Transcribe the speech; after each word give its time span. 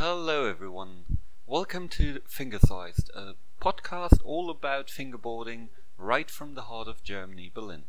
Hello, 0.00 0.46
everyone. 0.46 1.18
Welcome 1.44 1.88
to 1.88 2.20
Fingersized, 2.20 3.10
a 3.16 3.34
podcast 3.60 4.20
all 4.24 4.48
about 4.48 4.86
fingerboarding 4.86 5.70
right 5.98 6.30
from 6.30 6.54
the 6.54 6.62
heart 6.62 6.86
of 6.86 7.02
Germany, 7.02 7.50
Berlin. 7.52 7.82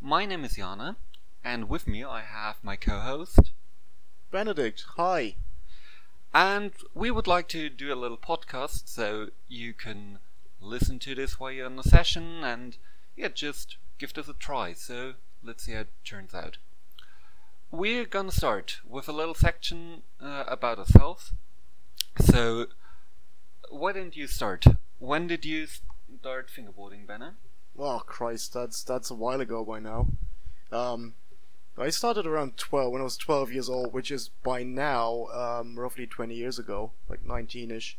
My 0.00 0.24
name 0.24 0.44
is 0.44 0.54
Jana, 0.54 0.94
and 1.42 1.68
with 1.68 1.88
me 1.88 2.04
I 2.04 2.20
have 2.20 2.62
my 2.62 2.76
co 2.76 3.00
host, 3.00 3.50
Benedict, 4.30 4.84
hi. 4.94 5.34
and 6.32 6.70
we 6.94 7.10
would 7.10 7.26
like 7.26 7.48
to 7.48 7.68
do 7.68 7.92
a 7.92 7.96
little 7.98 8.16
podcast 8.16 8.88
so 8.88 9.30
you 9.48 9.72
can 9.72 10.20
listen 10.60 11.00
to 11.00 11.16
this 11.16 11.40
while 11.40 11.50
you're 11.50 11.66
in 11.66 11.74
the 11.74 11.82
session 11.82 12.44
and 12.44 12.76
yeah, 13.16 13.26
just 13.34 13.78
give 13.98 14.14
this 14.14 14.28
a 14.28 14.32
try. 14.32 14.72
So 14.74 15.14
let's 15.42 15.64
see 15.64 15.72
how 15.72 15.80
it 15.80 15.88
turns 16.04 16.34
out. 16.34 16.58
We're 17.70 18.04
gonna 18.06 18.30
start 18.30 18.80
with 18.88 19.08
a 19.08 19.12
little 19.12 19.34
section 19.34 20.02
uh, 20.20 20.44
about 20.46 20.78
ourselves. 20.78 21.32
So, 22.20 22.66
why 23.68 23.92
didn't 23.92 24.16
you 24.16 24.26
start? 24.26 24.64
When 24.98 25.26
did 25.26 25.44
you 25.44 25.66
start 25.66 26.48
fingerboarding, 26.48 27.06
Benna? 27.06 27.34
Oh 27.76 28.02
Christ, 28.06 28.54
that's 28.54 28.84
that's 28.84 29.10
a 29.10 29.14
while 29.14 29.40
ago 29.40 29.64
by 29.64 29.80
now. 29.80 30.08
Um, 30.70 31.14
I 31.76 31.90
started 31.90 32.26
around 32.26 32.56
twelve 32.56 32.92
when 32.92 33.00
I 33.00 33.04
was 33.04 33.16
twelve 33.16 33.52
years 33.52 33.68
old, 33.68 33.92
which 33.92 34.10
is 34.12 34.30
by 34.44 34.62
now 34.62 35.26
um, 35.32 35.78
roughly 35.78 36.06
twenty 36.06 36.36
years 36.36 36.58
ago, 36.58 36.92
like 37.08 37.24
nineteen-ish. 37.26 37.98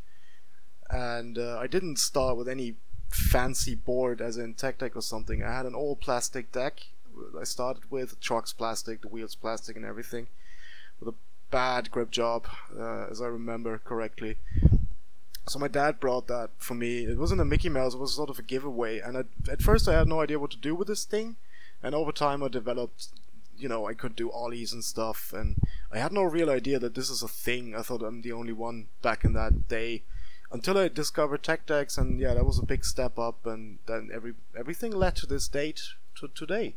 And 0.89 1.37
uh, 1.37 1.57
I 1.59 1.67
didn't 1.67 1.97
start 1.97 2.37
with 2.37 2.47
any 2.47 2.75
fancy 3.09 3.75
board, 3.75 4.21
as 4.21 4.37
in 4.37 4.53
Tech 4.53 4.77
Deck 4.77 4.95
or 4.95 5.01
something. 5.01 5.43
I 5.43 5.51
had 5.51 5.65
an 5.65 5.75
all 5.75 5.95
plastic 5.95 6.51
deck. 6.51 6.87
I 7.39 7.43
started 7.43 7.91
with 7.91 8.19
trucks 8.19 8.53
plastic, 8.53 9.01
the 9.01 9.07
wheels 9.07 9.35
plastic, 9.35 9.75
and 9.75 9.85
everything, 9.85 10.27
with 10.99 11.09
a 11.09 11.17
bad 11.51 11.91
grip 11.91 12.11
job, 12.11 12.47
uh, 12.77 13.05
as 13.05 13.21
I 13.21 13.27
remember 13.27 13.79
correctly. 13.83 14.37
So 15.47 15.59
my 15.59 15.67
dad 15.67 15.99
brought 15.99 16.27
that 16.27 16.49
for 16.57 16.73
me. 16.73 17.05
It 17.05 17.19
wasn't 17.19 17.41
a 17.41 17.45
Mickey 17.45 17.69
Mouse; 17.69 17.93
it 17.93 17.99
was 17.99 18.15
sort 18.15 18.29
of 18.29 18.39
a 18.39 18.43
giveaway. 18.43 18.99
And 18.99 19.15
at, 19.15 19.27
at 19.49 19.61
first, 19.61 19.87
I 19.87 19.93
had 19.93 20.07
no 20.07 20.21
idea 20.21 20.39
what 20.39 20.51
to 20.51 20.57
do 20.57 20.73
with 20.73 20.87
this 20.87 21.05
thing. 21.05 21.35
And 21.83 21.93
over 21.93 22.11
time, 22.11 22.41
I 22.41 22.47
developed, 22.47 23.09
you 23.55 23.69
know, 23.69 23.85
I 23.85 23.93
could 23.93 24.15
do 24.15 24.31
ollies 24.31 24.73
and 24.73 24.83
stuff. 24.83 25.31
And 25.33 25.55
I 25.91 25.99
had 25.99 26.11
no 26.11 26.23
real 26.23 26.49
idea 26.49 26.79
that 26.79 26.95
this 26.95 27.11
is 27.11 27.21
a 27.21 27.27
thing. 27.27 27.75
I 27.75 27.83
thought 27.83 28.01
I'm 28.01 28.21
the 28.21 28.31
only 28.31 28.53
one 28.53 28.87
back 29.03 29.23
in 29.23 29.33
that 29.33 29.67
day, 29.67 30.03
until 30.51 30.79
I 30.79 30.87
discovered 30.87 31.43
tech 31.43 31.67
decks. 31.67 31.95
And 31.95 32.19
yeah, 32.19 32.33
that 32.33 32.45
was 32.45 32.57
a 32.57 32.65
big 32.65 32.83
step 32.83 33.19
up. 33.19 33.45
And 33.45 33.77
then 33.85 34.09
every 34.11 34.33
everything 34.57 34.91
led 34.91 35.15
to 35.17 35.27
this 35.27 35.47
date 35.47 35.81
to 36.15 36.27
today. 36.29 36.75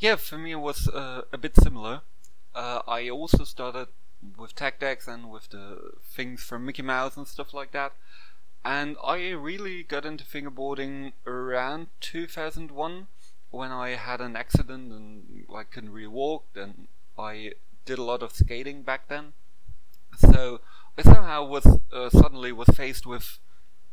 Yeah, 0.00 0.16
for 0.16 0.38
me 0.38 0.52
it 0.52 0.60
was 0.60 0.88
uh, 0.88 1.22
a 1.30 1.36
bit 1.36 1.54
similar. 1.56 2.00
Uh, 2.54 2.80
I 2.88 3.10
also 3.10 3.44
started 3.44 3.88
with 4.38 4.54
tech 4.54 4.80
decks 4.80 5.06
and 5.06 5.30
with 5.30 5.50
the 5.50 5.92
things 6.02 6.42
from 6.42 6.64
Mickey 6.64 6.80
Mouse 6.80 7.18
and 7.18 7.28
stuff 7.28 7.52
like 7.52 7.72
that. 7.72 7.92
And 8.64 8.96
I 9.04 9.30
really 9.32 9.82
got 9.82 10.06
into 10.06 10.24
fingerboarding 10.24 11.12
around 11.26 11.88
2001 12.00 13.08
when 13.50 13.70
I 13.70 13.90
had 13.90 14.22
an 14.22 14.36
accident 14.36 14.90
and 14.90 15.44
I 15.54 15.64
couldn't 15.64 15.92
really 15.92 16.06
walk. 16.06 16.44
And 16.54 16.88
I 17.18 17.52
did 17.84 17.98
a 17.98 18.02
lot 18.02 18.22
of 18.22 18.32
skating 18.32 18.82
back 18.82 19.08
then. 19.08 19.34
So 20.16 20.62
I 20.96 21.02
somehow 21.02 21.44
was 21.44 21.66
uh, 21.92 22.08
suddenly 22.08 22.52
was 22.52 22.68
faced 22.68 23.06
with 23.06 23.38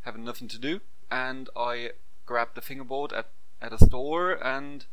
having 0.02 0.24
nothing 0.24 0.48
to 0.50 0.58
do, 0.58 0.80
and 1.12 1.50
I 1.56 1.92
grabbed 2.26 2.56
the 2.56 2.62
fingerboard 2.62 3.14
at 3.14 3.28
at 3.62 3.74
a 3.74 3.78
store 3.78 4.34
and 4.34 4.86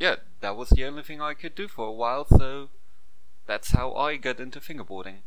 yeah, 0.00 0.16
that 0.40 0.56
was 0.56 0.70
the 0.70 0.84
only 0.84 1.02
thing 1.02 1.20
I 1.20 1.34
could 1.34 1.54
do 1.54 1.68
for 1.68 1.86
a 1.86 1.92
while, 1.92 2.26
so 2.26 2.70
that's 3.46 3.72
how 3.72 3.92
I 3.94 4.16
got 4.16 4.40
into 4.40 4.58
fingerboarding. 4.58 5.18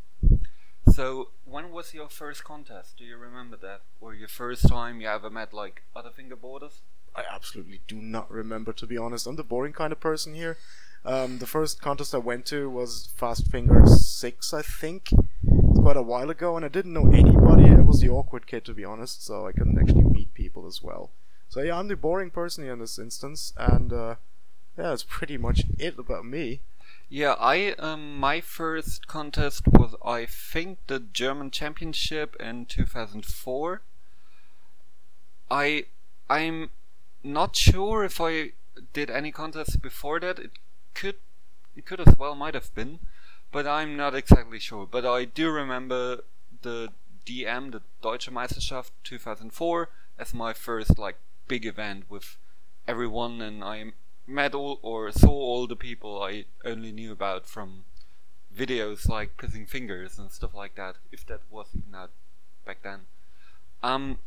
So, 0.92 1.30
when 1.46 1.72
was 1.72 1.94
your 1.94 2.10
first 2.10 2.44
contest? 2.44 2.98
Do 2.98 3.06
you 3.06 3.16
remember 3.16 3.56
that? 3.58 3.82
Or 4.02 4.16
your 4.16 4.28
first 4.28 4.68
time 4.68 5.00
you 5.00 5.08
ever 5.08 5.30
met 5.30 5.54
like 5.54 5.84
other 5.96 6.10
fingerboarders? 6.10 6.82
I 7.16 7.24
absolutely 7.32 7.82
do 7.88 7.98
not 7.98 8.30
remember, 8.32 8.74
to 8.74 8.88
be 8.88 8.98
honest. 8.98 9.28
I'm 9.28 9.36
the 9.36 9.44
boring 9.44 9.74
kind 9.74 9.94
of 9.94 10.00
person 10.00 10.34
here. 10.34 10.58
Um, 11.06 11.38
the 11.38 11.46
first 11.46 11.80
contest 11.80 12.16
I 12.16 12.18
went 12.18 12.48
to 12.48 12.68
was 12.70 13.10
Fast 13.16 13.52
Finger 13.52 13.86
6, 13.86 14.54
I 14.54 14.64
think. 14.64 15.10
It's 15.12 15.80
quite 15.80 15.98
a 15.98 16.02
while 16.02 16.32
ago, 16.32 16.56
and 16.56 16.66
I 16.66 16.70
didn't 16.70 16.94
know 16.94 17.12
anybody. 17.12 17.70
I 17.70 17.82
was 17.82 18.02
the 18.02 18.10
awkward 18.10 18.48
kid, 18.48 18.66
to 18.66 18.74
be 18.74 18.86
honest, 18.86 19.24
so 19.24 19.46
I 19.46 19.52
couldn't 19.52 19.78
actually 19.78 20.06
meet 20.06 20.34
people 20.34 20.66
as 20.66 20.82
well. 20.82 21.12
So, 21.50 21.62
yeah, 21.62 21.78
I'm 21.78 21.90
the 21.90 21.96
boring 21.96 22.32
person 22.32 22.64
here 22.64 22.74
in 22.74 22.80
this 22.80 22.98
instance, 22.98 23.54
and 23.58 23.94
uh, 23.94 24.16
yeah, 24.78 24.90
that's 24.90 25.04
pretty 25.04 25.38
much 25.38 25.64
it 25.78 25.98
about 26.00 26.26
me. 26.26 26.62
Yeah, 27.10 27.36
I 27.40 27.74
um, 27.74 28.20
my 28.20 28.42
first 28.42 29.08
contest 29.08 29.68
was 29.68 29.96
I 30.04 30.26
think 30.26 30.80
the 30.88 31.00
German 31.00 31.52
Championship 31.52 32.36
in 32.40 32.66
2004. 32.66 33.82
I 35.52 35.86
I'm 36.30 36.72
not 37.24 37.56
sure 37.56 38.04
if 38.04 38.20
I 38.20 38.54
did 38.94 39.12
any 39.12 39.32
contests 39.32 39.76
before 39.76 40.20
that. 40.22 40.40
It 40.40 40.52
could 40.96 41.18
it 41.76 41.86
could 41.86 42.00
as 42.00 42.18
well 42.18 42.34
might 42.34 42.56
have 42.56 42.74
been, 42.74 43.00
but 43.52 43.68
I'm 43.68 43.96
not 43.96 44.16
exactly 44.16 44.60
sure. 44.60 44.88
But 44.90 45.06
I 45.06 45.26
do 45.26 45.52
remember 45.52 46.24
the 46.64 46.90
DM, 47.26 47.72
the 47.72 47.82
Deutsche 48.02 48.32
Meisterschaft 48.32 48.92
2004, 49.04 49.90
as 50.18 50.34
my 50.34 50.54
first 50.54 50.98
like 50.98 51.18
big 51.48 51.66
event 51.66 52.06
with 52.10 52.38
everyone, 52.88 53.42
and 53.42 53.64
I 53.64 53.94
met 54.28 54.56
all 54.56 54.80
or 54.82 55.12
saw 55.12 55.32
all 55.32 55.68
the 55.68 55.76
people 55.76 56.22
I 56.22 56.46
only 56.66 56.92
knew 56.92 57.12
about 57.12 57.48
from 57.48 57.86
videos 58.56 59.10
like 59.10 59.38
Pissing 59.38 59.68
Fingers 59.68 60.18
and 60.18 60.32
stuff 60.32 60.54
like 60.54 60.76
that, 60.76 60.96
if 61.12 61.26
that 61.28 61.42
was 61.50 61.68
even 61.76 61.96
out 61.96 62.12
back 62.66 62.84
then. 62.84 63.02
Um, 63.82 64.20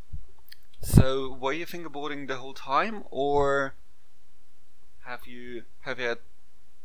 so 0.82 1.32
were 1.32 1.52
you 1.52 1.66
fingerboarding 1.66 2.28
the 2.28 2.36
whole 2.36 2.54
time, 2.54 3.04
or 3.10 3.74
have 5.04 5.26
you 5.26 5.64
have 5.80 5.98
you 5.98 6.08
had 6.08 6.18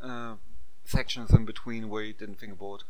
uh, 0.01 0.35
sections 0.85 1.31
in 1.31 1.45
between 1.45 1.89
where 1.89 2.03
you 2.03 2.13
didn't 2.13 2.39
fingerboard? 2.39 2.83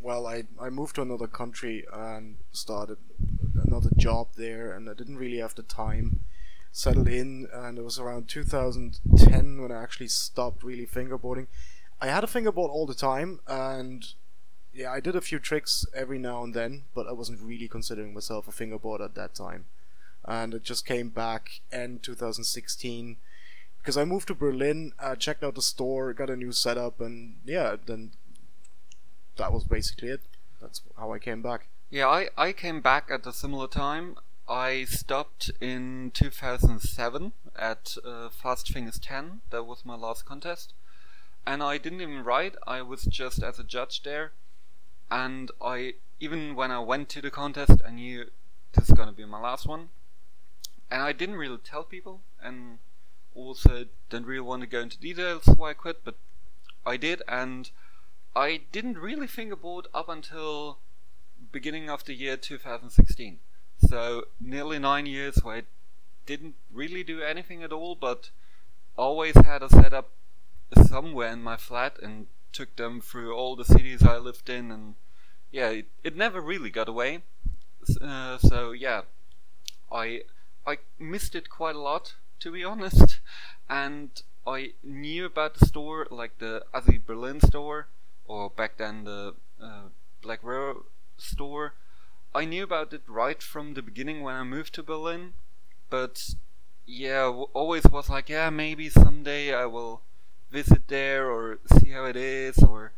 Well, 0.00 0.26
I 0.26 0.44
I 0.60 0.68
moved 0.68 0.96
to 0.96 1.02
another 1.02 1.26
country 1.26 1.86
and 1.92 2.36
started 2.52 2.98
another 3.64 3.90
job 3.96 4.28
there, 4.36 4.72
and 4.72 4.88
I 4.88 4.94
didn't 4.94 5.16
really 5.16 5.38
have 5.38 5.54
the 5.54 5.62
time 5.62 6.20
settled 6.78 7.08
in, 7.08 7.48
and 7.52 7.76
it 7.76 7.82
was 7.82 7.98
around 7.98 8.28
2010 8.28 9.60
when 9.60 9.72
I 9.72 9.82
actually 9.82 10.06
stopped 10.06 10.62
really 10.62 10.86
fingerboarding. 10.86 11.48
I 12.00 12.06
had 12.06 12.22
a 12.22 12.28
fingerboard 12.28 12.70
all 12.70 12.86
the 12.86 12.94
time, 12.94 13.40
and 13.48 14.06
yeah, 14.72 14.92
I 14.92 15.00
did 15.00 15.16
a 15.16 15.20
few 15.20 15.40
tricks 15.40 15.84
every 15.92 16.20
now 16.20 16.44
and 16.44 16.54
then, 16.54 16.84
but 16.94 17.08
I 17.08 17.12
wasn't 17.12 17.40
really 17.40 17.66
considering 17.66 18.14
myself 18.14 18.46
a 18.46 18.52
fingerboard 18.52 19.00
at 19.00 19.16
that 19.16 19.34
time. 19.34 19.64
And 20.24 20.54
it 20.54 20.62
just 20.62 20.86
came 20.86 21.08
back 21.08 21.62
in 21.72 21.98
2016 21.98 23.16
because 23.78 23.96
I 23.96 24.04
moved 24.04 24.28
to 24.28 24.34
Berlin, 24.34 24.92
uh, 25.00 25.16
checked 25.16 25.42
out 25.42 25.56
the 25.56 25.62
store, 25.62 26.12
got 26.12 26.30
a 26.30 26.36
new 26.36 26.52
setup, 26.52 27.00
and 27.00 27.38
yeah, 27.44 27.74
then 27.86 28.12
that 29.36 29.52
was 29.52 29.64
basically 29.64 30.10
it. 30.10 30.20
That's 30.60 30.82
how 30.96 31.12
I 31.12 31.18
came 31.18 31.42
back. 31.42 31.66
Yeah, 31.90 32.06
I, 32.06 32.28
I 32.36 32.52
came 32.52 32.80
back 32.80 33.08
at 33.10 33.26
a 33.26 33.32
similar 33.32 33.66
time. 33.66 34.16
I 34.50 34.84
stopped 34.84 35.50
in 35.60 36.10
2007 36.14 37.32
at 37.54 37.98
uh, 38.02 38.30
Fast 38.30 38.72
Fingers 38.72 38.98
10. 38.98 39.42
That 39.50 39.64
was 39.64 39.84
my 39.84 39.94
last 39.94 40.24
contest. 40.24 40.72
And 41.46 41.62
I 41.62 41.76
didn't 41.76 42.00
even 42.00 42.24
write, 42.24 42.54
I 42.66 42.80
was 42.80 43.04
just 43.04 43.42
as 43.42 43.58
a 43.58 43.64
judge 43.64 44.02
there. 44.04 44.32
And 45.10 45.50
I, 45.60 45.94
even 46.18 46.54
when 46.54 46.70
I 46.70 46.78
went 46.78 47.10
to 47.10 47.20
the 47.20 47.30
contest, 47.30 47.82
I 47.86 47.90
knew 47.90 48.30
this 48.72 48.88
is 48.88 48.94
gonna 48.94 49.12
be 49.12 49.26
my 49.26 49.38
last 49.38 49.66
one. 49.66 49.90
And 50.90 51.02
I 51.02 51.12
didn't 51.12 51.36
really 51.36 51.58
tell 51.58 51.84
people, 51.84 52.22
and 52.42 52.78
also 53.34 53.84
didn't 54.08 54.26
really 54.26 54.40
want 54.40 54.62
to 54.62 54.66
go 54.66 54.80
into 54.80 54.98
details 54.98 55.44
why 55.44 55.70
I 55.70 55.74
quit, 55.74 56.04
but 56.04 56.14
I 56.86 56.96
did, 56.96 57.20
and 57.28 57.70
I 58.34 58.62
didn't 58.72 58.96
really 58.96 59.26
think 59.26 59.52
about 59.52 59.88
up 59.92 60.08
until 60.08 60.78
beginning 61.52 61.90
of 61.90 62.06
the 62.06 62.14
year 62.14 62.38
2016. 62.38 63.40
So 63.78 64.24
nearly 64.40 64.78
nine 64.78 65.06
years 65.06 65.36
where 65.42 65.56
I 65.56 65.62
didn't 66.26 66.56
really 66.72 67.02
do 67.04 67.22
anything 67.22 67.62
at 67.62 67.72
all, 67.72 67.94
but 67.94 68.30
always 68.96 69.36
had 69.36 69.62
a 69.62 69.68
setup 69.68 70.10
somewhere 70.86 71.32
in 71.32 71.42
my 71.42 71.56
flat 71.56 71.98
and 72.02 72.26
took 72.52 72.76
them 72.76 73.00
through 73.00 73.34
all 73.34 73.56
the 73.56 73.64
cities 73.64 74.02
I 74.02 74.18
lived 74.18 74.50
in, 74.50 74.70
and 74.70 74.94
yeah, 75.52 75.68
it, 75.68 75.86
it 76.02 76.16
never 76.16 76.40
really 76.40 76.70
got 76.70 76.88
away. 76.88 77.22
Uh, 78.00 78.36
so 78.38 78.72
yeah, 78.72 79.02
I 79.90 80.22
I 80.66 80.78
missed 80.98 81.34
it 81.34 81.48
quite 81.48 81.76
a 81.76 81.80
lot 81.80 82.14
to 82.40 82.52
be 82.52 82.64
honest, 82.72 83.20
and 83.68 84.10
I 84.46 84.72
knew 84.82 85.24
about 85.24 85.54
the 85.54 85.66
store 85.66 86.06
like 86.10 86.38
the 86.38 86.64
Asi 86.74 86.98
Berlin 86.98 87.40
store 87.40 87.88
or 88.26 88.50
back 88.50 88.76
then 88.76 89.04
the 89.04 89.34
uh, 89.62 89.88
Black 90.20 90.40
River 90.42 90.84
store 91.16 91.74
I 92.38 92.44
knew 92.44 92.62
about 92.62 92.92
it 92.92 93.02
right 93.08 93.42
from 93.42 93.74
the 93.74 93.82
beginning 93.82 94.22
when 94.22 94.36
I 94.36 94.44
moved 94.44 94.72
to 94.74 94.82
Berlin, 94.84 95.32
but 95.90 96.36
yeah, 96.86 97.26
always 97.52 97.82
was 97.90 98.08
like, 98.08 98.28
yeah, 98.28 98.48
maybe 98.48 98.88
someday 98.88 99.52
I 99.52 99.66
will 99.66 100.02
visit 100.48 100.86
there 100.86 101.28
or 101.28 101.58
see 101.66 101.90
how 101.90 102.04
it 102.04 102.14
is, 102.14 102.58
or 102.58 102.92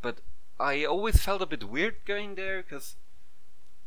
but 0.00 0.22
I 0.58 0.86
always 0.86 1.20
felt 1.20 1.42
a 1.42 1.46
bit 1.46 1.68
weird 1.68 1.96
going 2.06 2.36
there 2.36 2.62
because 2.62 2.96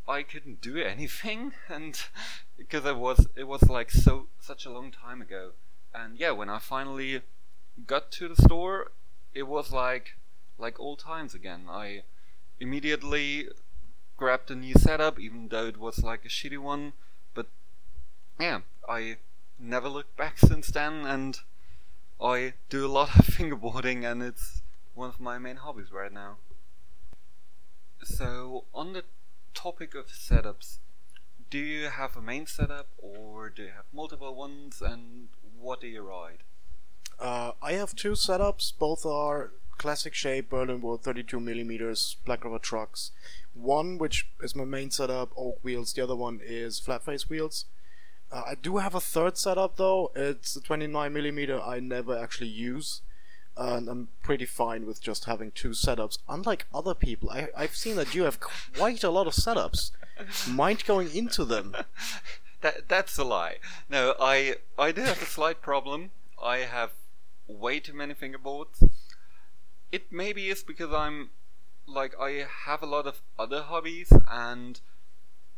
I 0.07 0.22
couldn't 0.22 0.62
do 0.62 0.78
anything, 0.95 1.54
and 1.68 2.00
because 2.56 2.86
it 2.86 2.98
was 2.98 3.25
it 3.36 3.48
was 3.48 3.63
like 3.63 3.90
so 3.90 4.28
such 4.40 4.63
a 4.63 4.69
long 4.69 4.92
time 4.92 5.24
ago. 5.24 5.54
And 5.92 6.19
yeah, 6.19 6.34
when 6.34 6.51
I 6.51 6.60
finally 6.60 7.24
got 7.88 8.12
to 8.12 8.28
the 8.28 8.40
store, 8.40 8.92
it 9.34 9.48
was 9.48 9.72
like 9.72 10.18
like 10.60 10.80
old 10.80 11.00
times 11.00 11.34
again. 11.34 11.66
I 11.68 12.04
immediately 12.60 13.50
grabbed 14.18 14.51
a 14.51 14.56
new 14.56 14.74
setup, 14.74 15.19
even 15.19 15.48
though 15.50 15.65
it 15.65 15.77
was 15.77 16.04
like 16.04 16.25
a 16.25 16.30
shitty 16.30 16.57
one. 16.57 16.94
But 17.33 17.48
yeah, 18.39 18.62
I 18.88 19.18
never 19.60 19.89
looked 19.89 20.18
back 20.18 20.39
since 20.39 20.68
then, 20.68 21.06
and 21.06 21.39
I 22.21 22.54
do 22.69 22.86
a 22.86 22.88
lot 22.88 23.18
of 23.18 23.25
fingerboarding, 23.36 24.10
and 24.10 24.21
it's 24.21 24.62
one 24.94 25.10
of 25.10 25.19
my 25.19 25.38
main 25.38 25.57
hobbies 25.57 25.92
right 25.92 26.12
now. 26.12 26.38
So, 28.04 28.65
on 28.74 28.94
the 28.94 29.04
topic 29.54 29.95
of 29.95 30.07
setups, 30.07 30.80
do 31.50 31.57
you 31.57 31.89
have 31.89 32.18
a 32.18 32.21
main 32.21 32.48
setup 32.48 32.88
or 32.98 33.50
do 33.50 33.63
you 33.63 33.69
have 33.69 33.86
multiple 33.94 34.36
ones, 34.36 34.81
and 34.81 35.30
what 35.59 35.81
do 35.81 35.88
you 35.88 36.01
ride? 36.01 36.44
Uh, 37.19 37.51
I 37.62 37.74
have 37.74 37.95
two 37.95 38.13
setups. 38.13 38.74
Both 38.77 39.06
are 39.06 39.51
classic 39.78 40.14
shape 40.14 40.50
Berlin 40.50 40.81
wood 40.81 41.02
32 41.02 41.40
millimeters 41.40 42.18
Black 42.25 42.44
River 42.44 42.60
trucks. 42.60 43.12
One 43.54 43.98
which 43.98 44.28
is 44.42 44.56
my 44.56 44.66
main 44.66 44.92
setup, 44.92 45.31
oak 45.38 45.60
wheels. 45.64 45.94
The 45.94 46.04
other 46.04 46.16
one 46.16 46.40
is 46.44 46.80
flat 46.80 47.04
face 47.04 47.30
wheels. 47.30 47.66
Uh, 48.31 48.44
I 48.48 48.56
do 48.56 48.78
have 48.78 48.96
a 48.96 49.00
third 49.00 49.38
setup 49.38 49.78
though. 49.78 50.12
It's 50.16 50.56
a 50.56 50.62
29 50.62 51.14
millimeter. 51.14 51.62
I 51.62 51.80
never 51.80 52.18
actually 52.18 52.48
use, 52.48 53.02
and 53.56 53.88
I'm 53.88 54.08
pretty 54.24 54.46
fine 54.46 54.88
with 54.88 55.02
just 55.02 55.25
having 55.25 55.52
two 55.52 55.70
setups. 55.70 56.18
Unlike 56.28 56.66
other 56.74 56.96
people, 56.96 57.30
I, 57.30 57.50
I've 57.56 57.76
seen 57.76 57.96
that 57.98 58.16
you 58.16 58.24
have 58.24 58.40
quite 58.40 59.04
a 59.04 59.12
lot 59.12 59.28
of 59.28 59.34
setups. 59.34 59.92
Mind 60.48 60.84
going 60.86 61.16
into 61.16 61.46
them? 61.46 61.76
that 62.62 62.88
that's 62.88 63.18
a 63.19 63.24
lie. 63.24 63.58
No, 63.88 64.16
I 64.19 64.56
I 64.80 64.92
do 64.92 65.02
have 65.02 65.22
a 65.22 65.26
slight 65.26 65.62
problem. 65.62 66.10
I 66.42 66.60
have 66.60 66.92
way 67.48 67.80
too 67.80 67.94
many 67.94 68.16
fingerboards. 68.16 68.90
It 69.94 70.12
maybe 70.12 70.50
is 70.50 70.63
because 70.63 70.92
I'm 70.92 71.30
like 71.86 72.16
I 72.19 72.48
have 72.66 72.81
a 72.81 72.88
lot 72.88 73.06
of 73.06 73.22
other 73.38 73.62
hobbies 73.62 74.12
and 74.28 74.81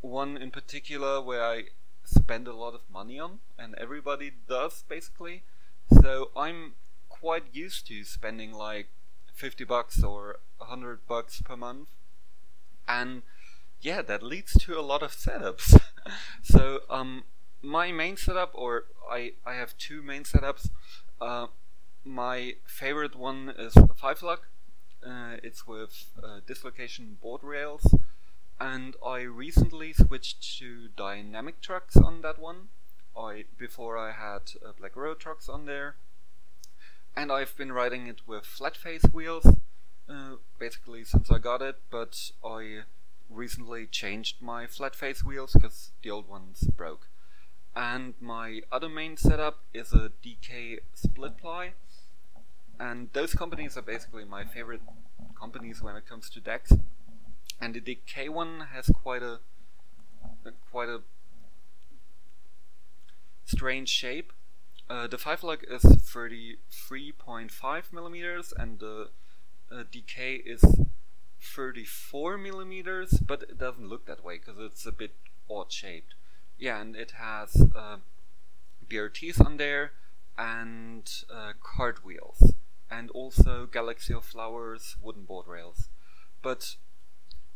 one 0.01 0.35
in 0.35 0.51
particular 0.51 1.21
where 1.21 1.41
I 1.41 1.67
spend 2.03 2.45
a 2.45 2.53
lot 2.53 2.73
of 2.73 2.81
money 2.91 3.17
on, 3.17 3.39
and 3.57 3.75
everybody 3.75 4.33
does 4.49 4.83
basically. 4.89 5.43
So 6.01 6.31
I'm 6.35 6.73
quite 7.07 7.45
used 7.53 7.87
to 7.87 8.03
spending 8.03 8.51
like 8.51 8.89
50 9.33 9.63
bucks 9.63 10.03
or 10.03 10.39
100 10.57 11.07
bucks 11.07 11.41
per 11.41 11.55
month, 11.55 11.87
and 12.89 13.21
yeah, 13.79 14.01
that 14.01 14.21
leads 14.21 14.51
to 14.65 14.77
a 14.77 14.81
lot 14.81 15.01
of 15.01 15.13
setups. 15.15 15.79
so 16.43 16.81
um, 16.89 17.23
my 17.61 17.93
main 17.93 18.17
setup, 18.17 18.51
or 18.53 18.83
I 19.09 19.31
I 19.45 19.53
have 19.53 19.77
two 19.77 20.01
main 20.01 20.25
setups. 20.25 20.71
Uh, 21.21 21.47
my 22.05 22.55
favorite 22.65 23.15
one 23.15 23.53
is 23.57 23.73
the 23.73 23.93
Five 23.95 24.21
Lug. 24.21 24.39
Uh, 25.05 25.37
it's 25.43 25.67
with 25.67 26.11
uh, 26.23 26.39
dislocation 26.47 27.17
board 27.21 27.43
rails 27.43 27.95
and 28.59 28.95
I 29.05 29.21
recently 29.21 29.93
switched 29.93 30.57
to 30.59 30.87
dynamic 30.95 31.61
trucks 31.61 31.97
on 31.97 32.21
that 32.21 32.39
one. 32.39 32.69
I 33.17 33.45
before 33.57 33.97
I 33.97 34.11
had 34.11 34.51
uh, 34.65 34.71
Black 34.77 34.95
River 34.95 35.15
trucks 35.15 35.49
on 35.49 35.65
there, 35.65 35.95
and 37.15 37.31
I've 37.31 37.55
been 37.57 37.71
riding 37.71 38.07
it 38.07 38.21
with 38.27 38.45
flat 38.45 38.77
face 38.77 39.03
wheels, 39.11 39.45
uh, 40.09 40.35
basically 40.59 41.03
since 41.03 41.31
I 41.31 41.37
got 41.37 41.61
it. 41.61 41.77
But 41.89 42.31
I 42.43 42.81
recently 43.29 43.87
changed 43.87 44.41
my 44.41 44.67
flat 44.67 44.95
face 44.95 45.23
wheels 45.23 45.53
because 45.53 45.91
the 46.01 46.11
old 46.11 46.27
ones 46.27 46.69
broke. 46.75 47.07
And 47.75 48.13
my 48.21 48.61
other 48.71 48.87
main 48.87 49.17
setup 49.17 49.59
is 49.73 49.91
a 49.91 50.11
DK 50.23 50.79
split 50.93 51.37
ply, 51.37 51.73
and 52.79 53.09
those 53.13 53.33
companies 53.33 53.77
are 53.77 53.81
basically 53.81 54.25
my 54.25 54.43
favorite 54.43 54.81
companies 55.39 55.81
when 55.81 55.95
it 55.95 56.07
comes 56.07 56.29
to 56.29 56.39
decks 56.39 56.73
and 57.59 57.73
the 57.73 57.81
DK 57.81 58.29
one 58.29 58.67
has 58.73 58.85
quite 58.87 59.23
a, 59.23 59.39
quite 60.71 60.89
a 60.89 61.01
strange 63.45 63.89
shape. 63.89 64.31
Uh, 64.89 65.07
the 65.07 65.17
five 65.17 65.43
lug 65.43 65.63
is 65.69 65.83
33.5 65.83 67.93
millimeters, 67.93 68.53
and 68.55 68.79
the 68.79 69.09
uh, 69.71 69.83
DK 69.91 70.41
is 70.45 70.63
34 71.41 72.37
millimeters, 72.37 73.19
but 73.19 73.41
it 73.43 73.57
doesn't 73.57 73.89
look 73.89 74.05
that 74.05 74.23
way 74.23 74.37
because 74.37 74.59
it's 74.59 74.85
a 74.85 74.91
bit 74.91 75.15
odd 75.49 75.71
shaped. 75.71 76.13
Yeah, 76.59 76.81
and 76.81 76.95
it 76.95 77.11
has 77.11 77.65
uh, 77.75 77.97
BRTs 78.87 79.43
on 79.43 79.57
there 79.57 79.93
and 80.37 81.11
uh, 81.33 81.53
cart 81.63 82.05
wheels, 82.05 82.53
and 82.89 83.09
also 83.11 83.67
Galaxy 83.71 84.13
of 84.13 84.25
Flowers 84.25 84.95
wooden 85.01 85.23
board 85.23 85.47
rails. 85.47 85.89
But 86.41 86.75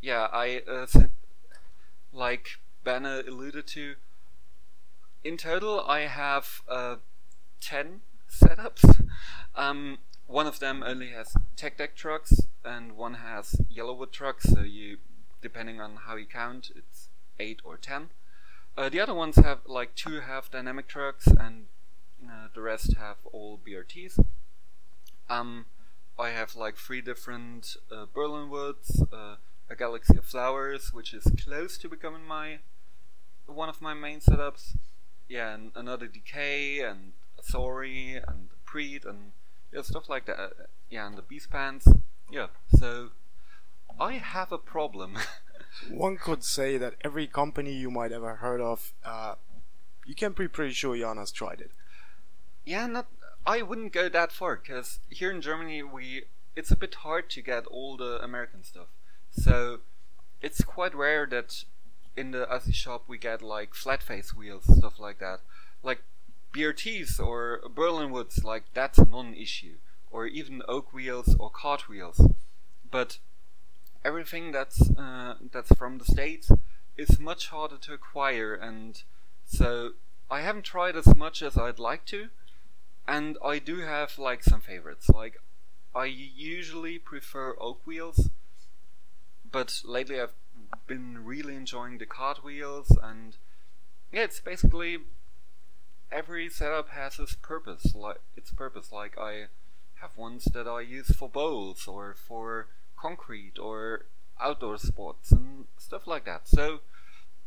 yeah, 0.02 0.28
I 0.32 0.62
uh, 0.68 0.88
like 2.14 2.60
Banner 2.84 3.22
alluded 3.28 3.68
to. 3.68 3.96
In 5.24 5.38
total, 5.38 5.82
I 5.82 6.02
have 6.02 6.62
uh, 6.68 6.96
ten 7.60 8.02
setups. 8.30 9.08
Um, 9.56 9.98
one 10.28 10.48
of 10.48 10.60
them 10.60 10.84
only 10.86 11.10
has 11.10 11.36
tech 11.56 11.78
deck 11.78 11.96
trucks, 11.96 12.42
and 12.64 12.96
one 12.96 13.16
has 13.16 13.62
Yellowwood 13.74 14.12
trucks. 14.12 14.50
So 14.50 14.62
you, 14.62 14.98
depending 15.42 15.82
on 15.82 15.98
how 16.06 16.16
you 16.16 16.26
count, 16.26 16.72
it's 16.76 17.10
eight 17.40 17.62
or 17.64 17.78
ten. 17.78 18.10
Uh, 18.78 18.88
the 18.88 19.00
other 19.02 19.14
ones 19.14 19.36
have 19.36 19.60
like 19.66 19.96
two 19.96 20.22
have 20.22 20.50
dynamic 20.50 20.88
trucks, 20.88 21.28
and 21.28 21.66
uh, 22.26 22.48
the 22.54 22.62
rest 22.62 22.96
have 22.98 23.18
all 23.32 23.60
BRTs. 23.66 24.24
Um, 25.30 25.66
I 26.18 26.30
have 26.30 26.56
like 26.56 26.76
three 26.76 27.02
different 27.02 27.76
uh, 27.92 28.06
Berlin 28.14 28.50
woods, 28.50 29.04
uh, 29.14 29.36
a 29.70 29.76
Galaxy 29.76 30.18
of 30.18 30.26
Flowers, 30.26 30.92
which 30.94 31.14
is 31.14 31.32
close 31.44 31.78
to 31.78 31.88
becoming 31.88 32.26
my 32.26 32.60
one 33.46 33.70
of 33.70 33.82
my 33.82 33.94
main 33.94 34.20
setups. 34.20 34.76
Yeah, 35.28 35.54
and 35.54 35.72
another 35.76 36.08
DK 36.08 36.90
and 36.90 37.14
a 37.38 37.44
Sorry 37.44 38.16
and 38.16 38.50
Preet 38.66 39.06
and 39.06 39.32
yeah, 39.72 39.82
stuff 39.84 40.10
like 40.10 40.26
that. 40.26 40.54
Yeah, 40.90 41.08
and 41.08 41.18
the 41.18 41.22
Beast 41.22 41.50
Pants. 41.50 41.88
Yeah, 42.32 42.48
so 42.78 43.10
I 44.00 44.14
have 44.14 44.52
a 44.52 44.58
problem. 44.58 45.18
One 45.90 46.18
could 46.18 46.44
say 46.44 46.78
that 46.78 46.96
every 47.02 47.28
company 47.28 47.74
you 47.74 47.92
might 47.92 48.12
ever 48.12 48.36
heard 48.36 48.62
of, 48.62 48.94
uh, 49.06 49.36
you 50.06 50.16
can 50.16 50.32
be 50.32 50.48
pretty 50.48 50.74
sure 50.74 50.98
Jan 50.98 51.18
has 51.18 51.32
tried 51.32 51.62
it. 51.62 51.72
Yeah, 52.66 52.88
not. 52.88 53.08
I 53.46 53.62
wouldn't 53.62 53.94
go 53.94 54.10
that 54.10 54.32
far 54.32 54.56
because 54.58 55.00
here 55.10 55.32
in 55.32 55.42
Germany 55.42 55.84
we 55.84 56.24
it's 56.56 56.72
a 56.72 56.76
bit 56.76 56.96
hard 56.96 57.30
to 57.32 57.42
get 57.42 57.66
all 57.68 57.98
the 57.98 58.22
American 58.24 58.64
stuff. 58.64 58.88
So 59.32 59.80
it's 60.42 60.64
quite 60.64 60.96
rare 60.96 61.26
that 61.28 61.64
in 62.18 62.32
the 62.32 62.46
Aussie 62.46 62.74
shop 62.74 63.06
we 63.08 63.18
get 63.18 63.42
like 63.42 63.74
flat 63.74 64.04
face 64.04 64.34
wheels, 64.34 64.66
stuff 64.78 65.00
like 65.00 65.20
that. 65.20 65.40
Like 65.84 66.04
BRTs 66.54 67.20
or 67.20 67.62
Berlin 67.74 68.12
woods, 68.12 68.44
like 68.44 68.64
that's 68.74 68.98
a 68.98 69.06
non-issue. 69.06 69.76
Or 70.12 70.26
even 70.26 70.64
oak 70.68 70.92
wheels 70.92 71.36
or 71.40 71.50
cart 71.52 71.88
wheels. 71.88 72.20
But 72.90 73.20
everything 74.04 74.52
that's 74.52 74.90
uh, 74.98 75.36
that's 75.52 75.72
from 75.74 76.00
the 76.00 76.06
states 76.06 76.52
is 76.98 77.20
much 77.20 77.48
harder 77.50 77.78
to 77.78 77.94
acquire, 77.94 78.54
and 78.54 79.04
so 79.46 79.92
I 80.30 80.42
haven't 80.42 80.64
tried 80.66 80.96
as 80.96 81.16
much 81.16 81.42
as 81.42 81.58
I'd 81.58 81.80
like 81.80 82.06
to. 82.08 82.30
And 83.10 83.38
I 83.44 83.60
do 83.60 83.80
have 83.80 84.20
like 84.20 84.44
some 84.44 84.62
favorites. 84.62 85.10
Like 85.10 85.42
I 85.96 86.06
usually 86.06 87.00
prefer 87.00 87.56
oak 87.60 87.86
wheels 87.86 88.30
but 89.52 89.82
lately 89.84 90.20
I've 90.20 90.34
been 90.88 91.26
really 91.26 91.56
enjoying 91.56 91.98
the 91.98 92.06
cartwheels 92.06 92.96
and 93.02 93.38
yeah, 94.12 94.22
it's 94.22 94.40
basically 94.40 95.00
every 96.12 96.50
setup 96.50 96.90
has 96.90 97.20
its 97.20 97.36
purpose. 97.36 97.94
Like 97.96 98.22
its 98.36 98.52
purpose. 98.52 98.92
Like 98.92 99.18
I 99.18 99.46
have 100.02 100.18
ones 100.18 100.46
that 100.46 100.68
I 100.68 100.82
use 100.82 101.12
for 101.16 101.30
bowls 101.30 101.88
or 101.88 102.16
for 102.16 102.68
concrete 102.98 103.60
or 103.60 104.06
outdoor 104.40 104.78
sports 104.78 105.32
and 105.32 105.66
stuff 105.78 106.08
like 106.08 106.26
that. 106.26 106.48
So 106.48 106.80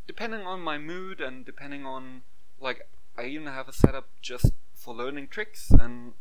depending 0.06 0.42
on 0.42 0.60
my 0.60 0.78
mood 0.78 1.20
and 1.20 1.44
depending 1.44 1.86
on 1.86 2.22
like 2.60 2.88
I 3.16 3.24
even 3.24 3.46
have 3.46 3.68
a 3.68 3.72
setup 3.72 4.08
just 4.20 4.52
for 4.82 4.94
learning 4.94 5.28
tricks 5.28 5.70
and 5.70 6.14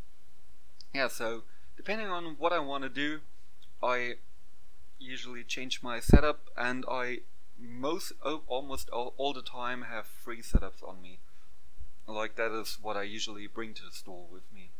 yeah, 0.94 1.08
so 1.08 1.44
depending 1.77 2.08
on 2.08 2.36
what 2.38 2.53
I 2.53 2.60
want 2.60 2.84
to 2.84 2.89
do, 2.89 3.22
I 3.82 4.15
usually 5.00 5.44
change 5.44 5.82
my 5.82 6.00
setup, 6.00 6.50
and 6.56 6.86
I 6.89 7.22
most 7.58 8.13
almost 8.48 8.89
all, 8.89 9.13
all 9.18 9.34
the 9.34 9.41
time 9.41 9.84
have 9.84 10.08
three 10.24 10.41
setups 10.41 10.88
on 10.88 11.01
me. 11.01 11.20
Like 12.08 12.36
that 12.36 12.51
is 12.51 12.77
what 12.82 12.98
I 12.98 13.03
usually 13.03 13.48
bring 13.48 13.74
to 13.75 13.84
the 13.86 13.91
store 13.91 14.27
with 14.32 14.44
me. 14.53 14.72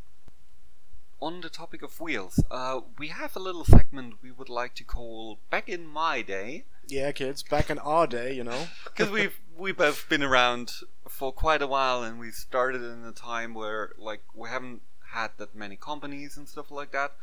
on 1.22 1.42
the 1.42 1.50
topic 1.50 1.82
of 1.84 2.02
wheels, 2.02 2.44
uh, 2.50 2.82
we 2.98 3.10
have 3.10 3.36
a 3.36 3.40
little 3.40 3.64
segment 3.64 4.16
we 4.24 4.32
would 4.32 4.50
like 4.50 4.74
to 4.76 4.84
call 4.84 5.40
"Back 5.50 5.70
in 5.70 5.86
My 5.88 6.22
Day." 6.22 6.66
Yeah, 6.92 7.14
kids, 7.14 7.42
back 7.42 7.70
in 7.70 7.80
our 7.80 8.06
day, 8.06 8.34
you 8.34 8.44
know. 8.44 8.68
because 8.84 9.10
we've 9.10 9.40
we 9.58 9.72
both 9.72 10.10
been 10.10 10.22
around 10.22 10.74
for 11.08 11.32
quite 11.32 11.62
a 11.62 11.68
while, 11.68 12.04
and 12.04 12.20
we 12.20 12.32
started 12.32 12.82
in 12.82 13.06
a 13.06 13.14
time 13.14 13.54
where 13.54 13.94
like 13.98 14.24
we 14.36 14.50
haven't 14.50 14.82
had 15.14 15.32
that 15.38 15.56
many 15.56 15.78
companies 15.78 16.36
and 16.36 16.50
stuff 16.50 16.70
like 16.70 16.92
that. 16.92 17.14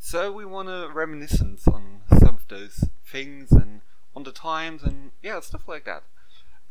So 0.00 0.32
we 0.32 0.44
want 0.44 0.66
to 0.70 0.90
reminiscence 0.92 1.68
on 1.68 2.00
some 2.18 2.34
of 2.34 2.48
those 2.48 2.88
things 3.06 3.52
and 3.52 3.82
on 4.16 4.24
the 4.24 4.32
times 4.32 4.82
and 4.82 5.12
yeah, 5.22 5.38
stuff 5.38 5.68
like 5.68 5.84
that. 5.84 6.02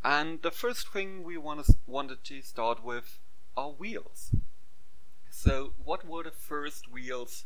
And 0.04 0.42
the 0.42 0.52
first 0.52 0.90
thing 0.90 1.24
we 1.24 1.38
want 1.38 1.66
to, 1.66 1.76
wanted 1.88 2.22
to 2.26 2.42
start 2.42 2.84
with 2.84 3.18
are 3.56 3.70
wheels. 3.70 4.36
So, 5.30 5.72
what 5.82 6.06
were 6.06 6.24
the 6.24 6.32
first 6.32 6.92
wheels 6.92 7.46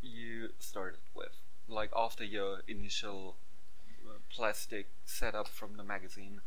you 0.00 0.50
started 0.60 1.00
with? 1.12 1.42
Like 1.66 1.90
after 1.96 2.22
your 2.22 2.62
initial 2.68 3.34
plastic 4.30 4.86
setup 5.04 5.48
from 5.48 5.76
the 5.76 5.84
magazine? 5.84 6.40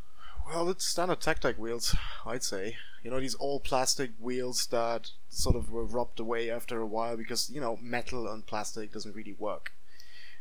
Well, 0.48 0.70
it's 0.70 0.86
standard 0.86 1.22
Tech 1.22 1.44
wheels, 1.58 1.96
I'd 2.26 2.44
say. 2.44 2.78
You 3.04 3.12
know, 3.12 3.20
these 3.20 3.36
old 3.40 3.64
plastic 3.64 4.12
wheels 4.20 4.66
that 4.68 5.12
sort 5.30 5.56
of 5.56 5.70
were 5.72 5.86
rubbed 5.86 6.20
away 6.20 6.50
after 6.50 6.80
a 6.82 6.86
while 6.86 7.16
because, 7.18 7.50
you 7.50 7.62
know, 7.62 7.78
metal 7.82 8.28
and 8.28 8.46
plastic 8.46 8.92
doesn't 8.92 9.16
really 9.16 9.36
work. 9.38 9.72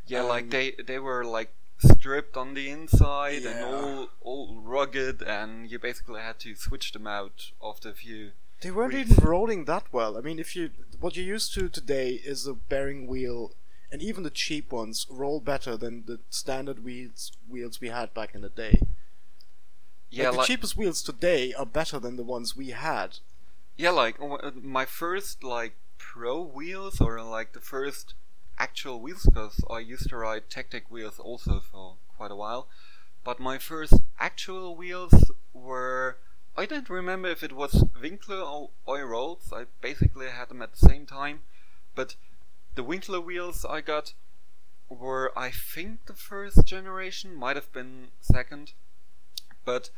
Yeah, 0.06 0.22
Um, 0.22 0.28
like 0.28 0.50
they 0.50 0.72
they 0.72 0.98
were 0.98 1.24
like 1.24 1.52
stripped 1.78 2.36
on 2.36 2.54
the 2.54 2.70
inside 2.70 3.44
and 3.44 3.64
all 3.64 4.08
all 4.20 4.60
rugged, 4.60 5.22
and 5.22 5.70
you 5.70 5.78
basically 5.78 6.20
had 6.20 6.38
to 6.40 6.54
switch 6.54 6.92
them 6.92 7.06
out 7.06 7.52
after 7.62 7.90
a 7.90 7.94
few. 7.94 8.32
They 8.62 8.70
weren't 8.70 8.92
Weeks. 8.94 9.10
even 9.12 9.24
rolling 9.24 9.64
that 9.66 9.86
well. 9.92 10.16
I 10.18 10.20
mean, 10.20 10.38
if 10.38 10.54
you 10.56 10.70
what 10.98 11.16
you're 11.16 11.26
used 11.26 11.54
to 11.54 11.68
today 11.68 12.10
is 12.14 12.46
a 12.46 12.54
bearing 12.54 13.06
wheel, 13.06 13.52
and 13.92 14.02
even 14.02 14.22
the 14.22 14.30
cheap 14.30 14.72
ones 14.72 15.06
roll 15.10 15.40
better 15.40 15.76
than 15.76 16.04
the 16.06 16.20
standard 16.30 16.84
wheels 16.84 17.32
wheels 17.48 17.80
we 17.80 17.88
had 17.88 18.14
back 18.14 18.34
in 18.34 18.42
the 18.42 18.48
day. 18.48 18.80
Yeah, 20.10 20.24
like, 20.26 20.32
the 20.32 20.38
like 20.38 20.46
cheapest 20.48 20.76
wheels 20.76 21.02
today 21.02 21.52
are 21.54 21.66
better 21.66 21.98
than 21.98 22.16
the 22.16 22.22
ones 22.24 22.56
we 22.56 22.70
had. 22.70 23.18
yeah, 23.76 23.90
like 23.90 24.16
uh, 24.20 24.50
my 24.54 24.84
first 24.84 25.42
like 25.44 25.74
pro 25.98 26.40
wheels 26.40 27.00
or 27.00 27.22
like 27.22 27.52
the 27.52 27.60
first 27.60 28.14
actual 28.58 29.00
wheels 29.00 29.24
because 29.24 29.60
I 29.70 29.78
used 29.80 30.08
to 30.10 30.16
ride 30.16 30.50
Tech 30.50 30.72
wheels 30.90 31.18
also 31.18 31.60
for 31.60 31.96
quite 32.16 32.30
a 32.30 32.36
while. 32.36 32.68
But 33.24 33.40
my 33.40 33.58
first 33.58 33.94
actual 34.18 34.76
wheels 34.76 35.30
were 35.52 36.18
I 36.56 36.66
don't 36.66 36.90
remember 36.90 37.28
if 37.28 37.42
it 37.42 37.52
was 37.52 37.84
Winkler 38.00 38.40
or 38.40 38.70
Oirolds. 38.86 39.52
I 39.52 39.66
basically 39.80 40.28
had 40.28 40.48
them 40.48 40.62
at 40.62 40.72
the 40.72 40.86
same 40.86 41.06
time, 41.06 41.40
but 41.94 42.16
the 42.74 42.82
Winkler 42.82 43.20
wheels 43.20 43.64
I 43.64 43.80
got 43.80 44.14
were 44.88 45.32
I 45.36 45.50
think 45.50 46.06
the 46.06 46.14
first 46.14 46.64
generation, 46.64 47.34
might 47.34 47.56
have 47.56 47.72
been 47.72 48.08
second, 48.20 48.72
but 49.64 49.90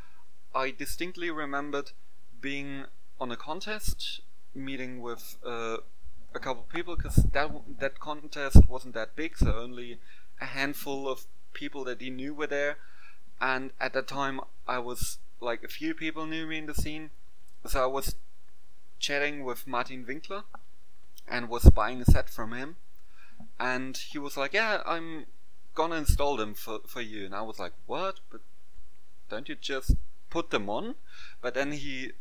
I 0.55 0.71
distinctly 0.71 1.31
remembered 1.31 1.93
being 2.41 2.85
on 3.21 3.31
a 3.31 3.37
contest, 3.37 4.21
meeting 4.55 5.01
with 5.01 5.37
uh, 5.45 5.79
a 6.35 6.39
couple 6.39 6.63
of 6.63 6.69
people 6.69 6.97
because 6.97 7.17
that 7.17 7.51
that 7.79 8.01
contest 8.01 8.69
wasn't 8.69 8.95
that 8.95 9.17
big, 9.17 9.39
so 9.39 9.55
only 9.55 9.99
a 10.41 10.47
handful 10.47 11.09
of 11.09 11.27
people 11.53 11.85
that 11.85 12.01
he 12.01 12.11
knew 12.11 12.35
were 12.35 12.47
there, 12.47 12.77
and 13.41 13.71
at 13.81 13.95
that 13.95 14.09
time 14.09 14.41
I 14.67 14.79
was 14.79 15.19
like 15.41 15.63
a 15.63 15.69
few 15.69 15.95
people 15.95 16.27
knew 16.27 16.47
me 16.47 16.59
in 16.59 16.67
the 16.67 16.75
scene, 16.75 17.11
so 17.67 17.83
I 17.83 17.87
was 17.87 18.17
chatting 18.99 19.45
with 19.45 19.67
Martin 19.67 20.05
Winkler 20.07 20.45
and 21.33 21.49
was 21.49 21.65
buying 21.71 22.03
a 22.03 22.05
set 22.05 22.29
from 22.29 22.53
him, 22.53 22.77
and 23.59 23.97
he 23.97 24.19
was 24.19 24.37
like, 24.37 24.53
"Yeah, 24.53 24.83
I'm 24.85 25.27
gonna 25.75 25.97
install 25.97 26.37
them 26.37 26.55
for 26.55 26.81
for 26.87 27.01
you," 27.01 27.25
and 27.25 27.35
I 27.35 27.43
was 27.43 27.59
like, 27.59 27.73
"What? 27.87 28.21
But 28.31 28.43
don't 29.31 29.49
you 29.49 29.57
just 29.57 29.97
put 30.29 30.51
them 30.51 30.69
on?" 30.69 30.95
But 31.41 31.55
then 31.55 31.73
he 31.73 32.13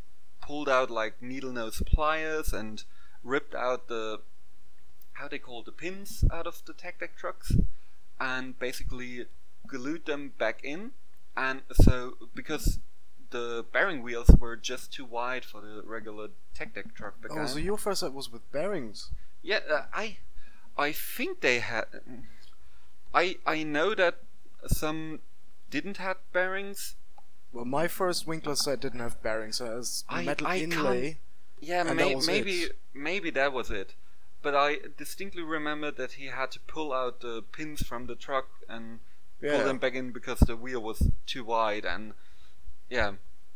pulled 0.41 0.70
out 0.70 0.89
like 0.89 1.22
needle 1.22 1.51
nose 1.51 1.84
pliers 1.86 2.53
and 2.53 2.84
ripped 3.24 3.53
out 3.53 3.88
the 3.88 4.22
how 5.13 5.27
they 5.27 5.39
call 5.39 5.62
the 5.62 5.72
pins 5.72 6.24
out 6.32 6.48
of 6.48 6.63
the 6.65 6.74
tech 6.74 7.00
deck 7.00 7.15
trucks 7.15 7.51
and 8.20 8.58
basically 8.58 9.25
glued 9.68 10.06
them 10.06 10.34
back 10.38 10.63
in 10.63 10.91
and 11.36 11.62
so 11.74 12.18
because 12.34 12.80
the 13.32 13.66
bearing 13.74 14.04
wheels 14.04 14.30
were 14.40 14.56
just 14.56 14.94
too 14.94 15.06
wide 15.06 15.44
for 15.44 15.62
the 15.62 15.82
regular 15.86 16.28
tech 16.54 16.76
deck 16.76 16.94
truck 16.94 17.16
Oh, 17.30 17.46
so 17.46 17.58
your 17.58 17.78
first 17.78 18.02
set 18.02 18.14
was 18.14 18.32
with 18.32 18.50
bearings. 18.52 19.10
Yeah, 19.42 19.60
uh, 19.70 19.86
I, 19.94 20.18
I 20.78 20.92
think 20.92 21.42
they 21.42 21.60
had. 21.60 21.86
I 23.14 23.38
I 23.46 23.64
know 23.64 23.96
that 23.96 24.20
some 24.68 25.20
didn't 25.70 25.98
have 25.98 26.18
bearings. 26.32 26.96
Well, 27.54 27.66
my 27.66 27.88
first 27.88 28.28
Winkler 28.28 28.56
set 28.56 28.80
didn't 28.80 29.00
have 29.00 29.22
bearings. 29.22 29.60
It 29.60 29.66
has 29.68 30.04
I- 30.08 30.24
metal 30.24 30.48
I 30.48 30.58
inlay. 30.58 31.18
Yeah, 31.60 31.84
may, 31.84 32.16
maybe 32.16 32.62
it. 32.64 32.78
maybe 32.94 33.30
that 33.32 33.54
was 33.54 33.70
it. 33.70 33.94
But 34.42 34.56
I 34.56 34.78
distinctly 34.98 35.44
remember 35.44 35.92
that 35.92 36.14
he 36.14 36.26
had 36.26 36.50
to 36.52 36.60
pull 36.62 36.92
out 36.92 37.22
the 37.22 37.44
pins 37.44 37.84
from 37.84 38.08
the 38.08 38.16
truck 38.16 38.48
and 38.68 39.00
pull 39.40 39.64
them 39.66 39.78
back 39.78 39.94
in 39.94 40.12
because 40.12 40.40
the 40.40 40.56
wheel 40.56 40.82
was 40.82 41.12
too 41.28 41.44
wide 41.44 41.86
and 41.86 42.14
yeah, 42.92 43.14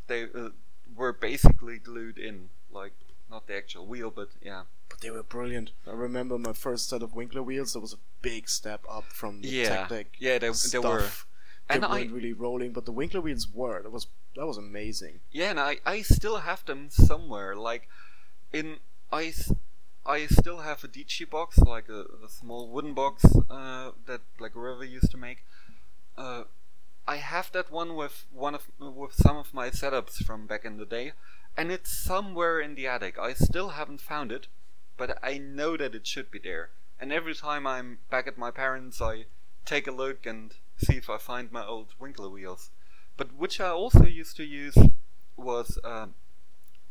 they 0.07 0.23
uh, 0.23 0.49
were 0.95 1.13
basically 1.13 1.77
glued 1.77 2.17
in, 2.17 2.49
like 2.71 2.93
not 3.29 3.47
the 3.47 3.57
actual 3.57 3.85
wheel, 3.85 4.11
but 4.11 4.29
yeah. 4.41 4.63
But 4.89 5.01
they 5.01 5.11
were 5.11 5.23
brilliant. 5.23 5.71
I 5.87 5.91
remember 5.91 6.37
my 6.39 6.53
first 6.53 6.89
set 6.89 7.03
of 7.03 7.13
Winkler 7.15 7.43
wheels. 7.43 7.73
That 7.73 7.81
was 7.81 7.93
a 7.93 7.97
big 8.21 8.49
step 8.49 8.81
up 8.89 9.05
from 9.13 9.41
the 9.41 9.49
Yeah, 9.49 9.69
Tech 9.69 9.89
Deck 9.89 10.07
yeah, 10.19 10.39
they, 10.39 10.47
they 10.71 10.79
were. 10.79 11.01
stuff. 11.01 11.27
They 11.67 11.75
And 11.75 11.83
weren't 11.83 12.11
really 12.11 12.33
rolling, 12.33 12.73
but 12.73 12.85
the 12.85 12.91
Winkler 12.91 13.21
wheels 13.21 13.47
were. 13.53 13.81
That 13.83 13.91
was 13.91 14.07
that 14.35 14.45
was 14.47 14.57
amazing. 14.57 15.21
Yeah, 15.31 15.51
and 15.51 15.59
I, 15.59 15.77
I 15.85 16.01
still 16.03 16.37
have 16.39 16.65
them 16.65 16.89
somewhere. 16.91 17.55
Like 17.55 17.89
in 18.53 18.77
I, 19.11 19.33
I 20.05 20.27
still 20.27 20.59
have 20.59 20.83
a 20.83 20.87
Dici 20.87 21.25
box, 21.25 21.57
like 21.59 21.89
a, 21.89 22.01
a 22.23 22.29
small 22.29 22.69
wooden 22.69 22.93
box 22.93 23.25
uh, 23.49 23.91
that 24.05 24.21
like 24.39 24.55
River 24.55 24.83
used 24.85 25.11
to 25.11 25.17
make. 25.17 25.43
Uh, 26.17 26.43
I 27.07 27.17
have 27.17 27.51
that 27.51 27.71
one 27.71 27.95
with 27.95 28.25
one 28.31 28.55
of 28.55 28.71
with 28.79 29.13
some 29.13 29.37
of 29.37 29.53
my 29.53 29.69
setups 29.69 30.23
from 30.23 30.47
back 30.47 30.65
in 30.65 30.77
the 30.77 30.85
day, 30.85 31.13
and 31.55 31.71
it's 31.71 31.95
somewhere 31.95 32.59
in 32.59 32.75
the 32.75 32.87
attic. 32.87 33.19
I 33.19 33.33
still 33.33 33.69
haven't 33.69 34.01
found 34.01 34.31
it, 34.31 34.47
but 34.97 35.19
I 35.21 35.37
know 35.37 35.77
that 35.77 35.93
it 35.93 36.07
should 36.07 36.31
be 36.31 36.39
there. 36.39 36.71
And 36.99 37.11
every 37.11 37.35
time 37.35 37.67
I'm 37.67 37.99
back 38.09 38.25
at 38.27 38.37
my 38.37 38.49
parents', 38.49 39.01
I 39.01 39.25
take 39.65 39.85
a 39.87 39.91
look 39.91 40.25
and 40.25 40.55
see 40.77 40.97
if 40.97 41.09
I 41.09 41.17
find 41.17 41.51
my 41.51 41.65
old 41.65 41.93
Winkler 41.99 42.29
wheels. 42.29 42.71
But 43.17 43.33
which 43.33 43.59
I 43.59 43.69
also 43.69 44.05
used 44.05 44.35
to 44.37 44.43
use 44.43 44.77
was 45.37 45.77
um, 45.83 46.15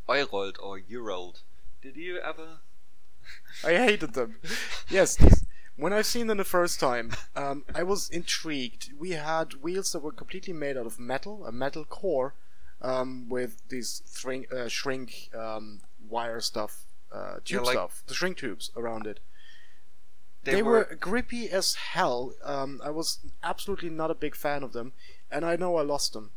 Eurold 0.09 0.56
or 0.62 0.78
Eurold. 0.78 1.42
Did 1.83 1.97
you 1.97 2.18
ever? 2.18 2.61
I 3.64 3.73
hated 3.73 4.14
them. 4.14 4.37
yes, 4.88 5.16
when 5.76 5.93
I've 5.93 6.07
seen 6.07 6.26
them 6.26 6.38
the 6.38 6.45
first 6.45 6.78
time, 6.81 7.12
um, 7.37 7.64
I 7.75 7.83
was 7.83 8.09
intrigued. 8.11 8.93
We 8.99 9.11
had 9.11 9.54
wheels 9.54 9.93
that 9.93 10.00
were 10.00 10.12
completely 10.12 10.52
made 10.52 10.76
out 10.76 10.87
of 10.87 10.99
metal, 10.99 11.47
a 11.47 11.52
metal 11.52 11.85
core, 11.85 12.35
um, 12.81 13.28
with 13.28 13.61
these 13.69 14.02
shrink, 14.12 14.52
uh, 14.52 14.69
shrink 14.69 15.31
um, 15.37 15.81
wire 16.09 16.40
stuff, 16.40 16.85
uh, 17.12 17.37
tube 17.45 17.64
like- 17.64 17.73
stuff, 17.73 18.02
the 18.07 18.14
shrink 18.14 18.37
tubes 18.38 18.71
around 18.76 19.07
it. 19.07 19.21
They, 20.45 20.57
They, 20.57 20.62
were, 20.62 20.87
were, 20.90 20.97
grippy 21.00 21.49
as 21.49 21.75
hell. 21.75 22.35
Um, 22.45 22.81
I 22.85 22.90
was 22.90 23.19
absolutely 23.43 23.88
not 23.88 24.11
a 24.11 24.14
big 24.14 24.37
fan 24.37 24.62
of 24.62 24.75
them, 24.75 24.93
and 25.31 25.43
I 25.43 25.57
know 25.57 25.76
I 25.76 25.83
lost 25.83 26.12
them. 26.12 26.33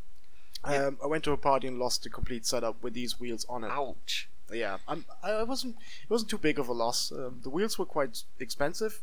Yeah. 0.65 0.85
Um, 0.85 0.97
I 1.03 1.07
went 1.07 1.25
to 1.25 1.33
a 1.33 1.37
party 1.37 1.67
and 1.67 1.77
lost 1.77 2.03
the 2.03 2.09
complete 2.09 2.45
setup 2.45 2.81
with 2.81 2.93
these 2.93 3.19
wheels 3.19 3.45
on 3.49 3.65
it. 3.65 3.71
ouch. 3.71 4.29
Yeah, 4.51 4.77
I'm, 4.87 5.03
I 5.21 5.31
I 5.31 5.43
wasn't. 5.43 5.75
It 6.03 6.09
wasn't 6.09 6.29
too 6.29 6.37
big 6.37 6.57
of 6.57 6.69
a 6.69 6.73
loss. 6.73 7.11
Um, 7.11 7.41
the 7.43 7.49
wheels 7.49 7.77
were 7.77 7.85
quite 7.85 8.23
expensive, 8.39 9.01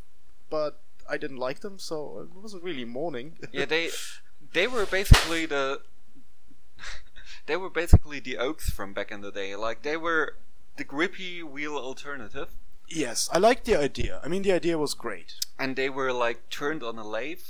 but 0.56 0.72
I 1.14 1.16
didn't 1.22 1.42
like 1.48 1.60
them, 1.66 1.76
so 1.78 1.96
it 2.22 2.28
wasn't 2.44 2.62
really 2.68 2.84
mourning. 2.98 3.28
Yeah, 3.58 3.66
they 3.74 3.84
they 4.56 4.66
were 4.74 4.86
basically 4.98 5.46
the 5.54 5.64
they 7.46 7.56
were 7.56 7.70
basically 7.82 8.20
the 8.28 8.36
oaks 8.38 8.66
from 8.76 8.92
back 8.98 9.10
in 9.14 9.20
the 9.26 9.32
day. 9.32 9.50
Like 9.56 9.78
they 9.82 9.96
were 10.06 10.24
the 10.76 10.84
grippy 10.84 11.42
wheel 11.42 11.76
alternative, 11.76 12.48
yes, 12.88 13.28
I 13.32 13.38
liked 13.38 13.64
the 13.64 13.76
idea. 13.76 14.20
I 14.24 14.28
mean, 14.28 14.42
the 14.42 14.52
idea 14.52 14.76
was 14.78 14.94
great. 14.94 15.30
and 15.58 15.76
they 15.76 15.88
were 15.98 16.12
like 16.12 16.38
turned 16.50 16.82
on 16.82 16.98
a 16.98 17.06
lathe. 17.16 17.48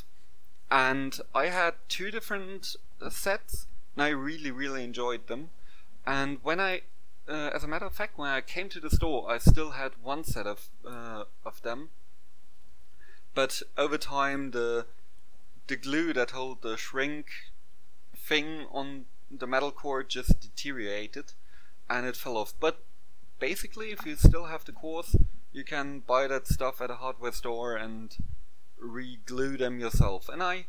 And 0.71 1.13
I 1.35 1.47
had 1.61 1.75
two 1.89 2.11
different 2.11 2.77
uh, 3.01 3.11
sets, 3.11 3.67
and 3.95 4.03
I 4.09 4.09
really 4.29 4.51
really 4.51 4.83
enjoyed 4.91 5.23
them. 5.27 5.43
And 6.07 6.39
when 6.43 6.59
I, 6.61 6.73
uh, 7.29 7.51
as 7.57 7.65
a 7.65 7.69
matter 7.69 7.87
of 7.87 7.95
fact, 7.95 8.19
when 8.19 8.31
I 8.39 8.41
came 8.55 8.69
to 8.71 8.81
the 8.81 8.91
store, 8.99 9.21
I 9.35 9.39
still 9.39 9.73
had 9.73 9.93
one 10.03 10.23
set 10.25 10.47
of 10.47 10.59
uh, 10.95 11.25
of 11.45 11.57
them. 11.63 11.81
But 13.35 13.63
over 13.77 13.99
time, 13.99 14.53
the 14.53 14.87
the 15.67 15.77
glue 15.77 16.13
that 16.13 16.31
held 16.31 16.63
the 16.63 16.77
shrink 16.77 17.27
thing 18.17 18.67
on 18.71 19.07
the 19.31 19.47
metal 19.47 19.73
core 19.73 20.03
just 20.03 20.41
deteriorated, 20.41 21.33
and 21.89 22.07
it 22.07 22.17
fell 22.17 22.37
off. 22.37 22.55
But 22.61 22.85
basically, 23.39 23.91
if 23.91 24.07
you 24.07 24.17
still 24.17 24.47
have 24.47 24.65
the 24.65 24.73
cores, 24.73 25.17
you 25.53 25.65
can 25.65 26.01
buy 26.01 26.27
that 26.29 26.47
stuff 26.47 26.81
at 26.81 26.91
a 26.91 26.97
hardware 26.97 27.33
store 27.33 27.77
and 27.77 28.17
re-glue 28.79 29.57
them 29.57 29.81
yourself. 29.81 30.29
And 30.29 30.43
I, 30.43 30.67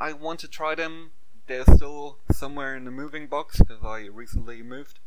I 0.00 0.12
want 0.12 0.40
to 0.40 0.48
try 0.48 0.74
them. 0.74 1.10
They're 1.46 1.64
still 1.64 2.18
somewhere 2.32 2.74
in 2.76 2.84
the 2.84 2.90
moving 2.90 3.28
box 3.28 3.58
because 3.58 3.84
I 3.84 4.06
recently 4.06 4.62
moved. 4.62 4.98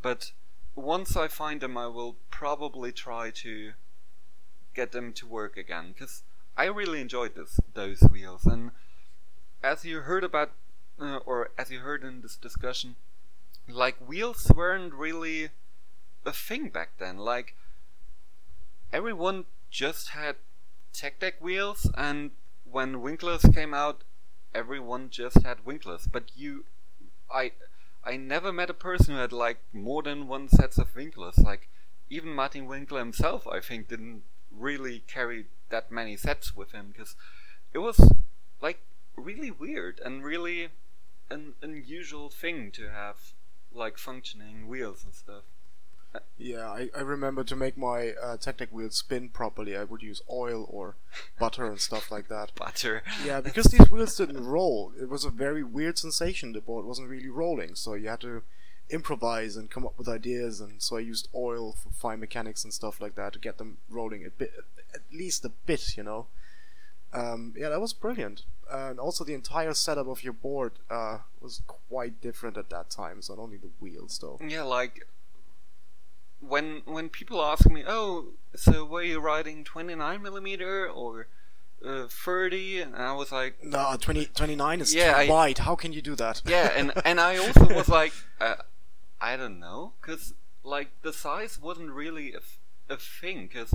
But 0.00 0.32
once 0.74 1.16
I 1.16 1.28
find 1.28 1.60
them, 1.60 1.76
I 1.76 1.86
will 1.88 2.16
probably 2.30 2.92
try 2.92 3.30
to 3.30 3.72
get 4.74 4.92
them 4.92 5.12
to 5.14 5.26
work 5.26 5.56
again 5.56 5.92
because 5.92 6.22
I 6.56 6.64
really 6.66 7.00
enjoyed 7.00 7.34
this 7.34 7.60
those 7.74 8.00
wheels. 8.00 8.46
And 8.46 8.70
as 9.62 9.84
you 9.84 10.00
heard 10.00 10.24
about, 10.24 10.52
uh, 11.00 11.18
or 11.26 11.50
as 11.58 11.70
you 11.70 11.80
heard 11.80 12.04
in 12.04 12.20
this 12.22 12.36
discussion, 12.36 12.96
like 13.68 13.96
wheels 14.06 14.50
weren't 14.54 14.94
really 14.94 15.50
a 16.24 16.32
thing 16.32 16.68
back 16.68 16.90
then. 16.98 17.18
Like 17.18 17.54
everyone 18.92 19.44
just 19.70 20.10
had 20.10 20.36
tech 20.92 21.18
deck 21.20 21.34
wheels, 21.40 21.90
and 21.96 22.30
when 22.64 23.02
winklers 23.02 23.42
came 23.54 23.74
out, 23.74 24.02
everyone 24.54 25.08
just 25.10 25.42
had 25.42 25.64
winklers 25.64 26.06
But 26.10 26.30
you, 26.36 26.64
I, 27.32 27.52
I 28.04 28.16
never 28.16 28.52
met 28.52 28.70
a 28.70 28.74
person 28.74 29.14
who 29.14 29.20
had 29.20 29.32
like 29.32 29.58
more 29.72 30.02
than 30.02 30.28
one 30.28 30.48
sets 30.48 30.78
of 30.78 30.94
Winklers. 30.94 31.38
Like 31.38 31.68
even 32.10 32.34
Martin 32.34 32.66
Winkler 32.66 32.98
himself, 33.00 33.46
I 33.46 33.60
think, 33.60 33.88
didn't 33.88 34.22
really 34.56 35.00
carried 35.06 35.46
that 35.70 35.90
many 35.90 36.16
sets 36.16 36.54
with 36.54 36.72
him 36.72 36.92
because 36.92 37.16
it 37.72 37.78
was 37.78 38.12
like 38.60 38.80
really 39.16 39.50
weird 39.50 40.00
and 40.04 40.24
really 40.24 40.68
an 41.30 41.54
unusual 41.62 42.28
thing 42.28 42.70
to 42.72 42.90
have 42.90 43.32
like 43.74 43.98
functioning 43.98 44.68
wheels 44.68 45.04
and 45.04 45.14
stuff. 45.14 45.44
Yeah, 46.36 46.68
I, 46.68 46.90
I 46.94 47.00
remember 47.00 47.42
to 47.44 47.56
make 47.56 47.78
my 47.78 48.12
uh, 48.22 48.36
Technic 48.36 48.70
wheel 48.70 48.90
spin 48.90 49.30
properly, 49.30 49.76
I 49.76 49.84
would 49.84 50.02
use 50.02 50.20
oil 50.30 50.66
or 50.68 50.96
butter 51.38 51.64
and 51.64 51.80
stuff 51.80 52.10
like 52.10 52.28
that. 52.28 52.54
Butter. 52.56 53.02
Yeah, 53.24 53.40
because 53.40 53.66
these 53.66 53.90
wheels 53.90 54.16
didn't 54.16 54.44
roll. 54.44 54.92
It 55.00 55.08
was 55.08 55.24
a 55.24 55.30
very 55.30 55.62
weird 55.62 55.98
sensation. 55.98 56.52
The 56.52 56.60
board 56.60 56.84
wasn't 56.84 57.08
really 57.08 57.30
rolling, 57.30 57.76
so 57.76 57.94
you 57.94 58.08
had 58.08 58.20
to 58.20 58.42
improvise 58.92 59.56
and 59.56 59.70
come 59.70 59.84
up 59.86 59.98
with 59.98 60.08
ideas. 60.08 60.60
And 60.60 60.82
so 60.82 60.96
I 60.96 61.00
used 61.00 61.28
oil 61.34 61.72
for 61.72 61.90
fine 61.90 62.20
mechanics 62.20 62.64
and 62.64 62.72
stuff 62.72 63.00
like 63.00 63.14
that 63.16 63.32
to 63.32 63.38
get 63.38 63.58
them 63.58 63.78
rolling 63.88 64.24
a 64.24 64.30
bit, 64.30 64.52
at 64.94 65.00
least 65.12 65.44
a 65.44 65.50
bit, 65.66 65.96
you 65.96 66.02
know. 66.02 66.26
Um, 67.12 67.54
yeah, 67.56 67.68
that 67.68 67.80
was 67.80 67.92
brilliant. 67.92 68.44
and 68.70 68.98
also, 68.98 69.22
the 69.24 69.34
entire 69.34 69.74
setup 69.74 70.06
of 70.06 70.24
your 70.24 70.32
board 70.32 70.72
uh, 70.90 71.18
was 71.40 71.60
quite 71.66 72.20
different 72.22 72.56
at 72.56 72.70
that 72.70 72.88
time. 72.88 73.18
It's 73.18 73.28
not 73.28 73.38
only 73.38 73.58
the 73.58 73.70
wheels, 73.80 74.18
though. 74.18 74.38
Yeah, 74.46 74.62
like 74.62 75.06
when 76.40 76.82
when 76.84 77.08
people 77.08 77.42
ask 77.42 77.68
me, 77.70 77.84
"Oh, 77.86 78.32
so 78.54 78.84
were 78.84 79.02
you 79.02 79.20
riding 79.20 79.64
29 79.64 80.22
millimeter 80.22 80.88
or 80.88 81.28
uh, 81.84 82.06
30?" 82.08 82.80
and 82.80 82.96
I 82.96 83.12
was 83.12 83.30
like, 83.30 83.62
"No, 83.62 83.96
20, 84.00 84.26
29 84.26 84.80
is 84.80 84.94
yeah, 84.94 85.12
too 85.12 85.18
I, 85.18 85.28
wide. 85.28 85.58
How 85.58 85.76
can 85.76 85.92
you 85.92 86.02
do 86.02 86.14
that?" 86.16 86.42
yeah, 86.46 86.72
and 86.74 86.92
and 87.04 87.20
I 87.20 87.36
also 87.46 87.74
was 87.74 87.88
like, 87.88 88.12
uh, 88.40 88.56
I 89.22 89.36
don't 89.36 89.60
know, 89.60 89.92
because 90.00 90.34
like 90.64 90.90
the 91.02 91.12
size 91.12 91.58
wasn't 91.60 91.92
really 91.92 92.34
a, 92.34 92.92
a 92.92 92.96
thing, 92.96 93.46
because 93.46 93.72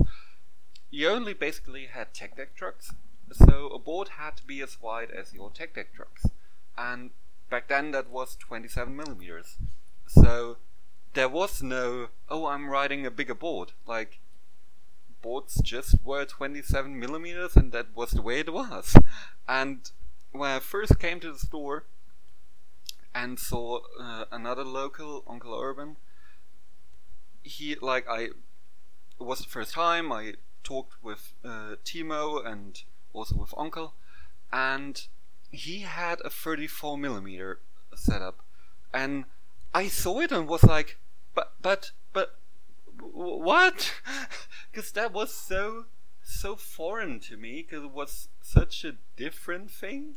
you 0.90 1.08
only 1.08 1.32
basically 1.32 1.86
had 1.86 2.12
tech 2.12 2.36
deck 2.36 2.54
trucks, 2.54 2.92
so 3.32 3.68
a 3.68 3.78
board 3.78 4.10
had 4.18 4.36
to 4.36 4.46
be 4.46 4.60
as 4.60 4.80
wide 4.80 5.10
as 5.10 5.32
your 5.32 5.50
tech 5.50 5.74
deck 5.74 5.94
trucks, 5.94 6.26
and 6.76 7.10
back 7.48 7.68
then 7.68 7.92
that 7.92 8.10
was 8.10 8.36
27 8.36 8.94
millimeters, 8.94 9.56
so 10.06 10.58
there 11.14 11.28
was 11.28 11.62
no, 11.62 12.08
oh, 12.28 12.46
I'm 12.46 12.68
riding 12.68 13.06
a 13.06 13.10
bigger 13.10 13.34
board. 13.34 13.72
Like, 13.86 14.20
boards 15.22 15.60
just 15.62 15.96
were 16.04 16.24
27 16.24 16.98
millimeters, 16.98 17.56
and 17.56 17.72
that 17.72 17.86
was 17.94 18.10
the 18.10 18.22
way 18.22 18.40
it 18.40 18.52
was. 18.52 18.96
And 19.48 19.90
when 20.30 20.50
I 20.50 20.58
first 20.58 20.98
came 20.98 21.20
to 21.20 21.32
the 21.32 21.38
store 21.38 21.84
and 23.14 23.38
saw 23.38 23.80
uh, 24.00 24.24
another 24.30 24.64
local, 24.64 25.24
Uncle 25.28 25.58
Urban, 25.60 25.96
he, 27.42 27.74
like, 27.76 28.08
I, 28.08 28.20
it 28.22 28.32
was 29.18 29.40
the 29.40 29.48
first 29.48 29.72
time 29.72 30.12
I 30.12 30.34
talked 30.62 31.02
with 31.02 31.32
uh, 31.44 31.76
Timo 31.84 32.44
and 32.44 32.82
also 33.12 33.36
with 33.36 33.54
Uncle, 33.56 33.94
and 34.52 35.06
he 35.50 35.80
had 35.80 36.20
a 36.24 36.30
34 36.30 36.98
millimeter 36.98 37.60
setup, 37.94 38.44
and 38.92 39.24
I 39.74 39.88
saw 39.88 40.20
it 40.20 40.32
and 40.32 40.48
was 40.48 40.64
like, 40.64 40.98
but 41.34 41.52
but 41.60 41.92
but 42.12 42.38
what? 43.00 43.94
Because 44.70 44.92
that 44.92 45.12
was 45.12 45.34
so 45.34 45.86
so 46.22 46.54
foreign 46.54 47.18
to 47.20 47.36
me 47.36 47.62
because 47.62 47.84
it 47.84 47.90
was 47.90 48.28
such 48.42 48.84
a 48.84 48.96
different 49.16 49.70
thing 49.70 50.16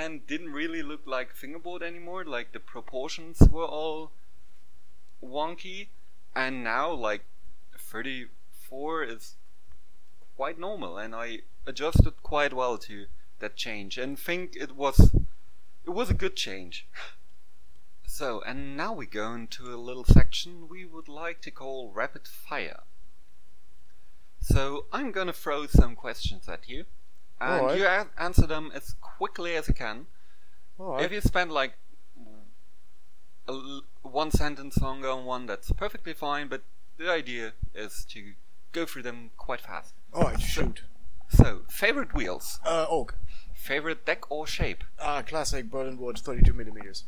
and 0.00 0.26
didn't 0.26 0.52
really 0.52 0.82
look 0.82 1.02
like 1.04 1.34
fingerboard 1.34 1.82
anymore. 1.82 2.24
Like 2.24 2.52
the 2.52 2.60
proportions 2.60 3.38
were 3.50 3.66
all 3.66 4.12
wonky, 5.22 5.88
and 6.34 6.64
now 6.64 6.90
like 6.90 7.24
34 7.78 9.04
is 9.04 9.34
quite 10.36 10.58
normal, 10.58 10.96
and 10.96 11.14
I 11.14 11.40
adjusted 11.66 12.22
quite 12.22 12.54
well 12.54 12.78
to 12.78 13.06
that 13.40 13.56
change 13.56 13.98
and 13.98 14.18
think 14.18 14.56
it 14.56 14.74
was 14.74 15.14
it 15.84 15.90
was 15.90 16.10
a 16.10 16.14
good 16.14 16.36
change. 16.36 16.86
So, 18.12 18.42
and 18.44 18.76
now 18.76 18.92
we 18.92 19.06
go 19.06 19.32
into 19.34 19.72
a 19.72 19.78
little 19.78 20.04
section 20.04 20.68
we 20.68 20.84
would 20.84 21.08
like 21.08 21.40
to 21.42 21.50
call 21.52 21.92
Rapid 21.92 22.26
Fire. 22.26 22.80
So, 24.40 24.86
I'm 24.92 25.12
gonna 25.12 25.32
throw 25.32 25.68
some 25.68 25.94
questions 25.94 26.48
at 26.48 26.68
you, 26.68 26.86
and 27.40 27.60
Alright. 27.62 27.78
you 27.78 27.86
a- 27.86 28.08
answer 28.18 28.46
them 28.46 28.70
as 28.74 28.94
quickly 29.00 29.54
as 29.56 29.68
you 29.68 29.74
can. 29.74 30.06
Alright. 30.78 31.04
If 31.04 31.12
you 31.12 31.20
spend 31.20 31.50
like 31.52 31.74
a 33.48 33.52
l- 33.52 33.82
one 34.02 34.30
sentence 34.30 34.78
longer 34.78 35.08
on 35.08 35.24
one, 35.24 35.46
that's 35.46 35.72
perfectly 35.72 36.12
fine, 36.12 36.48
but 36.48 36.62
the 36.98 37.10
idea 37.10 37.52
is 37.74 38.04
to 38.10 38.34
go 38.72 38.86
through 38.86 39.02
them 39.02 39.30
quite 39.36 39.60
fast. 39.60 39.94
Alright, 40.14 40.40
shoot. 40.40 40.82
So, 41.30 41.62
favorite 41.68 42.12
wheels, 42.14 42.58
Uh, 42.64 42.86
oak. 42.88 43.16
favorite 43.54 44.04
deck 44.04 44.30
or 44.30 44.46
shape, 44.46 44.84
Ah, 44.98 45.22
classic 45.22 45.70
Berlin 45.70 45.96
wood, 45.98 46.18
32 46.18 46.52
millimeters. 46.52 47.04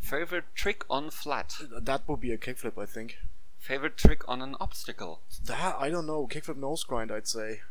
favorite 0.00 0.44
trick 0.54 0.84
on 0.90 1.10
flat, 1.10 1.54
That 1.70 2.06
would 2.08 2.20
be 2.20 2.32
a 2.32 2.38
kickflip, 2.38 2.80
I 2.80 2.86
think. 2.86 3.18
favorite 3.58 3.96
trick 3.96 4.28
on 4.28 4.42
an 4.42 4.56
obstacle, 4.60 5.22
That 5.44 5.76
I 5.78 5.88
don't 5.90 6.06
know. 6.06 6.26
Kickflip 6.26 6.56
nose 6.56 6.84
grind, 6.84 7.10
I'd 7.12 7.28
say. 7.28 7.62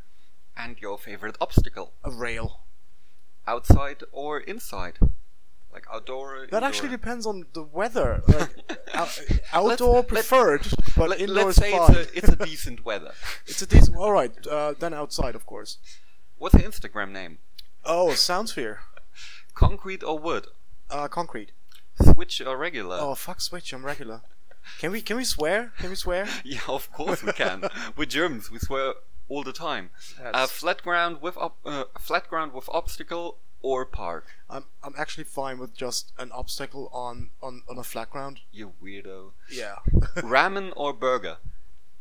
And 0.64 0.80
your 0.82 0.98
favorite 0.98 1.38
obstacle, 1.42 1.94
A 2.04 2.12
rail. 2.12 2.62
outside 3.48 4.04
or 4.12 4.40
inside, 4.40 5.00
like 5.74 5.86
outdoor. 5.92 6.44
Or 6.44 6.48
That 6.48 6.64
actually 6.64 6.90
depends 6.90 7.26
on 7.26 7.46
the 7.54 7.64
weather. 7.64 8.22
Like 8.94 8.96
out, 8.96 9.22
outdoor 9.54 9.96
let- 9.96 10.08
preferred, 10.08 10.68
but 10.98 11.10
Let, 11.12 11.20
indoor 11.22 11.46
let's 11.46 11.58
is 11.58 11.64
say 11.64 11.72
fine. 11.72 11.96
it's 11.96 12.12
a, 12.12 12.18
it's 12.18 12.30
a 12.30 12.36
decent 12.46 12.86
weather. 12.90 13.14
It's 13.48 13.62
a 13.62 13.66
decent. 13.68 13.96
All 13.98 14.12
right, 14.12 14.34
uh, 14.48 14.74
then 14.78 14.94
outside, 14.94 15.34
of 15.36 15.46
course. 15.46 15.78
What's 16.38 16.56
the 16.56 16.64
Instagram 16.64 17.12
name? 17.12 17.38
Oh, 17.86 18.10
Soundsphere. 18.14 18.80
Concrete 19.54 20.04
or 20.04 20.20
wood? 20.20 20.48
Uh, 20.90 21.08
concrete. 21.08 21.52
Switch 22.02 22.42
or 22.42 22.58
regular? 22.58 22.98
Oh 23.00 23.16
fuck, 23.16 23.40
switch. 23.42 23.74
I'm 23.74 23.86
regular. 23.86 24.22
Can 24.80 24.92
we 24.92 25.02
can 25.02 25.18
we 25.18 25.24
swear? 25.24 25.72
Can 25.80 25.90
we 25.90 25.96
swear? 25.96 26.28
Yeah, 26.44 26.60
of 26.68 26.92
course 26.92 27.24
we 27.24 27.32
can. 27.34 27.64
We're 27.96 28.06
Germans. 28.06 28.52
We 28.52 28.60
swear 28.60 28.94
all 29.32 29.44
the 29.44 29.54
time. 29.68 29.86
Uh, 30.20 30.24
That's- 30.24 30.52
flat 30.52 30.80
ground 30.88 31.22
with 31.26 31.38
ob- 31.46 31.64
uh, 31.66 31.86
flat 32.08 32.26
ground 32.32 32.54
with 32.54 32.68
obstacle 32.80 33.38
or 33.70 33.86
park. 33.86 34.26
I'm 34.50 34.66
I'm 34.86 34.96
actually 34.98 35.24
fine 35.40 35.58
with 35.62 35.74
just 35.86 36.04
an 36.24 36.30
obstacle 36.42 36.86
on 37.08 37.16
on 37.42 37.54
on 37.70 37.78
a 37.78 37.84
flat 37.84 38.10
ground. 38.10 38.36
You 38.52 38.74
weirdo. 38.84 39.20
Yeah. 39.62 39.76
Ramen 40.36 40.68
or 40.76 40.94
burger? 40.94 41.38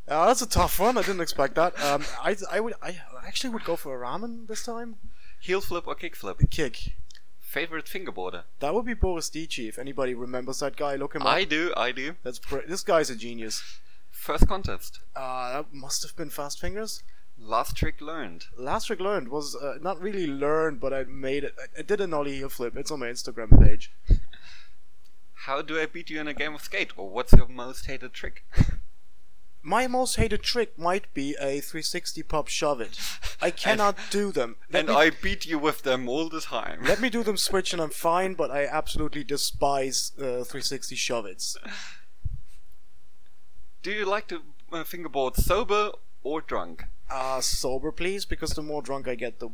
Uh, 0.09 0.27
that's 0.27 0.43
a 0.43 0.49
tough 0.49 0.81
one. 0.81 0.99
I 0.99 1.03
didn't 1.03 1.21
expect 1.29 1.55
that. 1.55 1.73
Um, 1.88 2.03
I 2.29 2.31
I 2.51 2.59
would 2.61 2.75
I 2.83 2.90
actually 3.29 3.51
would 3.55 3.64
go 3.64 3.77
for 3.77 3.90
a 3.95 4.01
ramen 4.07 4.47
this 4.49 4.64
time. 4.64 4.97
Heel 5.49 5.61
flip 5.61 5.87
or 5.87 5.95
kick 5.95 6.16
flip? 6.16 6.38
Kick. 6.51 6.77
Favorite 7.40 7.87
fingerboarder? 7.87 8.43
That 8.61 8.75
would 8.75 8.87
be 8.87 8.95
Boris 8.95 9.29
Dici. 9.31 9.69
If 9.69 9.79
anybody 9.79 10.14
remembers 10.14 10.61
that 10.61 10.77
guy, 10.77 10.95
look 10.97 11.14
him 11.14 11.23
up. 11.23 11.29
I 11.29 11.45
do. 11.45 11.73
I 11.77 11.93
do. 11.93 12.14
That's 12.25 12.38
pr- 12.38 12.66
this 12.66 12.83
guy's 12.83 13.11
a 13.11 13.16
genius. 13.16 13.62
First 14.11 14.47
contest. 14.49 15.01
Uh, 15.16 15.53
that 15.55 15.73
must 15.75 16.03
have 16.03 16.14
been 16.16 16.31
Fast 16.31 16.61
Fingers. 16.61 17.03
Last 17.42 17.76
trick 17.76 18.00
learned. 18.00 18.46
Last 18.57 18.87
trick 18.87 19.00
learned 19.00 19.29
was 19.29 19.57
uh, 19.57 19.79
not 19.81 20.00
really 20.00 20.26
learned, 20.26 20.79
but 20.81 20.92
I 20.92 21.05
made 21.05 21.44
it. 21.44 21.55
I, 21.59 21.81
I 21.81 21.83
did 21.83 22.00
a 22.00 22.07
nollie 22.07 22.37
heel 22.37 22.48
flip. 22.48 22.76
It's 22.76 22.90
on 22.90 23.00
my 23.00 23.07
Instagram 23.07 23.59
page. 23.61 23.92
How 25.46 25.62
do 25.62 25.81
I 25.81 25.87
beat 25.87 26.11
you 26.11 26.20
in 26.20 26.29
a 26.29 26.35
game 26.35 26.55
of 26.55 26.61
skate? 26.61 26.92
Or 26.98 27.09
what's 27.09 27.33
your 27.33 27.48
most 27.48 27.87
hated 27.87 28.12
trick? 28.12 28.44
My 29.62 29.87
most 29.87 30.16
hated 30.16 30.42
trick 30.42 30.79
might 30.79 31.12
be 31.12 31.35
a 31.38 31.61
360 31.61 32.22
pop 32.22 32.48
shove 32.48 32.81
it. 32.81 32.98
I 33.42 33.50
cannot 33.64 33.96
do 34.11 34.33
them. 34.33 34.57
Let 34.70 34.81
and 34.81 34.88
me, 34.88 34.94
I 34.94 35.11
beat 35.11 35.44
you 35.44 35.59
with 35.59 35.83
them 35.83 36.09
all 36.09 36.31
the 36.31 36.40
time. 36.40 36.81
let 36.83 37.00
me 37.00 37.11
do 37.11 37.22
them 37.22 37.37
switch 37.37 37.74
and 37.74 37.83
I'm 37.83 37.90
fine, 37.90 38.35
but 38.35 38.50
I 38.50 38.64
absolutely 38.66 39.22
despise 39.22 40.12
uh, 40.18 40.44
360 40.44 40.94
shove 40.96 41.26
its. 41.26 41.59
do 43.83 43.90
you 43.92 44.07
like 44.07 44.29
to 44.29 44.40
uh, 44.72 44.85
fingerboard 44.85 45.37
sober 45.37 45.92
or 46.22 46.40
drunk? 46.40 46.85
Uh, 47.11 47.40
sober, 47.40 47.90
please, 47.90 48.25
because 48.25 48.51
the 48.51 48.62
more 48.62 48.83
drunk 48.83 49.09
I 49.09 49.16
get, 49.16 49.40
the, 49.40 49.49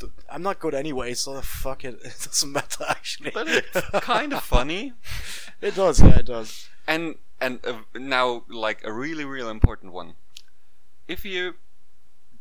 the 0.00 0.10
I'm 0.30 0.42
not 0.42 0.58
good 0.58 0.74
anyway. 0.74 1.12
So 1.14 1.38
fuck 1.42 1.84
it, 1.84 1.94
it 2.04 2.16
doesn't 2.24 2.50
matter 2.50 2.84
actually. 2.88 3.30
But 3.30 3.46
it's 3.48 3.80
kind 4.00 4.32
of 4.32 4.42
funny. 4.42 4.92
It 5.60 5.76
does, 5.76 6.00
yeah, 6.00 6.18
it 6.18 6.26
does. 6.26 6.68
And 6.86 7.14
and 7.40 7.60
uh, 7.64 7.78
now 7.94 8.44
like 8.48 8.82
a 8.84 8.92
really 8.92 9.24
really 9.24 9.50
important 9.50 9.92
one. 9.92 10.14
If 11.08 11.24
you're 11.24 11.54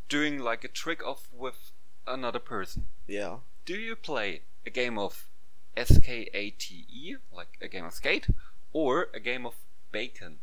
doing 0.09 0.39
like 0.39 0.63
a 0.63 0.67
trick 0.67 1.05
off 1.05 1.29
with 1.33 1.71
another 2.07 2.39
person, 2.39 2.87
Yeah. 3.07 3.37
do 3.65 3.75
you 3.75 3.95
play 3.95 4.41
a 4.65 4.69
game 4.69 4.97
of 4.97 5.27
S 5.77 5.99
K 5.99 6.29
A 6.33 6.49
T 6.51 6.85
E 6.91 7.15
like 7.31 7.57
a 7.61 7.67
game 7.67 7.85
of 7.85 7.93
skate 7.93 8.27
or 8.73 9.07
a 9.13 9.19
game 9.19 9.45
of 9.45 9.55
bacon? 9.91 10.39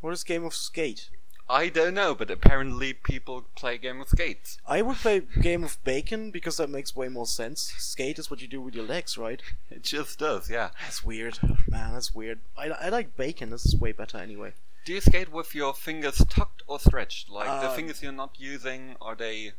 What 0.00 0.12
is 0.12 0.24
Game 0.24 0.44
of 0.44 0.54
Skate? 0.54 1.10
I 1.50 1.68
don't 1.68 1.94
know, 1.94 2.14
but 2.14 2.30
apparently 2.30 2.92
people 2.92 3.44
play 3.56 3.76
game 3.76 4.00
of 4.00 4.08
skates. 4.08 4.58
I 4.68 4.82
would 4.82 4.98
play 4.98 5.20
Game 5.42 5.64
of 5.64 5.82
Bacon 5.82 6.30
because 6.30 6.58
that 6.58 6.70
makes 6.70 6.94
way 6.94 7.08
more 7.08 7.26
sense. 7.26 7.72
Skate 7.76 8.20
is 8.20 8.30
what 8.30 8.40
you 8.40 8.46
do 8.46 8.60
with 8.60 8.74
your 8.76 8.86
legs, 8.86 9.18
right? 9.18 9.42
It 9.68 9.82
just 9.82 10.20
does, 10.20 10.48
yeah. 10.48 10.70
That's 10.80 11.02
weird, 11.02 11.40
man. 11.68 11.92
That's 11.94 12.14
weird. 12.14 12.38
I, 12.56 12.68
I 12.68 12.88
like 12.88 13.16
bacon. 13.16 13.50
This 13.50 13.66
is 13.66 13.74
way 13.76 13.90
better 13.90 14.18
anyway. 14.18 14.52
Do 14.84 14.92
you 14.92 15.00
skate 15.00 15.32
with 15.32 15.52
your 15.54 15.74
fingers 15.74 16.22
tucked 16.28 16.62
or 16.68 16.78
stretched? 16.78 17.28
Like 17.28 17.46
the 17.60 17.68
Uh, 17.68 17.74
fingers 17.74 18.00
you're 18.00 18.12
not 18.12 18.36
using, 18.38 18.96
are 19.00 19.16
they 19.16 19.52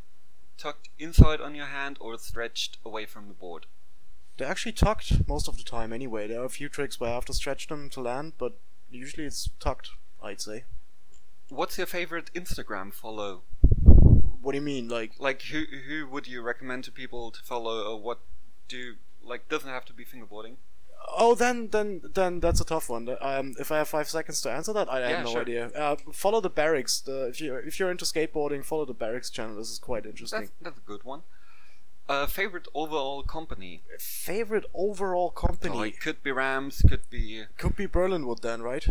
tucked 0.58 0.88
inside 0.98 1.42
on 1.42 1.56
your 1.56 1.68
hand 1.68 1.98
or 2.00 2.18
stretched 2.18 2.78
away 2.86 3.06
from 3.06 3.28
the 3.28 3.34
board? 3.34 3.66
They're 4.38 4.48
actually 4.48 4.72
tucked 4.72 5.28
most 5.28 5.50
of 5.50 5.58
the 5.58 5.64
time 5.64 5.92
anyway. 5.92 6.28
There 6.28 6.42
are 6.42 6.46
a 6.46 6.50
few 6.50 6.70
tricks 6.70 7.00
where 7.00 7.10
I 7.12 7.16
have 7.16 7.26
to 7.26 7.34
stretch 7.34 7.68
them 7.68 7.90
to 7.90 8.02
land, 8.02 8.34
but 8.38 8.58
usually 8.90 9.28
it's 9.28 9.50
tucked. 9.60 9.90
I'd 10.24 10.40
say. 10.40 10.64
What's 11.52 11.78
your 11.78 11.86
favorite 11.86 12.32
Instagram 12.34 12.94
follow? 12.94 13.42
What 14.42 14.54
do 14.54 14.58
you 14.58 14.62
mean, 14.64 14.88
like? 14.88 15.12
Like 15.20 15.42
who 15.44 15.66
who 15.66 16.08
would 16.08 16.26
you 16.26 16.42
recommend 16.42 16.86
to 16.86 16.92
people 16.92 17.30
to 17.32 17.44
follow 17.44 17.84
or 17.92 18.02
what 18.02 18.20
do 18.70 18.78
you 18.78 18.96
like 19.22 19.50
doesn't 19.50 19.70
have 19.70 19.84
to 19.86 19.94
be 19.94 20.06
fingerboarding? 20.06 20.56
Oh, 21.18 21.36
then, 21.36 21.70
then, 21.72 22.02
then 22.14 22.40
that's 22.40 22.62
a 22.62 22.64
tough 22.64 22.88
one. 22.88 23.18
Um, 23.20 23.56
if 23.60 23.72
I 23.72 23.80
have 23.80 23.90
five 23.90 24.08
seconds 24.08 24.40
to 24.42 24.52
answer 24.52 24.72
that, 24.72 24.88
I 24.90 25.00
Yeah, 25.02 25.10
have 25.10 25.26
no 25.26 25.32
sure. 25.32 25.42
idea. 25.42 25.66
Uh, 25.76 25.96
follow 26.14 26.40
the 26.40 26.50
Berrics. 26.50 27.04
The, 27.04 27.26
if 27.28 27.42
you 27.42 27.56
if 27.56 27.80
you're 27.80 27.92
into 27.92 28.06
skateboarding, 28.06 28.64
follow 28.64 28.86
the 28.86 28.94
Berrics 28.96 29.30
channel. 29.32 29.58
This 29.58 29.70
is 29.70 29.80
quite 29.80 30.06
interesting. 30.06 30.40
That's 30.40 30.52
that's 30.62 30.78
a 30.78 30.88
good 30.88 31.04
one. 31.04 31.24
Uh, 32.08 32.28
favorite 32.28 32.68
overall 32.74 33.24
company? 33.24 33.82
Favorite 34.00 34.66
overall 34.74 35.32
company 35.32 35.78
Like 35.78 36.00
could 36.00 36.24
be 36.24 36.32
Rams, 36.32 36.82
could 36.88 37.10
be 37.10 37.44
could 37.58 37.76
be 37.76 37.88
Berlinwood 37.88 38.42
then, 38.42 38.62
right? 38.62 38.88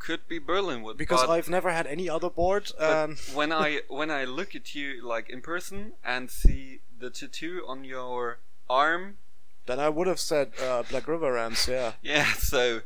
Could 0.00 0.26
be 0.26 0.40
Berlinwood. 0.40 0.96
Because 0.96 1.28
I've 1.28 1.48
never 1.48 1.70
had 1.70 1.86
any 1.86 2.08
other 2.08 2.28
board. 2.28 2.72
Um, 2.78 3.16
when 3.34 3.52
I 3.52 3.82
when 3.88 4.10
I 4.10 4.24
look 4.24 4.56
at 4.56 4.74
you 4.74 5.06
like 5.06 5.30
in 5.30 5.40
person 5.42 5.92
and 6.04 6.30
see 6.30 6.80
the 6.98 7.10
tattoo 7.10 7.62
on 7.68 7.84
your 7.84 8.38
arm, 8.68 9.18
then 9.66 9.78
I 9.78 9.88
would 9.88 10.08
have 10.08 10.18
said 10.18 10.52
uh, 10.60 10.82
Black 10.90 11.06
River 11.06 11.34
Ramps. 11.34 11.68
Yeah. 11.68 11.92
yeah, 12.02 12.32
so 12.32 12.80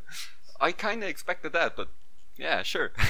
I 0.60 0.72
kind 0.72 1.02
of 1.02 1.08
expected 1.08 1.52
that, 1.54 1.76
but 1.76 1.88
yeah, 2.36 2.62
sure. 2.62 2.92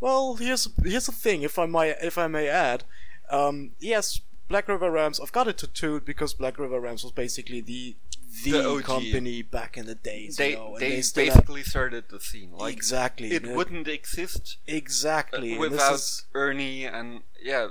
Well, 0.00 0.36
here's 0.36 0.68
here's 0.84 1.06
the 1.06 1.12
thing. 1.12 1.42
If 1.42 1.58
I 1.58 1.66
might, 1.66 1.96
if 2.00 2.18
I 2.18 2.28
may 2.28 2.48
add, 2.48 2.84
um, 3.30 3.72
yes, 3.80 4.20
Black 4.48 4.68
River 4.68 4.90
Ramps. 4.90 5.20
I've 5.20 5.32
got 5.32 5.48
it 5.48 5.58
tattooed 5.58 6.04
because 6.04 6.34
Black 6.34 6.58
River 6.58 6.80
Ramps 6.80 7.02
was 7.02 7.12
basically 7.12 7.60
the 7.60 7.96
the, 8.44 8.50
The 8.76 8.82
company 8.82 9.42
back 9.42 9.76
in 9.76 9.86
the 9.86 9.94
days. 9.94 10.36
they 10.36 10.50
you 10.50 10.56
know, 10.56 10.78
they, 10.78 10.96
have- 10.96 11.14
basically 11.14 11.62
started 11.62 12.04
the 12.10 12.20
scene. 12.20 12.52
Like 12.52 12.74
exactly. 12.74 13.32
it 13.32 13.44
yeah, 13.44 13.54
wouldn't 13.54 13.88
exist 13.88 14.58
exactly 14.66 15.56
uh, 15.56 15.60
without 15.60 15.94
is- 15.94 16.26
Ernie 16.34 16.84
and 16.84 17.22
yeah, 17.42 17.68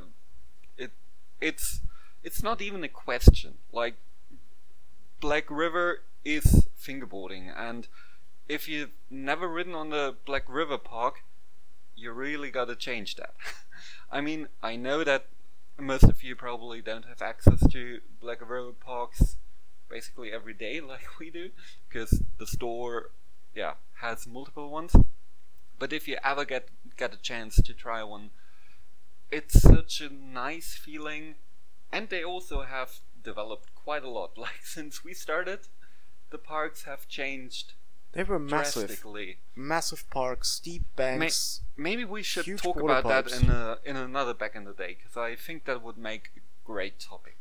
it 0.78 0.92
it's 1.42 1.82
it's 2.24 2.42
not 2.44 2.62
even 2.62 2.84
a 2.84 2.90
question. 2.90 3.56
Like 3.72 3.96
Black 5.20 5.50
River 5.50 6.02
is 6.24 6.68
fingerboarding, 6.80 7.52
and 7.56 7.88
if 8.48 8.68
you've 8.68 8.92
never 9.10 9.48
ridden 9.48 9.74
on 9.74 9.90
the 9.90 10.16
Black 10.26 10.44
River 10.48 10.78
Park, 10.78 11.24
you 11.96 12.12
really 12.12 12.52
gotta 12.52 12.76
change 12.76 13.16
that. 13.16 13.34
I 14.12 14.22
mean, 14.22 14.48
I 14.64 14.76
know 14.76 15.04
that 15.04 15.26
most 15.80 16.04
of 16.04 16.24
you 16.24 16.36
probably 16.36 16.82
don't 16.82 17.06
have 17.06 17.22
access 17.22 17.66
to 17.72 18.00
Black 18.22 18.42
River 18.42 18.72
Parks 18.72 19.38
basically 19.90 20.32
every 20.32 20.54
day 20.54 20.80
like 20.94 21.20
we 21.20 21.30
do, 21.30 21.52
because 21.88 22.24
the 22.38 22.48
store, 22.48 23.12
yeah, 23.56 23.74
has 23.96 24.28
multiple 24.28 24.70
ones. 24.70 24.96
But 25.80 25.94
if 25.94 26.08
you 26.08 26.18
ever 26.24 26.46
get 26.46 26.70
get 26.98 27.14
a 27.14 27.18
chance 27.18 27.62
to 27.62 27.74
try 27.74 28.04
one, 28.04 28.32
it's 29.32 29.62
such 29.62 30.02
a 30.02 30.10
nice 30.12 30.76
feeling, 30.76 31.36
and 31.92 32.10
they 32.10 32.24
also 32.24 32.64
have 32.64 33.00
developed 33.24 33.74
quite 33.76 34.04
a 34.04 34.10
lot. 34.10 34.32
Like 34.38 34.64
since 34.64 35.04
we 35.04 35.14
started, 35.14 35.68
the 36.30 36.38
parks 36.38 36.84
have 36.84 37.08
changed 37.08 37.74
they 38.14 38.24
were 38.24 38.40
massive, 38.40 39.04
massive 39.56 40.10
parks, 40.10 40.50
steep 40.50 40.84
banks. 40.96 41.62
Maybe 41.76 42.04
we 42.04 42.24
should 42.24 42.58
talk 42.58 42.80
about 42.80 43.04
that 43.04 43.32
in 43.32 43.50
a 43.50 43.78
in 43.86 43.96
another 43.96 44.34
back 44.34 44.56
in 44.56 44.64
the 44.64 44.74
day 44.74 44.98
because 44.98 45.18
I 45.18 45.36
think 45.36 45.66
that 45.66 45.84
would 45.84 45.98
make 45.98 46.32
a 46.36 46.40
great 46.66 47.00
topic. 47.00 47.38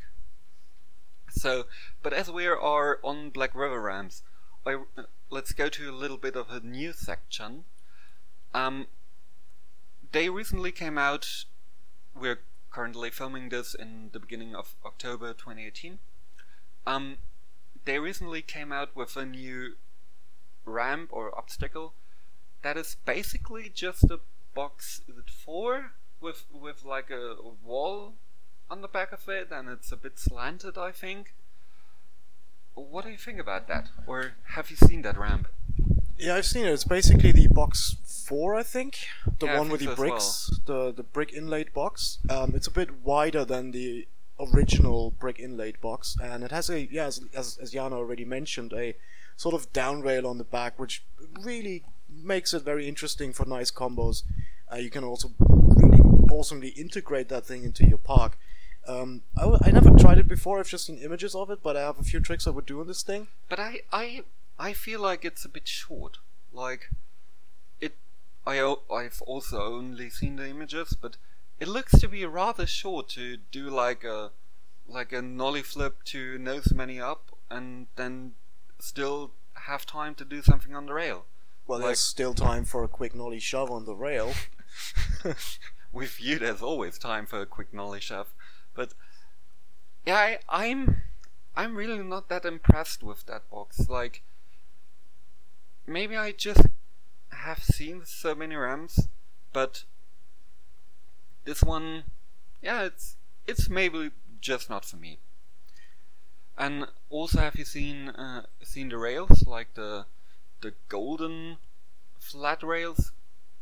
So, 1.36 1.66
but 2.02 2.14
as 2.14 2.30
we 2.30 2.46
are 2.46 2.98
on 3.02 3.28
Black 3.30 3.54
River 3.54 3.80
Ramps, 3.80 4.22
I, 4.66 4.78
let's 5.28 5.52
go 5.52 5.68
to 5.68 5.90
a 5.90 5.92
little 5.92 6.16
bit 6.16 6.34
of 6.34 6.50
a 6.50 6.60
news 6.60 6.98
section. 6.98 7.64
Um, 8.54 8.86
they 10.12 10.30
recently 10.30 10.72
came 10.72 10.96
out. 10.96 11.44
We're 12.18 12.40
currently 12.70 13.10
filming 13.10 13.50
this 13.50 13.74
in 13.74 14.10
the 14.12 14.18
beginning 14.18 14.54
of 14.54 14.74
October 14.84 15.34
2018. 15.34 15.98
Um, 16.86 17.18
they 17.84 17.98
recently 17.98 18.40
came 18.40 18.72
out 18.72 18.96
with 18.96 19.14
a 19.14 19.26
new 19.26 19.74
ramp 20.64 21.10
or 21.12 21.36
obstacle 21.36 21.92
that 22.62 22.78
is 22.78 22.96
basically 23.04 23.70
just 23.72 24.04
a 24.04 24.20
box. 24.54 25.02
Is 25.06 25.18
it 25.18 25.30
four 25.30 25.92
with 26.18 26.46
with 26.50 26.82
like 26.82 27.10
a 27.10 27.36
wall 27.62 28.14
on 28.70 28.80
the 28.82 28.88
back 28.88 29.12
of 29.12 29.28
it, 29.28 29.48
and 29.50 29.68
it's 29.68 29.92
a 29.92 29.96
bit 29.96 30.18
slanted, 30.18 30.76
I 30.78 30.92
think. 30.92 31.34
What 32.74 33.04
do 33.04 33.10
you 33.10 33.16
think 33.16 33.38
about 33.38 33.68
that? 33.68 33.88
Or 34.06 34.34
have 34.54 34.70
you 34.70 34.76
seen 34.76 35.02
that 35.02 35.16
ramp? 35.18 35.48
Yeah, 36.18 36.34
I've 36.36 36.46
seen 36.46 36.66
it. 36.66 36.72
It's 36.72 36.84
basically 36.84 37.32
the 37.32 37.48
box 37.48 37.96
four, 38.04 38.54
I 38.54 38.62
think, 38.62 39.06
the 39.38 39.46
Yeah, 39.46 39.58
one 39.58 39.68
with 39.68 39.80
think 39.80 39.90
the 39.90 39.96
so 39.96 40.02
as 40.04 40.10
bricks, 40.10 40.60
the 40.66 40.92
the 40.92 41.02
brick 41.02 41.32
inlaid 41.32 41.72
box. 41.72 42.18
Um, 42.28 42.54
it's 42.54 42.66
a 42.66 42.70
bit 42.70 43.02
wider 43.02 43.44
than 43.44 43.70
the 43.70 44.06
original 44.38 45.12
brick 45.12 45.38
inlaid 45.38 45.80
box, 45.80 46.16
and 46.22 46.42
it 46.44 46.50
has 46.50 46.68
a 46.70 46.86
yeah, 46.90 47.06
as 47.06 47.20
as, 47.34 47.58
as 47.58 47.70
Jana 47.72 47.96
already 47.96 48.24
mentioned, 48.24 48.72
a 48.72 48.94
sort 49.36 49.54
of 49.54 49.72
down 49.72 50.02
rail 50.02 50.26
on 50.26 50.38
the 50.38 50.44
back, 50.44 50.78
which 50.78 51.02
really 51.40 51.84
makes 52.08 52.52
it 52.54 52.62
very 52.62 52.88
interesting 52.88 53.32
for 53.32 53.44
nice 53.46 53.70
combos. 53.70 54.22
Uh, 54.72 54.76
you 54.76 54.90
can 54.90 55.04
also 55.04 55.30
really 55.38 56.00
awesomely 56.30 56.68
integrate 56.68 57.28
that 57.28 57.46
thing 57.46 57.64
into 57.64 57.86
your 57.86 57.98
park. 57.98 58.38
Um, 58.88 59.22
I, 59.36 59.40
w- 59.42 59.58
I 59.64 59.70
never 59.70 59.90
tried 59.98 60.18
it 60.18 60.28
before. 60.28 60.58
I've 60.58 60.68
just 60.68 60.86
seen 60.86 60.98
images 60.98 61.34
of 61.34 61.50
it, 61.50 61.60
but 61.62 61.76
I 61.76 61.80
have 61.80 61.98
a 61.98 62.04
few 62.04 62.20
tricks 62.20 62.46
I 62.46 62.50
would 62.50 62.66
do 62.66 62.80
in 62.80 62.86
this 62.86 63.02
thing. 63.02 63.28
But 63.48 63.58
I 63.58 63.80
I 63.92 64.22
I 64.58 64.72
feel 64.72 65.00
like 65.00 65.24
it's 65.24 65.44
a 65.44 65.48
bit 65.48 65.66
short. 65.68 66.18
Like 66.52 66.90
it. 67.80 67.94
I 68.46 68.58
o- 68.60 68.82
I've 68.92 69.20
also 69.22 69.60
only 69.74 70.08
seen 70.10 70.36
the 70.36 70.48
images, 70.48 70.96
but 71.00 71.16
it 71.58 71.68
looks 71.68 71.98
to 71.98 72.08
be 72.08 72.24
rather 72.26 72.66
short 72.66 73.08
to 73.10 73.38
do 73.50 73.70
like 73.70 74.04
a 74.04 74.30
like 74.88 75.12
a 75.12 75.20
nollie 75.22 75.62
flip 75.62 76.04
to 76.04 76.38
nose 76.38 76.72
manny 76.72 77.00
up 77.00 77.36
and 77.50 77.88
then 77.96 78.32
still 78.78 79.32
have 79.54 79.84
time 79.84 80.14
to 80.14 80.24
do 80.24 80.42
something 80.42 80.74
on 80.76 80.86
the 80.86 80.92
rail. 80.94 81.24
Well, 81.66 81.80
Like- 81.80 81.86
there's 81.88 82.00
still 82.00 82.34
time 82.34 82.64
for 82.64 82.84
a 82.84 82.88
quick 82.88 83.14
nollie 83.16 83.40
shove 83.40 83.70
on 83.70 83.84
the 83.84 83.96
rail. 83.96 84.32
with 85.92 86.20
you 86.20 86.38
there's 86.38 86.60
always 86.62 86.98
time 86.98 87.24
for 87.26 87.40
a 87.40 87.46
quick 87.46 87.72
nollie 87.72 88.00
shove 88.00 88.28
but 88.76 88.92
yeah 90.06 90.16
I, 90.16 90.38
i'm 90.48 91.02
i'm 91.56 91.74
really 91.74 91.98
not 91.98 92.28
that 92.28 92.44
impressed 92.44 93.02
with 93.02 93.26
that 93.26 93.50
box. 93.50 93.88
Like 93.88 94.22
maybe 95.86 96.16
i 96.16 96.32
just 96.32 96.66
have 97.30 97.62
seen 97.62 98.02
so 98.04 98.34
many 98.34 98.56
rams 98.56 99.08
but 99.52 99.84
this 101.44 101.62
one 101.62 102.04
yeah 102.62 102.82
it's 102.82 103.16
it's 103.46 103.68
maybe 103.68 104.10
just 104.40 104.70
not 104.70 104.84
for 104.84 104.96
me. 104.96 105.18
And 106.58 106.86
also 107.10 107.40
have 107.40 107.56
you 107.56 107.64
seen 107.64 108.08
uh, 108.10 108.42
seen 108.62 108.88
the 108.88 108.98
rails? 108.98 109.46
Like 109.46 109.74
the 109.74 110.06
the 110.60 110.74
golden 110.88 111.58
flat 112.18 112.62
rails 112.62 113.12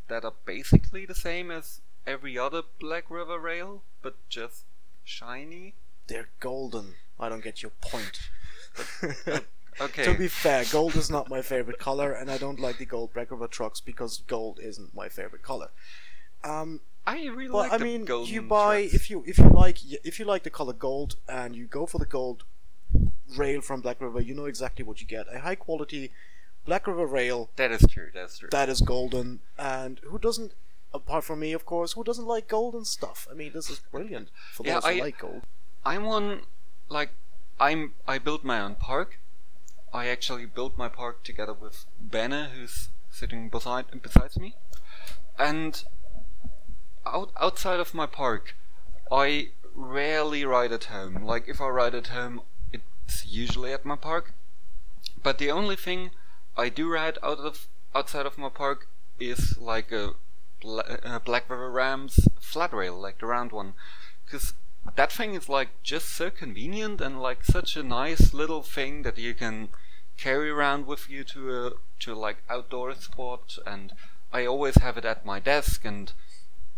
that 0.09 0.25
are 0.25 0.35
basically 0.45 1.07
the 1.07 1.15
same 1.15 1.51
as 1.51 1.81
every 2.07 2.39
other 2.39 2.63
Black 2.79 3.11
River 3.11 3.39
rail, 3.39 3.83
but 4.03 4.17
just 4.29 4.65
shiny. 5.05 5.75
They're 6.07 6.29
golden. 6.41 6.95
I 7.19 7.29
don't 7.29 7.43
get 7.45 7.63
your 7.63 7.73
point. 7.81 8.21
Okay. 9.81 10.05
to 10.05 10.15
be 10.15 10.29
fair, 10.29 10.65
gold 10.71 10.95
is 10.95 11.11
not 11.11 11.29
my 11.29 11.43
favorite 11.43 11.81
color, 11.81 12.13
and 12.13 12.31
I 12.31 12.39
don't 12.39 12.61
like 12.61 12.79
the 12.79 12.85
gold 12.85 13.13
Black 13.13 13.33
River 13.33 13.49
trucks 13.49 13.81
because 13.81 14.19
gold 14.29 14.61
isn't 14.63 14.95
my 14.95 15.09
favorite 15.09 15.43
color. 15.43 15.71
Um, 16.45 16.81
I 17.07 17.25
really 17.27 17.51
well, 17.51 17.65
like 17.69 17.73
I 17.73 17.79
mean, 17.79 18.07
you 18.27 18.43
buy 18.43 18.83
threads. 18.83 18.95
if 18.95 19.11
you 19.11 19.25
if 19.27 19.37
you 19.39 19.49
like 19.49 19.79
if 20.05 20.19
you 20.21 20.25
like 20.27 20.45
the 20.45 20.51
color 20.51 20.73
gold 20.73 21.17
and 21.29 21.57
you 21.57 21.67
go 21.67 21.87
for 21.87 21.99
the 21.99 22.07
gold 22.07 22.45
rail 23.37 23.61
from 23.61 23.81
Black 23.81 24.01
River, 24.01 24.21
you 24.21 24.35
know 24.35 24.45
exactly 24.45 24.85
what 24.85 25.01
you 25.01 25.07
get: 25.09 25.27
a 25.35 25.41
high 25.41 25.57
quality 25.57 26.13
Black 26.65 26.87
River 26.87 27.07
rail 27.07 27.51
That 27.57 27.73
is 27.73 27.85
true. 27.91 28.11
That's 28.15 28.39
true. 28.39 28.49
that 28.53 28.69
is 28.69 28.81
golden. 28.81 29.41
And 29.59 30.01
who 30.05 30.19
doesn't, 30.19 30.53
apart 30.95 31.25
from 31.25 31.41
me, 31.41 31.53
of 31.53 31.67
course, 31.67 31.93
who 31.93 32.05
doesn't 32.05 32.27
like 32.27 32.49
golden 32.49 32.85
stuff? 32.85 33.27
I 33.31 33.35
mean, 33.35 33.53
this 33.53 33.69
is 33.69 33.81
brilliant 33.81 34.29
for 34.53 34.65
Yeah, 34.67 34.75
those 34.75 34.85
who 34.85 34.91
I- 34.91 35.01
like 35.01 35.19
gold. 35.19 35.43
I'm 35.85 36.07
on, 36.07 36.43
like 36.89 37.11
I'm 37.61 37.95
I 38.09 38.19
built 38.19 38.43
my 38.45 38.61
own 38.61 38.77
park. 38.77 39.19
I 39.93 40.07
actually 40.09 40.47
built 40.47 40.79
my 40.79 40.89
park 40.89 41.23
together 41.25 41.53
with 41.53 41.85
Benne, 42.01 42.49
who's 42.55 42.89
sitting 43.11 43.49
beside 43.49 43.87
besides 44.03 44.39
me, 44.39 44.55
and 45.39 45.85
out, 47.07 47.31
outside 47.39 47.81
of 47.81 47.95
my 47.95 48.07
park, 48.07 48.57
I 49.13 49.51
rarely 49.75 50.45
ride 50.45 50.73
at 50.73 50.85
home. 50.85 51.25
Like 51.25 51.49
if 51.49 51.61
I 51.61 51.69
ride 51.69 51.95
at 51.95 52.09
home, 52.09 52.43
it's 52.73 53.27
usually 53.27 53.73
at 53.73 53.85
my 53.85 53.97
park. 53.97 54.33
But 55.23 55.39
the 55.39 55.51
only 55.51 55.77
thing 55.77 56.11
I 56.57 56.69
do 56.69 56.89
ride 56.91 57.19
out 57.23 57.39
of 57.39 57.69
outside 57.95 58.27
of 58.27 58.39
my 58.39 58.49
park 58.49 58.89
is 59.21 59.57
like 59.59 59.93
a, 59.93 60.15
Bla- 60.65 60.99
a 61.05 61.21
Black 61.21 61.51
River 61.51 61.71
Ramps 61.71 62.27
flat 62.41 62.73
rail, 62.73 62.99
like 62.99 63.19
the 63.19 63.27
round 63.27 63.53
one, 63.53 63.75
because 64.25 64.55
that 64.97 65.13
thing 65.13 65.35
is 65.35 65.49
like 65.49 65.83
just 65.83 66.09
so 66.09 66.31
convenient 66.31 67.03
and 67.03 67.21
like 67.21 67.45
such 67.45 67.77
a 67.77 67.83
nice 67.83 68.33
little 68.33 68.63
thing 68.63 69.03
that 69.03 69.19
you 69.19 69.35
can 69.35 69.69
carry 70.17 70.49
around 70.49 70.87
with 70.87 71.11
you 71.11 71.23
to 71.25 71.67
a 71.67 71.73
to 72.01 72.15
like 72.15 72.39
outdoor 72.49 72.95
spot. 72.95 73.59
And 73.67 73.93
I 74.33 74.47
always 74.47 74.77
have 74.77 74.97
it 74.97 75.05
at 75.05 75.27
my 75.27 75.39
desk. 75.39 75.85
And 75.85 76.13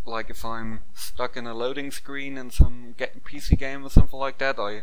like 0.04 0.30
if 0.30 0.44
I'm 0.44 0.80
stuck 0.94 1.36
in 1.36 1.46
a 1.46 1.54
loading 1.54 1.92
screen 1.92 2.36
in 2.36 2.50
some 2.50 2.96
PC 2.98 3.56
game 3.56 3.84
or 3.84 3.90
something 3.90 4.18
like 4.18 4.38
that 4.38 4.58
I 4.58 4.82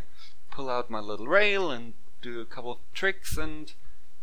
pull 0.50 0.70
out 0.70 0.90
my 0.90 1.00
little 1.00 1.26
rail 1.26 1.70
and 1.70 1.92
do 2.22 2.40
a 2.40 2.46
couple 2.46 2.72
of 2.72 2.78
tricks 2.94 3.36
and 3.36 3.72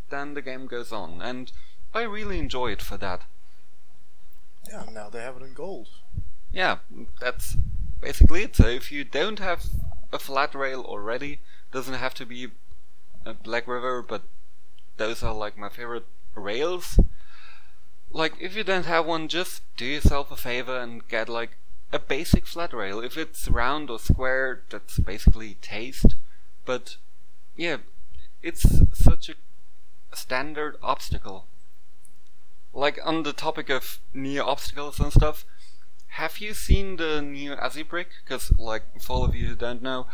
then 0.10 0.34
the 0.34 0.42
game 0.42 0.66
goes 0.66 0.92
on. 0.92 1.22
And 1.22 1.52
I 1.94 2.02
really 2.02 2.40
enjoy 2.40 2.72
it 2.72 2.82
for 2.82 2.98
that 2.98 3.26
Yeah, 4.72 4.86
now 4.92 5.10
they 5.10 5.22
have 5.22 5.38
it 5.38 5.44
in 5.44 5.54
gold. 5.54 5.90
yeah, 6.52 6.78
that's 7.20 7.58
basically 8.00 8.44
it. 8.44 8.56
So 8.56 8.68
if 8.68 8.92
you 8.92 9.04
don't 9.04 9.40
have 9.40 9.66
a 10.14 10.20
flat 10.20 10.56
rail 10.56 10.82
already, 10.82 11.40
doesn't 11.72 11.94
have 11.94 12.14
to 12.16 12.26
be 12.26 12.52
a 13.26 13.34
Black 13.34 13.68
River, 13.68 14.02
but 14.02 14.24
those 14.98 15.24
are 15.24 15.34
like 15.34 15.58
my 15.58 15.70
favorite 15.70 16.06
rails. 16.36 17.00
Like 18.12 18.34
if 18.40 18.56
you 18.56 18.64
don't 18.64 18.86
have 18.86 19.06
one, 19.06 19.28
just 19.28 19.64
do 19.78 19.86
yourself 19.86 20.32
a 20.32 20.36
favor 20.38 20.78
and 20.78 21.08
get 21.08 21.28
like 21.30 21.58
a 21.94 22.00
basic 22.00 22.46
flat 22.48 22.74
rail. 22.74 23.00
If 23.00 23.18
it's 23.18 23.48
round 23.50 23.90
or 23.90 24.00
square, 24.00 24.64
that's 24.70 25.00
basically 25.00 25.56
taste. 25.62 26.16
But 26.66 26.98
yeah, 27.56 27.78
it's 28.42 28.66
such 28.94 29.30
a 29.30 29.36
standard 30.16 30.78
obstacle. 30.82 31.48
Like 32.74 33.00
on 33.04 33.24
the 33.24 33.34
topic 33.34 33.70
of 33.70 34.00
near 34.14 34.44
obstacles 34.44 35.00
and 35.00 35.12
stuff, 35.12 35.46
have 36.16 36.40
you 36.40 36.54
seen 36.54 36.98
the 36.98 37.22
new 37.22 37.56
Azzy 37.56 37.88
brick? 37.88 38.10
Because, 38.24 38.52
like, 38.58 38.84
for 39.02 39.14
all 39.14 39.24
of 39.24 39.34
you 39.34 39.48
who 39.48 39.56
don't 39.56 39.82
know, 39.82 40.08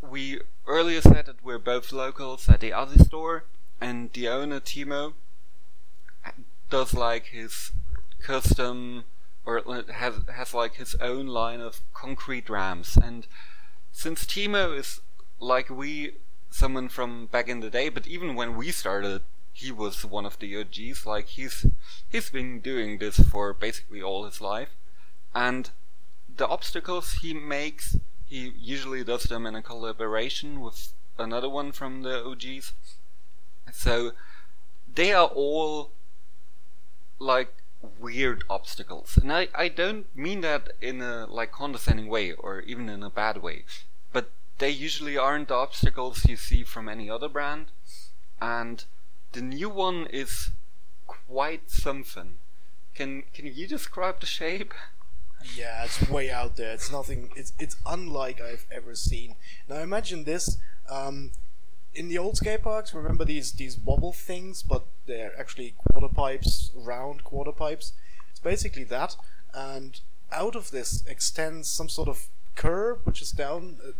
we 0.00 0.40
earlier 0.66 1.00
said 1.00 1.26
that 1.26 1.44
we're 1.44 1.58
both 1.58 1.92
locals 1.92 2.48
at 2.48 2.60
the 2.60 2.70
Azzy 2.70 3.04
store, 3.04 3.44
and 3.80 4.12
the 4.12 4.28
owner, 4.28 4.58
Timo, 4.58 5.14
does 6.68 6.94
like 6.94 7.26
his 7.26 7.70
custom, 8.20 9.04
or 9.46 9.62
has, 9.92 10.14
has 10.34 10.52
like 10.52 10.74
his 10.74 10.96
own 10.96 11.26
line 11.26 11.60
of 11.60 11.80
concrete 11.94 12.50
rams. 12.50 12.96
And 12.96 13.26
since 13.92 14.24
Timo 14.24 14.76
is 14.76 15.00
like 15.38 15.70
we, 15.70 16.14
someone 16.50 16.88
from 16.88 17.26
back 17.26 17.48
in 17.48 17.60
the 17.60 17.70
day, 17.70 17.88
but 17.88 18.08
even 18.08 18.34
when 18.34 18.56
we 18.56 18.72
started, 18.72 19.22
he 19.60 19.70
was 19.70 20.04
one 20.06 20.24
of 20.24 20.38
the 20.38 20.56
OGs. 20.56 21.04
Like 21.04 21.26
he's 21.26 21.66
he's 22.08 22.30
been 22.30 22.60
doing 22.60 22.98
this 22.98 23.20
for 23.20 23.52
basically 23.52 24.02
all 24.02 24.24
his 24.24 24.40
life, 24.40 24.70
and 25.34 25.70
the 26.34 26.48
obstacles 26.48 27.18
he 27.20 27.34
makes, 27.34 27.98
he 28.26 28.52
usually 28.58 29.04
does 29.04 29.24
them 29.24 29.44
in 29.46 29.54
a 29.54 29.62
collaboration 29.62 30.60
with 30.60 30.92
another 31.18 31.48
one 31.48 31.72
from 31.72 32.02
the 32.02 32.24
OGs. 32.24 32.72
So 33.72 34.12
they 34.94 35.12
are 35.12 35.26
all 35.28 35.90
like 37.18 37.52
weird 37.98 38.44
obstacles, 38.48 39.18
and 39.18 39.30
I 39.30 39.48
I 39.54 39.68
don't 39.68 40.06
mean 40.16 40.40
that 40.40 40.70
in 40.80 41.02
a 41.02 41.26
like 41.26 41.52
condescending 41.52 42.08
way 42.08 42.32
or 42.32 42.60
even 42.60 42.88
in 42.88 43.02
a 43.02 43.10
bad 43.10 43.36
way, 43.42 43.64
but 44.10 44.30
they 44.56 44.70
usually 44.70 45.18
aren't 45.18 45.48
the 45.48 45.54
obstacles 45.54 46.24
you 46.24 46.36
see 46.36 46.64
from 46.64 46.88
any 46.88 47.10
other 47.10 47.28
brand, 47.28 47.66
and 48.40 48.84
the 49.32 49.42
new 49.42 49.68
one 49.68 50.06
is 50.06 50.50
quite 51.06 51.70
something. 51.70 52.38
Can 52.94 53.24
can 53.32 53.46
you 53.46 53.66
describe 53.66 54.20
the 54.20 54.26
shape? 54.26 54.74
Yeah, 55.56 55.84
it's 55.84 56.08
way 56.10 56.30
out 56.30 56.56
there. 56.56 56.72
It's 56.72 56.92
nothing. 56.92 57.30
It's 57.36 57.52
it's 57.58 57.76
unlike 57.86 58.40
I've 58.40 58.66
ever 58.70 58.94
seen. 58.94 59.36
Now 59.68 59.76
imagine 59.76 60.24
this. 60.24 60.58
Um, 60.88 61.30
in 61.94 62.08
the 62.08 62.18
old 62.18 62.36
skate 62.36 62.62
parks, 62.62 62.94
remember 62.94 63.24
these 63.24 63.52
these 63.52 63.78
wobble 63.78 64.12
things, 64.12 64.62
but 64.62 64.84
they're 65.06 65.38
actually 65.38 65.74
quarter 65.76 66.12
pipes, 66.12 66.70
round 66.74 67.24
quarter 67.24 67.52
pipes. 67.52 67.92
It's 68.30 68.40
basically 68.40 68.84
that, 68.84 69.16
and 69.54 70.00
out 70.30 70.54
of 70.54 70.70
this 70.70 71.04
extends 71.06 71.68
some 71.68 71.88
sort 71.88 72.08
of 72.08 72.26
curve, 72.54 73.04
which 73.04 73.22
is 73.22 73.32
down, 73.32 73.78
uh, 73.84 73.92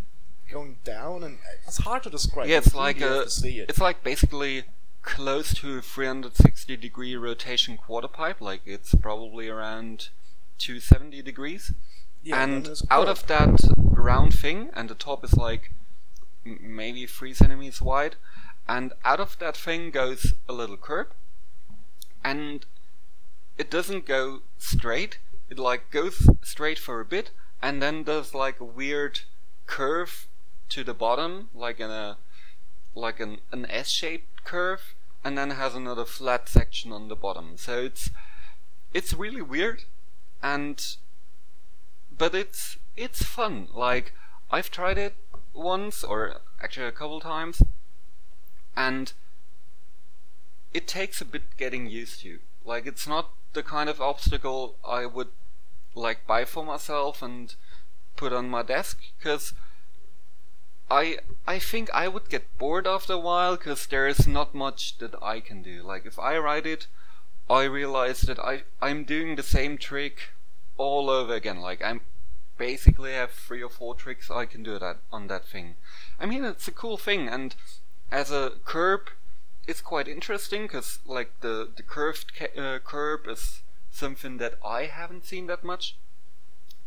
going 0.50 0.76
down, 0.84 1.24
and 1.24 1.38
it's 1.66 1.78
hard 1.78 2.02
to 2.04 2.10
describe. 2.10 2.48
yeah, 2.48 2.58
it's 2.58 2.74
like 2.74 3.00
a 3.00 3.28
see 3.30 3.60
it. 3.60 3.68
it's 3.68 3.80
like 3.80 4.04
basically 4.04 4.64
close 5.02 5.54
to 5.54 5.78
a 5.78 5.82
360 5.82 6.76
degree 6.76 7.16
rotation 7.16 7.76
quarter 7.76 8.08
pipe. 8.08 8.40
Like 8.40 8.62
it's 8.66 8.94
probably 8.94 9.48
around 9.48 10.08
270 10.58 11.22
degrees. 11.22 11.72
Yeah, 12.22 12.42
and 12.42 12.70
out 12.90 13.08
of 13.08 13.26
that 13.28 13.60
round 13.76 14.34
thing, 14.34 14.70
and 14.74 14.88
the 14.90 14.94
top 14.94 15.24
is 15.24 15.34
like 15.34 15.72
m- 16.44 16.58
maybe 16.60 17.06
three 17.06 17.32
centimeters 17.32 17.80
wide, 17.80 18.16
and 18.68 18.92
out 19.04 19.20
of 19.20 19.38
that 19.38 19.56
thing 19.56 19.90
goes 19.90 20.34
a 20.48 20.52
little 20.52 20.76
curb, 20.76 21.08
and 22.22 22.66
it 23.56 23.70
doesn't 23.70 24.06
go 24.06 24.42
straight. 24.58 25.18
It 25.48 25.58
like 25.58 25.90
goes 25.90 26.28
straight 26.42 26.78
for 26.78 27.00
a 27.00 27.04
bit, 27.06 27.30
and 27.62 27.82
then 27.82 28.04
does 28.04 28.34
like 28.34 28.60
a 28.60 28.64
weird 28.64 29.20
curve 29.66 30.26
to 30.68 30.84
the 30.84 30.94
bottom, 30.94 31.48
like 31.54 31.80
in 31.80 31.90
a 31.90 32.18
like 32.94 33.20
an 33.20 33.38
an 33.52 33.66
S-shaped 33.70 34.29
curve, 34.44 34.94
and 35.24 35.36
then 35.36 35.50
has 35.50 35.74
another 35.74 36.04
flat 36.04 36.48
section 36.48 36.92
on 36.92 37.08
the 37.08 37.16
bottom. 37.16 37.56
So 37.56 37.78
it's 37.78 38.10
it's 38.92 39.14
really 39.14 39.42
weird, 39.42 39.84
and 40.42 40.96
but 42.16 42.34
it's 42.34 42.78
it's 42.96 43.22
fun. 43.22 43.68
Like 43.74 44.12
I've 44.50 44.70
tried 44.70 44.98
it 44.98 45.14
once, 45.54 46.04
or 46.04 46.40
actually 46.62 46.86
a 46.86 46.92
couple 46.92 47.20
times, 47.20 47.62
and 48.76 49.12
it 50.72 50.86
takes 50.86 51.20
a 51.20 51.24
bit 51.24 51.56
getting 51.56 51.86
used 51.86 52.22
to. 52.22 52.38
Like 52.64 52.86
it's 52.86 53.06
not 53.06 53.30
the 53.52 53.62
kind 53.62 53.88
of 53.88 54.00
obstacle 54.00 54.76
I 54.84 55.06
would 55.06 55.28
like 55.94 56.26
buy 56.26 56.44
for 56.44 56.64
myself 56.64 57.22
and 57.22 57.54
put 58.16 58.32
on 58.32 58.48
my 58.48 58.62
desk 58.62 59.00
because 59.18 59.54
I 60.90 61.18
I 61.46 61.58
think 61.60 61.88
I 61.94 62.08
would 62.08 62.28
get 62.28 62.58
bored 62.58 62.86
after 62.86 63.12
a 63.12 63.18
while 63.18 63.56
because 63.56 63.86
there 63.86 64.08
is 64.08 64.26
not 64.26 64.54
much 64.54 64.98
that 64.98 65.14
I 65.22 65.40
can 65.40 65.62
do. 65.62 65.82
Like 65.82 66.04
if 66.04 66.18
I 66.18 66.36
ride 66.38 66.66
it, 66.66 66.88
I 67.48 67.62
realize 67.64 68.22
that 68.22 68.38
I 68.38 68.64
I'm 68.82 69.04
doing 69.04 69.36
the 69.36 69.42
same 69.42 69.78
trick 69.78 70.30
all 70.76 71.08
over 71.08 71.34
again. 71.34 71.60
Like 71.60 71.82
I'm 71.82 72.00
basically 72.58 73.12
have 73.12 73.30
three 73.30 73.62
or 73.62 73.70
four 73.70 73.94
tricks 73.94 74.30
I 74.30 74.46
can 74.46 74.62
do 74.62 74.78
that 74.78 74.98
on 75.12 75.28
that 75.28 75.46
thing. 75.46 75.76
I 76.18 76.26
mean 76.26 76.44
it's 76.44 76.68
a 76.68 76.72
cool 76.72 76.96
thing 76.96 77.28
and 77.28 77.54
as 78.10 78.30
a 78.30 78.52
curb 78.64 79.10
it's 79.66 79.80
quite 79.80 80.08
interesting 80.08 80.62
because 80.62 80.98
like 81.06 81.32
the 81.40 81.70
the 81.76 81.82
curved 81.82 82.34
ca- 82.34 82.60
uh, 82.60 82.78
curb 82.80 83.28
is 83.28 83.62
something 83.92 84.38
that 84.38 84.58
I 84.64 84.86
haven't 84.86 85.24
seen 85.24 85.46
that 85.46 85.62
much. 85.64 85.96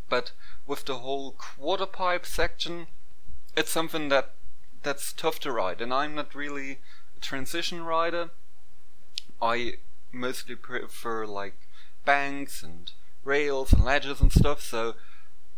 But 0.09 0.33
with 0.67 0.85
the 0.85 0.99
whole 0.99 1.31
quarter 1.31 1.85
pipe 1.85 2.25
section, 2.25 2.87
it's 3.55 3.71
something 3.71 4.09
that 4.09 4.31
that's 4.83 5.13
tough 5.13 5.39
to 5.39 5.51
ride, 5.51 5.81
and 5.81 5.93
I'm 5.93 6.15
not 6.15 6.35
really 6.35 6.79
a 7.17 7.19
transition 7.21 7.83
rider. 7.83 8.31
I 9.41 9.77
mostly 10.11 10.55
prefer 10.55 11.25
like 11.25 11.55
banks 12.05 12.63
and 12.63 12.91
rails 13.23 13.73
and 13.73 13.83
ledges 13.83 14.21
and 14.21 14.31
stuff. 14.31 14.61
So 14.61 14.95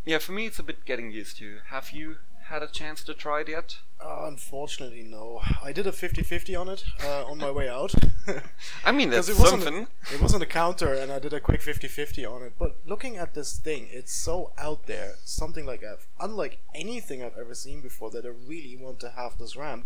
yeah, 0.05 0.19
for 0.19 0.31
me 0.31 0.45
it's 0.47 0.60
a 0.60 0.63
bit 0.63 0.86
getting 0.86 1.12
used 1.12 1.38
to. 1.38 1.58
Have 1.69 1.91
you 1.91 2.17
had 2.49 2.62
a 2.63 2.67
chance 2.67 3.03
to 3.03 3.13
try 3.13 3.41
it 3.41 3.49
yet? 3.49 3.77
Uh, 3.99 4.25
unfortunately, 4.25 5.03
no. 5.03 5.41
I 5.63 5.71
did 5.71 5.88
a 5.88 5.91
50-50 5.91 6.60
on 6.60 6.69
it 6.69 6.84
uh, 7.03 7.25
on 7.25 7.38
my 7.39 7.49
way 7.49 7.67
out. 7.69 7.93
I 8.86 8.91
mean, 8.91 9.10
that's 9.10 9.29
it 9.29 9.39
wasn't 9.39 9.63
something. 9.63 9.88
A, 10.12 10.15
it 10.15 10.21
wasn't 10.21 10.43
a 10.43 10.45
counter, 10.45 10.93
and 10.93 11.12
I 11.12 11.19
did 11.19 11.34
a 11.34 11.39
quick 11.39 11.62
50-50 11.62 12.29
on 12.31 12.43
it. 12.43 12.53
But 12.60 12.75
looking 12.86 13.17
at 13.17 13.34
this 13.34 13.58
thing, 13.58 13.88
it's 13.91 14.13
so 14.13 14.51
out 14.58 14.86
there. 14.86 15.15
Something 15.23 15.65
like 15.65 15.84
I've, 15.84 16.08
unlike 16.19 16.60
anything 16.73 17.23
I've 17.23 17.38
ever 17.38 17.55
seen 17.55 17.81
before, 17.81 18.12
that 18.12 18.25
I 18.25 18.29
really 18.29 18.77
want 18.79 18.99
to 19.01 19.10
have 19.12 19.38
this 19.38 19.55
ramp. 19.55 19.86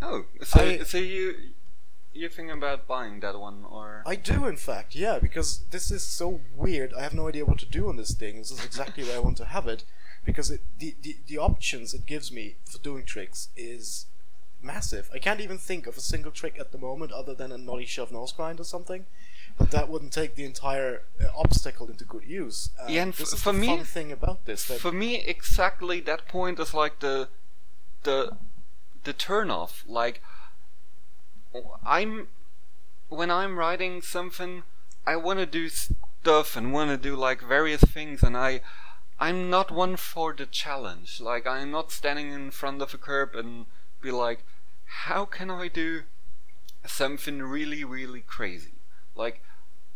Oh, 0.00 0.24
so 0.44 0.60
I- 0.60 0.78
so 0.84 0.98
you 0.98 1.34
you 2.14 2.28
thinking 2.28 2.56
about 2.56 2.86
buying 2.86 3.20
that 3.20 3.38
one 3.38 3.64
or? 3.68 4.02
I 4.06 4.16
do, 4.16 4.46
in 4.46 4.56
fact, 4.56 4.94
yeah, 4.96 5.18
because 5.18 5.60
this 5.70 5.90
is 5.90 6.02
so 6.02 6.40
weird. 6.56 6.92
I 6.94 7.02
have 7.02 7.14
no 7.14 7.28
idea 7.28 7.44
what 7.44 7.58
to 7.58 7.66
do 7.66 7.88
on 7.88 7.96
this 7.96 8.12
thing. 8.12 8.38
This 8.38 8.50
is 8.50 8.64
exactly 8.64 9.04
where 9.04 9.16
I 9.16 9.20
want 9.20 9.36
to 9.38 9.44
have 9.44 9.66
it, 9.68 9.84
because 10.28 10.50
it, 10.50 10.60
the, 10.78 10.94
the 11.04 11.16
the 11.26 11.38
options 11.38 11.94
it 11.94 12.04
gives 12.04 12.30
me 12.38 12.44
for 12.70 12.78
doing 12.88 13.04
tricks 13.14 13.48
is 13.56 14.04
massive. 14.60 15.08
I 15.14 15.18
can't 15.26 15.40
even 15.40 15.56
think 15.56 15.86
of 15.86 15.96
a 15.96 16.00
single 16.12 16.32
trick 16.40 16.56
at 16.60 16.70
the 16.72 16.78
moment 16.88 17.12
other 17.12 17.34
than 17.40 17.50
a 17.52 17.56
nollie 17.58 17.86
shove 17.86 18.12
nose 18.12 18.32
grind 18.32 18.60
or 18.60 18.64
something. 18.64 19.06
But 19.58 19.70
that 19.70 19.88
wouldn't 19.88 20.12
take 20.12 20.34
the 20.34 20.44
entire 20.44 21.02
uh, 21.20 21.26
obstacle 21.44 21.88
into 21.92 22.04
good 22.04 22.24
use. 22.24 22.58
And 22.78 22.90
Yeah, 22.94 23.02
and 23.04 23.12
this 23.14 23.32
f- 23.32 23.38
is 23.38 23.42
for 23.42 23.52
the 23.54 23.58
me- 23.58 23.66
fun 23.76 23.84
thing 23.84 24.12
about 24.12 24.44
this. 24.44 24.60
That 24.68 24.78
For 24.80 24.92
me, 24.92 25.10
exactly 25.36 25.98
that 26.10 26.28
point 26.28 26.60
is 26.60 26.74
like 26.74 26.98
the 27.00 27.28
the 28.02 28.36
the 29.04 29.14
turn 29.14 29.50
off. 29.50 29.82
Like 30.00 30.20
I'm 31.84 32.28
when 33.08 33.30
I'm 33.30 33.58
writing 33.58 34.02
something, 34.02 34.62
I 35.06 35.16
want 35.16 35.38
to 35.38 35.46
do 35.46 35.68
stuff 35.68 36.56
and 36.56 36.72
want 36.72 36.90
to 36.90 36.96
do 37.08 37.16
like 37.16 37.40
various 37.42 37.80
things, 37.80 38.22
and 38.22 38.36
I 38.36 38.60
I'm 39.20 39.50
not 39.50 39.70
one 39.70 39.96
for 39.96 40.32
the 40.32 40.46
challenge. 40.46 41.20
Like 41.20 41.46
I'm 41.46 41.70
not 41.70 41.92
standing 41.92 42.32
in 42.32 42.50
front 42.50 42.82
of 42.82 42.94
a 42.94 42.98
curb 42.98 43.34
and 43.34 43.66
be 44.00 44.10
like, 44.10 44.44
how 44.86 45.24
can 45.24 45.50
I 45.50 45.68
do 45.68 46.02
something 46.86 47.42
really 47.42 47.84
really 47.84 48.20
crazy? 48.20 48.74
Like 49.16 49.42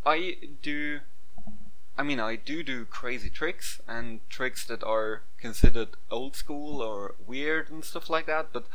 I 0.05 0.37
do 0.61 1.01
I 1.97 2.01
mean, 2.03 2.19
I 2.19 2.35
do 2.35 2.63
do 2.63 2.85
crazy 2.85 3.29
tricks 3.29 3.79
and 3.87 4.27
tricks 4.29 4.65
that 4.65 4.83
are 4.83 5.21
considered 5.37 5.89
old 6.09 6.35
school 6.35 6.81
or 6.81 7.13
weird 7.27 7.69
and 7.69 7.85
stuff 7.85 8.09
like 8.09 8.25
that, 8.25 8.47
but 8.51 8.65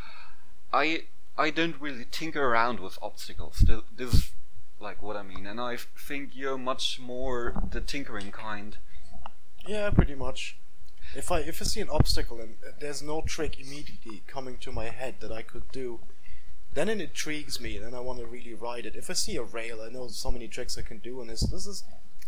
I 0.73 1.05
I 1.37 1.51
don't 1.51 1.81
really 1.81 2.07
tinker 2.11 2.45
around 2.45 2.81
with 2.81 2.99
obstacles. 3.03 3.65
This 3.97 4.15
is 4.15 4.31
like 4.81 5.03
what 5.03 5.17
I 5.17 5.23
mean, 5.23 5.47
and 5.47 5.61
I 5.61 5.77
think 5.77 6.31
you're 6.35 6.59
much 6.59 7.01
more 7.01 7.55
the 7.71 7.81
tinkering 7.81 8.31
kind. 8.31 8.77
Yeah, 9.68 9.90
pretty 9.90 10.14
much. 10.14 10.57
If 11.14 11.31
I 11.31 11.40
if 11.40 11.61
I 11.61 11.64
see 11.66 11.83
an 11.83 11.90
obstacle 11.90 12.40
and 12.40 12.54
uh, 12.66 12.70
there's 12.81 13.02
no 13.02 13.20
trick 13.20 13.61
immediately 13.61 14.22
coming 14.26 14.57
to 14.59 14.72
my 14.72 14.87
head 14.87 15.16
that 15.20 15.31
I 15.31 15.42
could 15.42 15.70
do, 15.70 16.00
then 16.72 16.88
it 16.88 17.02
intrigues 17.02 17.61
me, 17.61 17.76
and 17.76 17.85
then 17.85 17.94
I 17.94 18.00
want 18.00 18.18
to 18.18 18.26
really 18.26 18.54
ride 18.54 18.87
it. 18.87 18.96
If 18.96 19.11
I 19.11 19.12
see 19.12 19.37
a 19.37 19.42
rail, 19.42 19.83
I 19.83 19.90
know 19.90 20.09
so 20.09 20.31
many 20.31 20.48
tricks 20.48 20.78
I 20.78 20.83
can 20.83 20.98
do, 20.98 21.20
and 21.20 21.28
this 21.28 21.42
this 21.42 21.66
is 21.66 21.85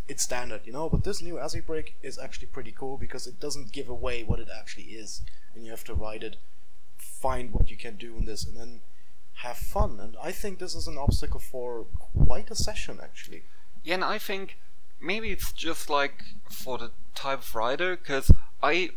it's 0.07 0.23
standard, 0.23 0.67
you 0.67 0.73
know. 0.75 0.91
But 0.91 1.05
this 1.05 1.23
new 1.23 1.37
Azzy 1.37 1.65
break 1.65 1.97
is 2.03 2.19
actually 2.19 2.49
pretty 2.49 2.73
cool 2.73 2.99
because 2.99 3.27
it 3.27 3.41
doesn't 3.41 3.73
give 3.73 3.89
away 3.89 4.23
what 4.23 4.39
it 4.39 4.49
actually 4.55 4.93
is, 5.05 5.23
and 5.55 5.65
you 5.65 5.71
have 5.71 5.85
to 5.85 5.95
ride 5.95 6.23
it, 6.23 6.37
find 6.99 7.53
what 7.55 7.71
you 7.71 7.77
can 7.79 7.97
do 7.97 8.19
in 8.19 8.27
this, 8.27 8.45
and 8.45 8.55
then 8.55 8.81
have 9.37 9.57
fun. 9.57 9.99
And 9.99 10.15
I 10.23 10.31
think 10.31 10.59
this 10.59 10.75
is 10.75 10.87
an 10.87 10.99
obstacle 10.99 11.41
for 11.41 11.87
quite 12.27 12.51
a 12.51 12.55
session 12.55 12.99
actually. 13.03 13.45
Yeah, 13.83 13.95
and 13.95 14.05
I 14.05 14.19
think 14.19 14.59
maybe 15.01 15.31
it's 15.31 15.53
just 15.53 15.89
like 15.91 16.23
for 16.49 16.79
the 16.79 16.91
type 17.15 17.41
of 17.41 17.55
rider, 17.55 17.97
because 17.97 18.31
I 18.63 18.91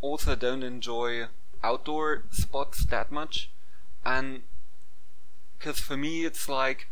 also 0.00 0.34
don't 0.34 0.62
enjoy 0.62 1.26
outdoor 1.62 2.24
spots 2.30 2.84
that 2.86 3.10
much, 3.10 3.50
and 4.04 4.42
because 5.58 5.80
for 5.80 5.96
me 5.96 6.24
it's 6.24 6.48
like 6.48 6.86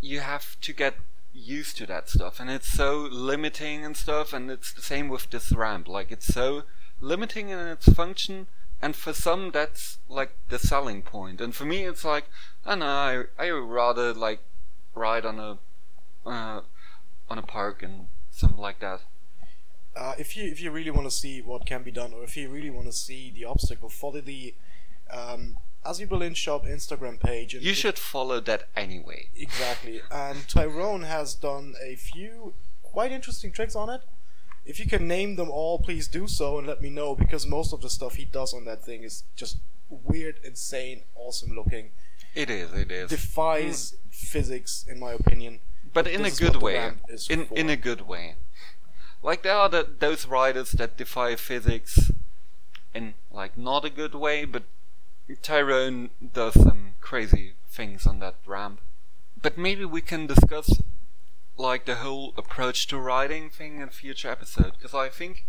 you 0.00 0.20
have 0.20 0.60
to 0.60 0.72
get 0.72 0.94
used 1.32 1.76
to 1.78 1.86
that 1.86 2.08
stuff, 2.08 2.38
and 2.40 2.50
it's 2.50 2.68
so 2.68 3.08
limiting 3.10 3.84
and 3.84 3.96
stuff, 3.96 4.32
and 4.32 4.50
it's 4.50 4.72
the 4.72 4.82
same 4.82 5.08
with 5.08 5.30
this 5.30 5.52
ramp. 5.52 5.88
Like 5.88 6.10
it's 6.10 6.26
so 6.26 6.64
limiting 7.00 7.48
in 7.48 7.58
its 7.58 7.88
function, 7.92 8.46
and 8.80 8.94
for 8.94 9.12
some 9.12 9.50
that's 9.50 9.98
like 10.08 10.36
the 10.48 10.58
selling 10.58 11.02
point, 11.02 11.40
and 11.40 11.54
for 11.54 11.64
me 11.64 11.84
it's 11.84 12.04
like 12.04 12.28
I 12.64 12.74
know, 12.74 12.86
I 12.86 13.24
I 13.38 13.50
rather 13.50 14.12
like 14.12 14.40
ride 14.94 15.24
on 15.24 15.38
a 15.38 15.58
uh, 16.28 16.60
on 17.28 17.38
a 17.38 17.42
park 17.42 17.82
and 17.82 18.06
something 18.30 18.58
like 18.58 18.80
that. 18.80 19.00
uh, 19.96 20.14
if 20.18 20.36
you 20.36 20.44
if 20.44 20.60
you 20.60 20.70
really 20.70 20.90
want 20.90 21.06
to 21.06 21.10
see 21.10 21.40
what 21.40 21.66
can 21.66 21.82
be 21.82 21.90
done, 21.90 22.12
or 22.12 22.22
if 22.24 22.36
you 22.36 22.48
really 22.48 22.70
want 22.70 22.86
to 22.86 22.92
see 22.92 23.30
the 23.34 23.44
obstacle, 23.44 23.88
follow 23.88 24.20
the 24.20 24.54
um, 25.10 25.56
Berlin 26.08 26.34
Shop 26.34 26.64
Instagram 26.66 27.18
page. 27.20 27.54
And 27.54 27.62
You 27.62 27.70
it- 27.72 27.76
should 27.76 27.98
follow 27.98 28.40
that 28.40 28.68
anyway. 28.76 29.28
exactly. 29.36 30.00
And 30.10 30.46
Tyrone 30.48 31.02
has 31.04 31.34
done 31.34 31.74
a 31.82 31.94
few 31.96 32.54
quite 32.82 33.12
interesting 33.12 33.52
tricks 33.52 33.76
on 33.76 33.88
it. 33.88 34.02
If 34.64 34.80
you 34.80 34.86
can 34.86 35.06
name 35.06 35.36
them 35.36 35.48
all, 35.48 35.78
please 35.78 36.08
do 36.08 36.26
so 36.26 36.58
and 36.58 36.66
let 36.66 36.82
me 36.82 36.90
know 36.90 37.14
because 37.14 37.46
most 37.46 37.72
of 37.72 37.80
the 37.82 37.88
stuff 37.90 38.16
he 38.16 38.24
does 38.24 38.52
on 38.52 38.64
that 38.64 38.82
thing 38.84 39.04
is 39.04 39.22
just 39.36 39.58
weird, 39.88 40.40
insane, 40.44 41.02
awesome 41.14 41.52
looking. 41.54 41.90
It 42.34 42.50
is, 42.50 42.72
it 42.72 42.90
is. 42.90 43.08
Defies 43.10 43.94
physics, 44.10 44.84
in 44.88 44.98
my 44.98 45.12
opinion. 45.12 45.60
But 45.96 46.06
in 46.06 46.26
a 46.26 46.30
good 46.30 46.56
way. 46.56 46.92
In 47.30 47.46
for. 47.46 47.54
in 47.54 47.70
a 47.70 47.76
good 47.76 48.02
way. 48.02 48.34
Like 49.22 49.42
there 49.42 49.54
are 49.54 49.70
the, 49.70 49.88
those 49.98 50.26
riders 50.26 50.72
that 50.72 50.98
defy 50.98 51.36
physics 51.36 52.12
in 52.94 53.14
like 53.32 53.56
not 53.56 53.86
a 53.86 53.88
good 53.88 54.14
way, 54.14 54.44
but 54.44 54.64
Tyrone 55.40 56.10
does 56.34 56.52
some 56.52 56.96
crazy 57.00 57.54
things 57.70 58.06
on 58.06 58.18
that 58.18 58.34
ramp. 58.44 58.80
But 59.40 59.56
maybe 59.56 59.86
we 59.86 60.02
can 60.02 60.26
discuss 60.26 60.82
like 61.56 61.86
the 61.86 61.94
whole 61.94 62.34
approach 62.36 62.86
to 62.88 62.98
riding 62.98 63.48
thing 63.48 63.80
in 63.80 63.88
future 63.88 64.30
episode 64.30 64.72
because 64.76 64.92
I 64.92 65.08
think 65.08 65.46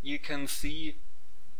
you 0.00 0.18
can 0.18 0.46
see 0.46 0.96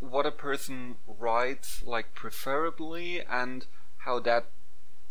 what 0.00 0.24
a 0.24 0.30
person 0.30 0.96
rides 1.06 1.82
like 1.84 2.14
preferably 2.14 3.20
and 3.20 3.66
how 3.98 4.18
that 4.20 4.46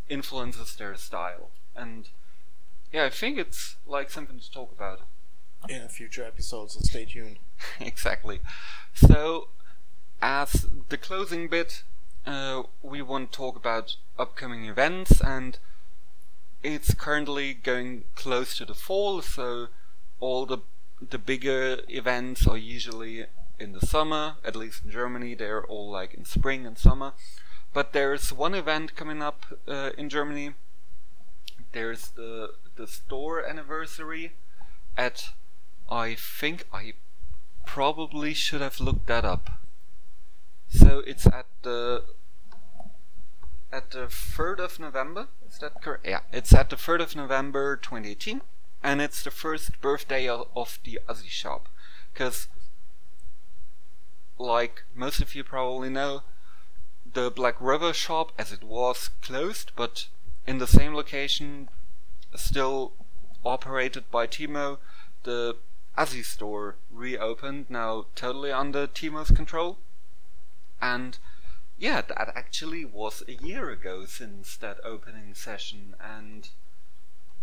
influences 0.10 0.76
their 0.76 0.96
style. 0.96 1.52
And 1.76 2.10
yeah, 2.92 3.06
I 3.06 3.10
think 3.10 3.38
it's 3.38 3.76
like 3.86 4.10
something 4.10 4.40
to 4.40 4.52
talk 4.52 4.72
about. 4.72 5.02
In 5.70 5.82
a 5.82 5.90
future 5.90 6.24
episode, 6.24 6.72
so 6.72 6.80
stay 6.82 7.06
tuned. 7.06 7.40
exactly. 7.80 8.40
So, 8.94 9.50
as 10.22 10.68
the 10.90 10.98
closing 10.98 11.48
bit, 11.48 11.84
uh, 12.26 12.64
we 12.82 13.02
want 13.02 13.32
to 13.32 13.38
talk 13.38 13.56
about 13.56 13.96
upcoming 14.18 14.66
events, 14.66 15.20
and 15.22 15.58
it's 16.64 16.94
currently 16.94 17.54
going 17.54 18.06
close 18.16 18.56
to 18.58 18.66
the 18.66 18.74
fall, 18.74 19.22
so 19.22 19.68
all 20.20 20.46
the 20.46 20.60
the 21.00 21.20
bigger 21.20 21.82
events 21.90 22.48
are 22.48 22.58
usually 22.58 23.26
in 23.60 23.74
the 23.74 23.86
summer. 23.86 24.36
At 24.44 24.56
least 24.56 24.84
in 24.84 24.92
Germany, 24.92 25.36
they're 25.36 25.64
all 25.64 25.90
like 25.90 26.14
in 26.14 26.26
spring 26.26 26.66
and 26.66 26.78
summer. 26.78 27.14
But 27.74 27.94
there's 27.94 28.34
one 28.34 28.56
event 28.56 28.96
coming 28.96 29.22
up 29.22 29.46
uh, 29.68 29.92
in 29.98 30.10
Germany. 30.10 30.54
There's 31.78 32.08
the 32.10 32.56
the 32.76 32.88
store 32.88 33.46
anniversary 33.46 34.34
at 34.98 35.30
I 35.88 36.16
think 36.16 36.66
I 36.74 36.94
probably 37.68 38.34
should 38.34 38.62
have 38.62 38.80
looked 38.80 39.06
that 39.06 39.24
up. 39.24 39.52
So 40.70 41.04
it's 41.06 41.28
at 41.28 41.46
the 41.62 42.04
at 43.72 43.92
the 43.92 44.08
third 44.08 44.60
of 44.60 44.80
November. 44.80 45.28
Is 45.48 45.60
that 45.60 45.80
correct? 45.84 46.08
Yeah, 46.08 46.22
it's 46.34 46.52
at 46.52 46.72
the 46.72 46.78
third 46.78 47.00
of 47.00 47.16
November, 47.16 47.76
2018, 47.76 48.42
and 48.82 49.00
it's 49.00 49.22
the 49.22 49.30
first 49.30 49.80
birthday 49.80 50.28
of, 50.28 50.48
of 50.56 50.80
the 50.84 51.00
Aussie 51.08 51.30
shop. 51.30 51.70
Because, 52.12 52.48
like 54.40 54.82
most 54.96 55.22
of 55.22 55.36
you 55.36 55.44
probably 55.44 55.92
know, 55.92 56.24
the 57.14 57.30
Black 57.30 57.62
River 57.62 57.94
shop, 57.94 58.32
as 58.36 58.52
it 58.52 58.64
was, 58.64 59.12
closed, 59.22 59.74
but 59.76 60.08
in 60.48 60.58
the 60.60 60.68
same 60.68 60.96
location, 60.96 61.70
still 62.36 62.94
operated 63.46 64.10
by 64.10 64.26
Timo, 64.26 64.78
the 65.24 65.58
Aussie 65.98 66.24
store 66.24 66.76
reopened, 66.92 67.66
now 67.70 68.06
totally 68.16 68.52
under 68.52 68.88
Timo's 68.88 69.32
control. 69.32 69.78
And 70.82 71.18
yeah, 71.78 72.02
that 72.02 72.32
actually 72.36 72.86
was 72.86 73.24
a 73.28 73.34
year 73.34 73.70
ago 73.70 74.06
since 74.06 74.56
that 74.58 74.80
opening 74.84 75.34
session, 75.36 75.96
and 76.00 76.50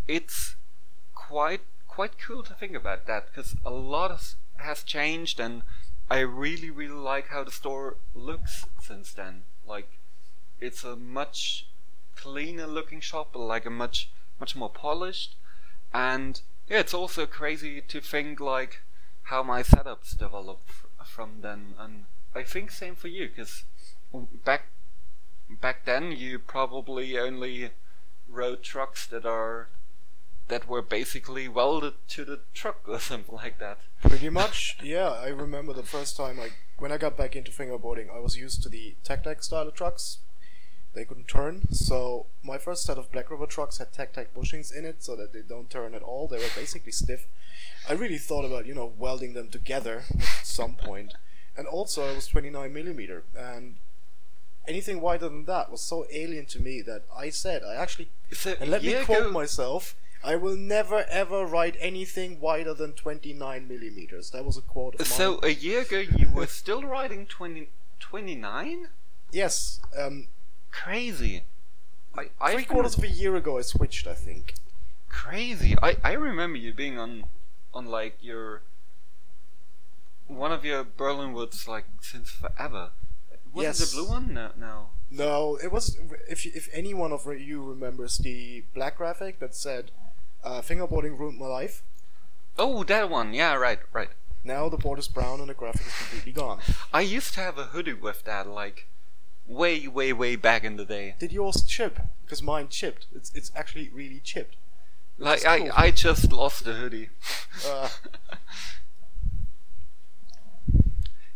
it's 0.09 0.57
quite 1.15 1.63
quite 1.87 2.19
cool 2.19 2.43
to 2.43 2.55
think 2.55 2.75
about 2.75 3.07
that 3.07 3.27
because 3.27 3.55
a 3.65 3.71
lot 3.71 4.35
has 4.57 4.83
changed, 4.83 5.39
and 5.39 5.63
I 6.11 6.21
really 6.21 6.71
really 6.71 6.95
like 6.95 7.29
how 7.29 7.45
the 7.45 7.53
store 7.53 7.97
looks 8.15 8.67
since 8.81 9.13
then. 9.13 9.43
Like, 9.67 9.99
it's 10.61 10.85
a 10.85 10.97
much 10.97 11.67
cleaner 12.17 12.67
looking 12.67 13.01
shop, 13.01 13.35
like 13.35 13.67
a 13.67 13.71
much 13.71 14.11
much 14.41 14.57
more 14.57 14.71
polished, 14.71 15.37
and 15.93 16.41
yeah, 16.69 16.81
it's 16.81 16.95
also 16.95 17.27
crazy 17.27 17.81
to 17.81 18.01
think 18.01 18.41
like 18.41 18.83
how 19.25 19.43
my 19.43 19.63
setups 19.63 20.17
developed 20.17 20.71
f- 20.71 21.07
from 21.07 21.41
then, 21.41 21.75
and 21.79 22.05
I 22.35 22.43
think 22.43 22.71
same 22.71 22.95
for 22.97 23.09
you, 23.09 23.29
because 23.29 23.65
back 24.45 24.67
back 25.49 25.85
then 25.85 26.13
you 26.13 26.39
probably 26.39 27.19
only 27.19 27.71
rode 28.29 28.63
trucks 28.63 29.07
that 29.07 29.25
are 29.27 29.69
that 30.49 30.69
were 30.69 30.83
basically 30.83 31.49
welded 31.49 31.95
to 32.09 32.25
the 32.25 32.41
truck 32.53 32.81
or 32.87 32.99
something 33.11 33.35
like 33.35 33.59
that. 33.59 33.79
Pretty 34.03 34.29
much, 34.29 34.77
yeah. 34.83 35.09
I 35.09 35.29
remember 35.29 35.73
the 35.73 35.83
first 35.83 36.17
time, 36.17 36.39
like 36.39 36.55
when 36.79 36.93
I 36.93 36.99
got 36.99 37.17
back 37.17 37.35
into 37.35 37.51
fingerboarding, 37.51 38.15
I 38.15 38.19
was 38.19 38.37
used 38.37 38.63
to 38.63 38.69
the 38.69 38.95
Tech 39.05 39.25
Deck 39.25 39.43
style 39.43 39.69
of 39.69 39.75
trucks. 39.75 40.19
They 40.95 41.05
couldn't 41.05 41.27
turn, 41.29 41.73
so 41.73 42.27
my 42.43 42.57
first 42.59 42.85
set 42.85 42.99
of 42.99 43.11
Black 43.11 43.31
River 43.31 43.47
trucks 43.47 43.79
had 43.79 43.89
Deck 43.93 44.33
bushings 44.35 44.73
in 44.75 44.85
it, 44.85 45.03
so 45.03 45.17
that 45.17 45.33
they 45.33 45.41
don't 45.41 45.69
turn 45.69 45.95
at 45.95 46.03
all. 46.03 46.29
They 46.29 46.39
were 46.39 46.53
basically 46.55 46.93
stiff. 46.93 47.27
I 47.89 47.95
really 47.95 48.19
thought 48.19 48.45
about 48.45 48.67
you 48.67 48.75
know 48.75 48.93
welding 48.97 49.35
them 49.35 49.49
together 49.49 50.05
at 50.19 50.47
some 50.47 50.75
point. 50.77 51.15
and 51.57 51.67
also 51.67 52.09
I 52.09 52.15
was 52.15 52.27
29 52.29 52.73
millimeter, 52.73 53.25
and 53.37 53.77
anything 54.67 55.01
wider 55.01 55.29
than 55.29 55.45
that 55.47 55.71
was 55.71 55.81
so 55.81 56.07
alien 56.11 56.47
to 56.47 56.61
me 56.61 56.81
that 56.83 57.03
I 57.15 57.29
said 57.31 57.63
I 57.65 57.75
actually 57.75 58.09
So 58.33 58.55
and 58.61 58.71
let 58.71 58.83
me 58.83 58.95
quote 59.05 59.19
ago- 59.19 59.31
myself. 59.33 59.97
I 60.23 60.37
will 60.37 60.57
never 60.57 61.05
ever 61.11 61.45
write 61.45 61.77
anything 61.81 62.41
wider 62.41 62.73
than 62.73 62.93
29 62.95 63.69
millimeters. 63.69 64.31
That 64.31 64.45
was 64.47 64.57
a 64.57 64.63
quote 64.63 64.95
of 64.95 65.01
mine. 65.01 65.07
So 65.07 65.39
a 65.43 65.51
year 65.51 65.83
ago 65.83 65.99
you 65.99 66.31
were 66.33 66.47
still 66.47 66.83
riding 66.83 67.27
20, 67.27 67.69
29? 68.01 68.89
yes, 69.33 69.81
um, 69.99 70.29
Crazy. 70.83 71.45
I, 72.17 72.31
I 72.41 72.53
three 72.55 72.65
quarters 72.65 72.97
of 72.99 73.05
a 73.05 73.09
year 73.09 73.37
ago 73.37 73.59
I 73.59 73.63
switched. 73.63 74.07
I 74.07 74.15
think. 74.15 74.55
crazy. 75.09 75.77
I, 75.83 75.97
I 76.03 76.13
remember 76.13 76.59
you 76.59 76.73
being 76.75 76.99
on 76.99 77.25
on 77.73 77.87
like 77.87 78.17
your 78.21 78.63
one 80.27 80.53
of 80.53 80.65
your 80.65 80.85
Berlinwoods 80.85 81.69
like 81.69 81.85
since 82.01 82.31
forever. 82.31 82.91
Was 83.53 83.81
it 83.81 83.89
the 83.95 83.97
blue 84.03 84.09
one? 84.11 84.35
No, 84.35 84.51
no. 84.59 84.87
No, 85.11 85.57
it 85.63 85.71
was. 85.71 85.97
If 86.29 86.45
you- 86.45 86.53
if 86.55 86.69
any 86.73 86.93
one 86.93 87.13
of 87.13 87.25
you 87.27 87.63
remembers 87.65 88.19
the 88.19 88.65
black 88.75 88.97
graphic 88.97 89.39
that 89.39 89.55
said, 89.55 89.91
uh, 90.43 90.61
"Fingerboarding 90.61 91.17
ruined 91.19 91.39
my 91.39 91.47
life." 91.47 91.83
Oh, 92.59 92.83
that 92.85 93.09
one. 93.11 93.33
Yeah, 93.35 93.55
right, 93.55 93.79
right. 93.93 94.11
Now 94.43 94.69
the 94.69 94.77
board 94.77 94.99
is 94.99 95.09
brown 95.09 95.41
and 95.41 95.49
the 95.49 95.55
graphic 95.55 95.87
is 95.87 95.95
completely 95.99 96.33
gone. 96.33 96.59
I 96.93 97.01
used 97.03 97.35
to 97.35 97.41
have 97.41 97.59
a 97.59 97.67
hoodie 97.67 97.93
with 97.95 98.25
that, 98.25 98.47
like 98.49 98.87
way, 99.47 99.87
way, 99.87 100.13
way 100.13 100.37
back 100.37 100.65
in 100.65 100.77
the 100.77 100.85
day. 100.85 101.15
Did 101.19 101.33
yours 101.33 101.63
chip? 101.63 102.01
Because 102.25 102.43
mine 102.43 102.69
chipped. 102.69 103.07
It's 103.15 103.31
it's 103.35 103.51
actually 103.55 103.91
really 103.93 104.21
chipped. 104.23 104.57
Like 105.19 105.39
is 105.39 105.45
I, 105.45 105.59
cool. 105.61 105.71
I 105.77 105.91
just 105.91 106.33
lost 106.33 106.65
the 106.65 106.73
hoodie. 106.73 107.11
Uh, 107.67 107.89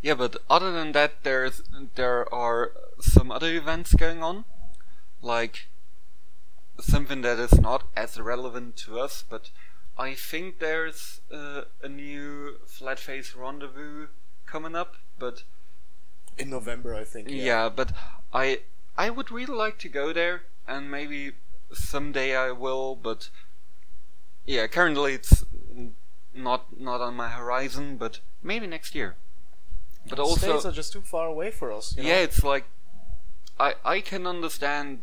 Yeah, 0.00 0.14
but 0.14 0.36
other 0.48 0.70
than 0.70 0.92
that, 0.92 1.24
there's 1.24 1.62
there 1.96 2.32
are 2.32 2.72
some 3.00 3.32
other 3.32 3.52
events 3.54 3.94
going 3.94 4.22
on, 4.22 4.44
like 5.22 5.66
something 6.80 7.22
that 7.22 7.38
is 7.38 7.61
not 7.61 7.84
as 7.96 8.18
relevant 8.20 8.76
to 8.78 9.00
us. 9.00 9.24
But 9.28 9.50
I 9.98 10.14
think 10.14 10.61
there's 10.61 11.20
uh, 11.32 11.62
a 11.82 11.88
new 11.88 12.59
flat 12.66 13.00
face 13.00 13.34
rendezvous 13.34 14.06
coming 14.46 14.76
up. 14.76 14.94
But 15.18 15.42
in 16.39 16.51
November, 16.51 16.95
I 16.95 17.05
think. 17.05 17.28
yeah. 17.30 17.68
but 17.68 17.93
I 18.32 18.61
I 18.97 19.11
would 19.11 19.30
really 19.30 19.55
like 19.55 19.78
to 19.78 19.89
go 19.89 20.12
there, 20.12 20.43
and 20.66 20.91
maybe 20.91 21.32
someday 21.72 22.36
I 22.36 22.53
will. 22.53 22.97
But 22.97 23.30
yeah, 24.47 24.66
currently 24.66 25.14
it's 25.14 25.45
not 26.34 26.78
not 26.78 27.01
on 27.01 27.14
my 27.14 27.28
horizon. 27.28 27.97
But 27.97 28.20
maybe 28.43 28.66
next 28.66 28.95
year. 28.95 29.16
But 30.09 30.18
also, 30.18 30.53
States 30.53 30.64
are 30.64 30.72
just 30.72 30.93
too 30.93 31.03
far 31.03 31.26
away 31.26 31.51
for 31.51 31.72
us. 31.72 31.97
You 31.97 32.03
know? 32.03 32.09
yeah, 32.09 32.20
it's 32.20 32.43
like 32.43 32.64
I 33.59 33.74
I 33.84 34.01
can 34.01 34.26
understand 34.26 35.03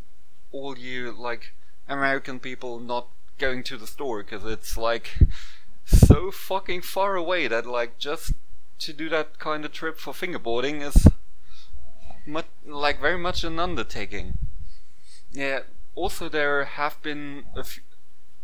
all 0.52 0.78
you 0.78 1.12
like 1.12 1.54
American 1.88 2.40
people 2.40 2.80
not 2.80 3.08
going 3.38 3.64
to 3.64 3.78
the 3.78 3.88
store 3.88 4.24
because 4.24 4.46
it's 4.46 4.78
like 4.78 5.20
so 5.86 6.32
fucking 6.32 6.82
far 6.82 7.16
away 7.16 7.48
that 7.48 7.66
like 7.66 7.98
just 7.98 8.34
to 8.80 8.94
do 8.94 9.10
that 9.10 9.40
kind 9.40 9.66
of 9.66 9.72
trip 9.72 9.98
for 9.98 10.14
fingerboarding 10.14 10.82
is 10.82 11.08
much 12.26 12.48
like 12.66 13.00
very 13.00 13.18
much 13.18 13.44
an 13.44 13.60
undertaking. 13.60 14.38
Yeah. 15.32 15.62
Also, 15.96 16.30
there 16.30 16.66
have 16.66 17.02
been 17.02 17.46
a 17.56 17.60
f- 17.60 17.80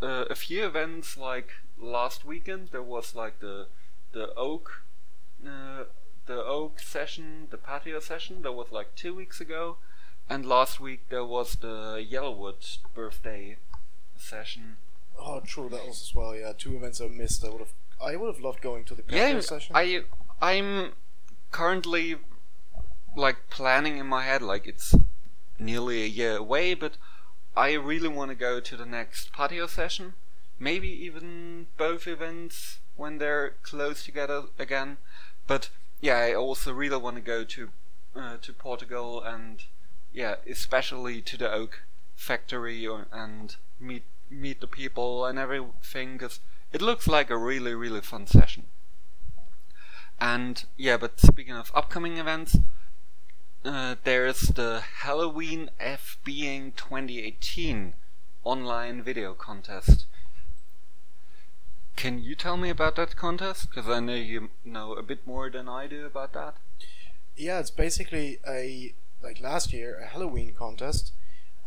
uh, 0.02 0.26
a 0.30 0.36
few 0.36 0.66
events 0.66 1.18
like 1.18 1.52
last 1.78 2.26
weekend. 2.26 2.70
There 2.72 2.82
was 2.84 3.16
like 3.16 3.40
the 3.40 3.68
the 4.14 4.34
oak 4.36 4.84
uh, 5.46 5.84
the 6.26 6.44
oak 6.44 6.80
session, 6.80 7.48
the 7.50 7.58
patio 7.58 8.00
session. 8.00 8.42
That 8.42 8.54
was 8.54 8.72
like 8.72 8.96
two 8.96 9.14
weeks 9.14 9.42
ago, 9.42 9.78
and 10.30 10.46
last 10.46 10.80
week 10.80 11.10
there 11.10 11.26
was 11.26 11.56
the 11.56 12.06
Yellowwood 12.10 12.78
birthday 12.94 13.58
session. 14.18 14.78
Oh, 15.20 15.42
true. 15.42 15.70
That 15.70 15.86
was 15.86 16.02
as 16.02 16.16
well. 16.16 16.36
Yeah, 16.36 16.54
two 16.58 16.76
events 16.76 17.02
I 17.02 17.08
missed. 17.08 17.44
I 17.46 17.50
would 17.50 17.60
have. 17.60 17.74
I 18.02 18.16
would 18.16 18.34
have 18.34 18.44
loved 18.44 18.62
going 18.62 18.84
to 18.86 18.96
the 18.96 19.04
patio 19.04 19.36
yeah, 19.36 19.40
session. 19.42 19.76
I 19.76 20.04
I'm 20.42 20.94
currently 21.52 22.16
like 23.16 23.50
planning 23.50 23.98
in 23.98 24.08
my 24.08 24.24
head 24.24 24.42
like 24.42 24.68
it's 24.68 24.96
nearly 25.60 26.04
a 26.04 26.08
year 26.08 26.38
away, 26.38 26.74
but 26.74 26.94
I 27.56 27.74
really 27.74 28.08
want 28.08 28.32
to 28.32 28.36
go 28.36 28.60
to 28.60 28.78
the 28.78 28.86
next 28.86 29.32
patio 29.34 29.68
session. 29.68 30.14
Maybe 30.60 30.90
even 30.90 31.68
both 31.78 32.08
events 32.08 32.80
when 32.96 33.18
they're 33.18 33.56
close 33.64 34.04
together 34.04 34.44
again. 34.58 34.98
But 35.48 35.70
yeah, 36.00 36.18
I 36.18 36.34
also 36.34 36.74
really 36.74 36.98
want 36.98 37.18
to 37.18 37.22
go 37.22 37.44
to 37.44 37.70
uh, 38.16 38.38
to 38.42 38.54
Portugal 38.54 39.22
and 39.22 39.64
yeah, 40.14 40.36
especially 40.50 41.22
to 41.22 41.38
the 41.38 41.52
oak 41.52 41.84
factory 42.16 42.86
or, 42.86 43.08
and 43.12 43.56
meet 43.80 44.04
meet 44.30 44.62
the 44.62 44.68
people 44.68 45.26
and 45.26 45.38
everything 45.38 46.14
because 46.14 46.40
it 46.72 46.82
looks 46.82 47.08
like 47.08 47.30
a 47.30 47.38
really 47.38 47.74
really 47.74 48.02
fun 48.02 48.28
session. 48.28 48.64
And 50.20 50.64
yeah, 50.78 50.98
but 50.98 51.20
speaking 51.20 51.56
of 51.56 51.72
upcoming 51.74 52.18
events, 52.18 52.58
uh, 53.64 53.96
there's 54.04 54.42
the 54.42 54.82
Halloween 55.02 55.70
FBing 55.80 56.76
2018 56.76 57.94
online 58.44 59.04
video 59.04 59.34
contest. 59.34 60.06
Can 61.96 62.24
you 62.24 62.36
tell 62.36 62.58
me 62.58 62.70
about 62.70 62.96
that 62.96 63.16
contest? 63.16 63.70
Because 63.70 63.88
I 63.88 64.00
know 64.00 64.16
you 64.16 64.50
know 64.66 64.94
a 64.94 65.04
bit 65.04 65.28
more 65.28 65.50
than 65.50 65.70
I 65.70 65.88
do 65.88 66.06
about 66.06 66.34
that. 66.34 66.56
yeah, 67.38 67.60
it's 67.60 67.72
basically 67.72 68.40
a 68.48 68.94
like 69.22 69.40
last 69.40 69.72
year 69.72 70.00
a 70.00 70.08
Halloween 70.08 70.54
contest, 70.58 71.12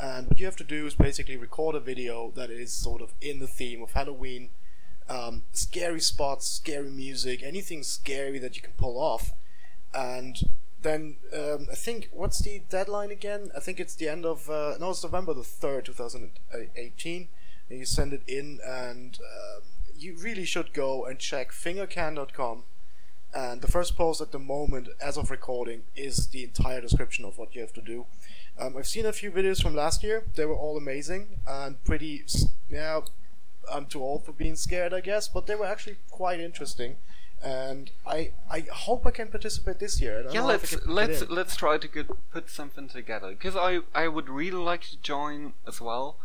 and 0.01 0.29
what 0.29 0.41
you 0.41 0.47
have 0.47 0.57
to 0.57 0.65
do 0.65 0.87
is 0.87 0.95
basically 0.95 1.37
record 1.37 1.77
a 1.77 1.81
video 1.81 2.33
that 2.35 2.51
is 2.51 2.73
sort 2.73 3.01
of 3.01 3.13
in 3.21 3.39
the 3.39 3.47
theme 3.47 3.83
of 3.83 3.93
Halloween, 3.93 4.51
um, 5.09 5.43
scary 5.53 6.01
spots, 6.01 6.47
scary 6.47 6.91
music, 6.91 7.43
anything 7.43 7.85
scary 7.85 8.39
that 8.41 8.57
you 8.57 8.63
can 8.63 8.73
pull 8.77 8.99
off, 8.99 9.33
and 9.95 10.49
then 10.85 11.17
um, 11.37 11.67
I 11.71 11.75
think 11.75 12.09
what's 12.13 12.39
the 12.41 12.63
deadline 12.69 13.11
again? 13.11 13.51
I 13.57 13.61
think 13.61 13.81
it's 13.81 13.97
the 13.97 14.09
end 14.09 14.25
of 14.25 14.49
uh, 14.49 14.75
no, 14.79 14.91
it's 14.91 15.03
November 15.03 15.35
the 15.35 15.43
third, 15.43 15.87
two 15.87 15.93
thousand 15.93 16.31
eighteen. 16.77 17.29
You 17.69 17.85
send 17.87 18.13
it 18.13 18.23
in, 18.29 18.61
and 18.65 19.19
um 19.19 19.63
you 19.97 20.17
really 20.17 20.45
should 20.45 20.73
go 20.73 21.05
and 21.07 21.19
check 21.19 21.51
fingercan.com 21.53 22.65
and 23.35 23.63
the 23.63 23.71
first 23.71 23.97
post 23.97 24.21
at 24.21 24.31
the 24.31 24.39
moment, 24.39 24.89
as 25.01 25.17
of 25.17 25.31
recording, 25.31 25.83
is 25.97 26.29
the 26.29 26.45
entire 26.45 26.81
description 26.81 27.25
of 27.25 27.37
what 27.37 27.55
you 27.55 27.61
have 27.63 27.73
to 27.73 27.83
do. 27.83 28.07
Um, 28.59 28.77
I've 28.77 28.87
seen 28.87 29.07
a 29.07 29.13
few 29.13 29.33
videos 29.33 29.61
from 29.61 29.75
last 29.75 30.05
year; 30.05 30.25
they 30.37 30.45
were 30.45 30.55
all 30.55 30.77
amazing 30.77 31.41
and 31.47 31.83
pretty. 31.85 32.25
Yeah, 32.71 33.01
I'm 33.73 33.87
too 33.87 34.03
old 34.03 34.25
for 34.25 34.33
being 34.33 34.55
scared, 34.55 34.95
I 34.95 35.01
guess, 35.01 35.27
but 35.27 35.47
they 35.47 35.57
were 35.57 35.67
actually 35.67 35.97
quite 36.11 36.39
interesting. 36.39 36.97
And 37.45 37.91
I, 38.07 38.33
I 38.51 38.61
hope 38.73 39.07
I 39.07 39.11
can 39.11 39.29
participate 39.29 39.79
this 39.79 40.01
year. 40.01 40.21
I 40.21 40.23
don't 40.23 40.35
yeah, 40.35 40.41
know 40.41 40.47
let's 40.47 40.87
let's 40.87 41.29
let's 41.29 41.57
try 41.57 41.77
to 41.77 41.87
get, 41.87 42.07
put 42.33 42.49
something 42.49 42.89
together 42.89 43.31
because 43.31 43.55
I 43.55 43.81
I 43.95 44.09
would 44.09 44.31
really 44.31 44.65
like 44.65 44.83
to 44.89 44.97
join 44.97 45.53
as 45.69 45.79
well, 45.79 46.17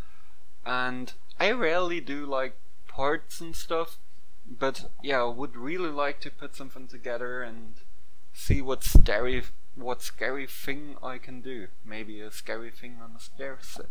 and 0.66 1.12
I 1.38 1.52
rarely 1.52 2.00
do 2.00 2.26
like 2.26 2.56
parts 2.88 3.42
and 3.42 3.54
stuff, 3.54 3.98
but 4.48 4.90
yeah, 5.04 5.22
I 5.22 5.26
would 5.26 5.58
really 5.58 5.90
like 5.90 6.22
to 6.22 6.32
put 6.32 6.56
something 6.56 6.88
together 6.88 7.42
and 7.42 7.76
see 8.32 8.62
what 8.62 8.84
scary 8.84 9.44
what 9.76 10.02
scary 10.02 10.48
thing 10.48 10.96
I 11.04 11.18
can 11.18 11.42
do. 11.42 11.68
Maybe 11.86 12.22
a 12.22 12.32
scary 12.32 12.72
thing 12.72 12.98
on 13.04 13.12
a 13.18 13.20
scare 13.20 13.58
set. 13.62 13.88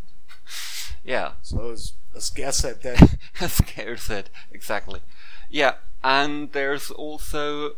yeah. 1.05 1.33
So 1.43 1.71
it's 1.71 1.93
a 2.15 2.21
scare 2.21 2.53
set 2.53 2.83
then. 2.83 3.19
a 3.41 3.49
scare 3.49 3.97
set, 3.97 4.31
exactly. 4.53 5.01
Yeah, 5.51 5.75
and 6.03 6.53
there's 6.53 6.91
also 6.91 7.77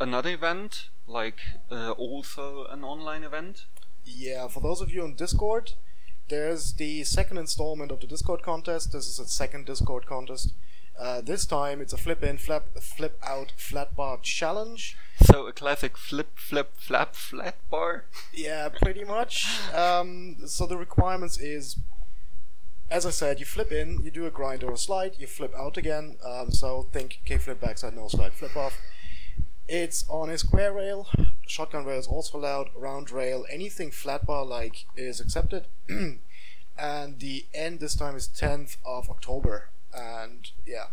another 0.00 0.30
event, 0.30 0.88
like 1.06 1.38
uh, 1.70 1.90
also 1.92 2.66
an 2.66 2.84
online 2.84 3.22
event. 3.24 3.66
Yeah, 4.04 4.48
for 4.48 4.60
those 4.60 4.80
of 4.80 4.92
you 4.92 5.02
on 5.02 5.14
Discord, 5.14 5.72
there's 6.28 6.72
the 6.74 7.04
second 7.04 7.38
installment 7.38 7.92
of 7.92 8.00
the 8.00 8.06
Discord 8.06 8.42
contest. 8.42 8.92
This 8.92 9.06
is 9.06 9.18
a 9.18 9.26
second 9.26 9.66
Discord 9.66 10.06
contest, 10.06 10.52
Uh, 10.98 11.20
this 11.20 11.46
time 11.46 11.80
it's 11.80 11.92
a 11.92 11.96
flip 11.96 12.22
in, 12.22 12.36
flap, 12.38 12.64
flip 12.80 13.18
out, 13.22 13.52
flat 13.56 13.96
bar 13.96 14.18
challenge. 14.22 14.96
So 15.22 15.46
a 15.46 15.52
classic 15.52 15.96
flip, 15.96 16.38
flip, 16.38 16.72
flap, 16.76 17.14
flat 17.14 17.56
bar. 17.70 18.04
Yeah, 18.32 18.68
pretty 18.68 19.04
much. 19.04 19.46
Um, 19.74 20.36
so 20.46 20.66
the 20.66 20.76
requirements 20.76 21.38
is, 21.38 21.76
as 22.92 23.06
I 23.06 23.10
said, 23.10 23.40
you 23.40 23.46
flip 23.46 23.72
in, 23.72 24.02
you 24.04 24.10
do 24.10 24.26
a 24.26 24.30
grind 24.30 24.62
or 24.62 24.72
a 24.72 24.76
slide, 24.76 25.14
you 25.18 25.26
flip 25.26 25.54
out 25.56 25.78
again. 25.78 26.16
Um, 26.24 26.52
so 26.52 26.88
think 26.92 27.20
K 27.24 27.38
flip 27.38 27.58
backside, 27.58 27.94
noseslide, 27.94 28.32
flip 28.32 28.54
off. 28.54 28.78
It's 29.66 30.04
on 30.08 30.28
a 30.28 30.36
square 30.36 30.74
rail. 30.74 31.08
Shotgun 31.46 31.86
rail 31.86 31.98
is 31.98 32.06
also 32.06 32.36
allowed. 32.36 32.68
Round 32.76 33.10
rail, 33.10 33.46
anything 33.50 33.90
flat 33.90 34.26
bar 34.26 34.44
like 34.44 34.84
is 34.94 35.20
accepted. 35.20 35.64
and 35.88 37.18
the 37.18 37.46
end 37.54 37.80
this 37.80 37.94
time 37.94 38.14
is 38.14 38.28
10th 38.28 38.76
of 38.84 39.08
October. 39.08 39.70
And 39.94 40.50
yeah. 40.66 40.88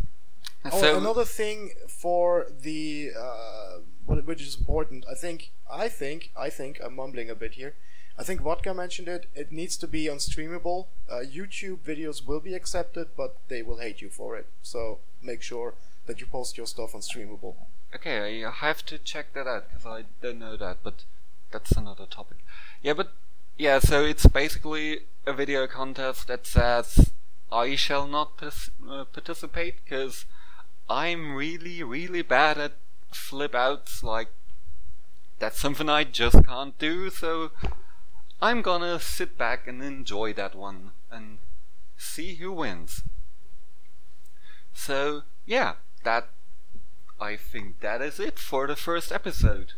Oh, 0.64 0.80
So 0.80 0.97
another 0.97 1.26
thing 1.26 1.72
for 1.89 2.47
the 2.62 3.12
uh, 3.20 3.80
which 4.06 4.41
is 4.41 4.56
important. 4.58 5.06
I 5.12 5.16
think. 5.16 5.52
I 5.70 5.89
think. 5.89 6.32
I 6.38 6.50
think. 6.50 6.80
I'm 6.82 6.95
mumbling 6.95 7.30
a 7.30 7.36
bit 7.36 7.56
here. 7.56 7.76
I 8.20 8.24
think 8.24 8.41
Vodka 8.41 8.74
mentioned 8.74 9.07
it. 9.07 9.28
It 9.34 9.49
needs 9.53 9.78
to 9.78 9.88
be 9.88 10.09
on 10.09 10.17
Streamable. 10.17 10.88
Uh, 11.09 11.22
YouTube 11.24 11.80
videos 11.80 12.28
will 12.28 12.41
be 12.41 12.53
accepted, 12.53 13.07
but 13.15 13.38
they 13.47 13.61
will 13.61 13.78
hate 13.78 14.01
you 14.01 14.09
for 14.09 14.36
it. 14.36 14.47
So 14.61 14.99
make 15.24 15.41
sure 15.41 15.76
that 16.05 16.20
you 16.20 16.28
post 16.28 16.57
your 16.57 16.67
stuff 16.67 16.93
on 16.93 16.99
streamable. 16.99 17.55
Okay, 17.95 18.43
I 18.43 18.51
have 18.51 18.86
to 18.88 18.97
check 18.97 19.34
that 19.34 19.47
out 19.47 19.70
because 19.70 19.86
I 19.86 20.03
don't 20.22 20.39
know 20.39 20.57
that, 20.57 20.80
but 20.84 21.05
that's 21.51 21.72
another 21.72 22.05
topic. 22.05 22.39
Yeah, 22.84 22.93
but 22.93 23.13
yeah, 23.57 23.80
so 23.80 24.03
it's 24.03 24.26
basically 24.28 25.01
a 25.26 25.32
video 25.32 25.65
contest 25.65 26.28
that 26.28 26.45
says 26.45 27.11
I 27.51 27.76
shall 27.76 28.05
not 28.05 28.32
uh, 28.41 29.05
participate 29.05 29.76
because 29.84 30.26
I'm 30.89 31.36
really, 31.36 31.84
really 31.84 32.22
bad 32.22 32.57
at 32.57 32.74
flip 33.11 33.55
outs. 33.55 34.03
Like, 34.03 34.28
that's 35.39 35.59
something 35.59 35.88
I 35.88 36.03
just 36.03 36.45
can't 36.45 36.78
do, 36.78 37.09
so 37.09 37.51
I'm 38.42 38.62
gonna 38.62 39.00
sit 39.00 39.38
back 39.38 39.68
and 39.68 39.84
enjoy 39.84 40.34
that 40.34 40.56
one 40.56 40.92
and 41.12 41.40
see 41.98 42.36
who 42.36 42.52
wins. 42.54 43.04
So, 44.74 45.24
yeah, 45.46 45.74
that 46.04 46.30
I 47.20 47.36
think 47.36 47.82
that 47.82 48.02
is 48.02 48.20
it 48.20 48.40
for 48.40 48.66
the 48.68 48.76
first 48.76 49.12
episode. 49.12 49.74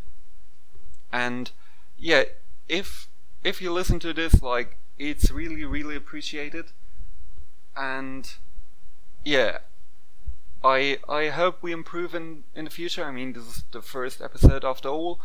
And 1.12 1.52
yeah, 1.98 2.24
if 2.70 3.08
if 3.44 3.62
you 3.62 3.72
listen 3.74 4.00
to 4.00 4.14
this, 4.14 4.42
like 4.42 4.78
it's 5.00 5.32
really 5.32 5.66
really 5.66 5.96
appreciated. 5.96 6.72
And 7.76 8.32
yeah, 9.26 9.60
I 10.64 11.00
I 11.10 11.30
hope 11.30 11.62
we 11.62 11.72
improve 11.72 12.14
in 12.14 12.44
in 12.56 12.66
the 12.66 12.72
future. 12.72 13.04
I 13.04 13.12
mean, 13.12 13.34
this 13.34 13.48
is 13.48 13.64
the 13.72 13.82
first 13.82 14.22
episode 14.22 14.64
after 14.64 14.90
all, 14.90 15.20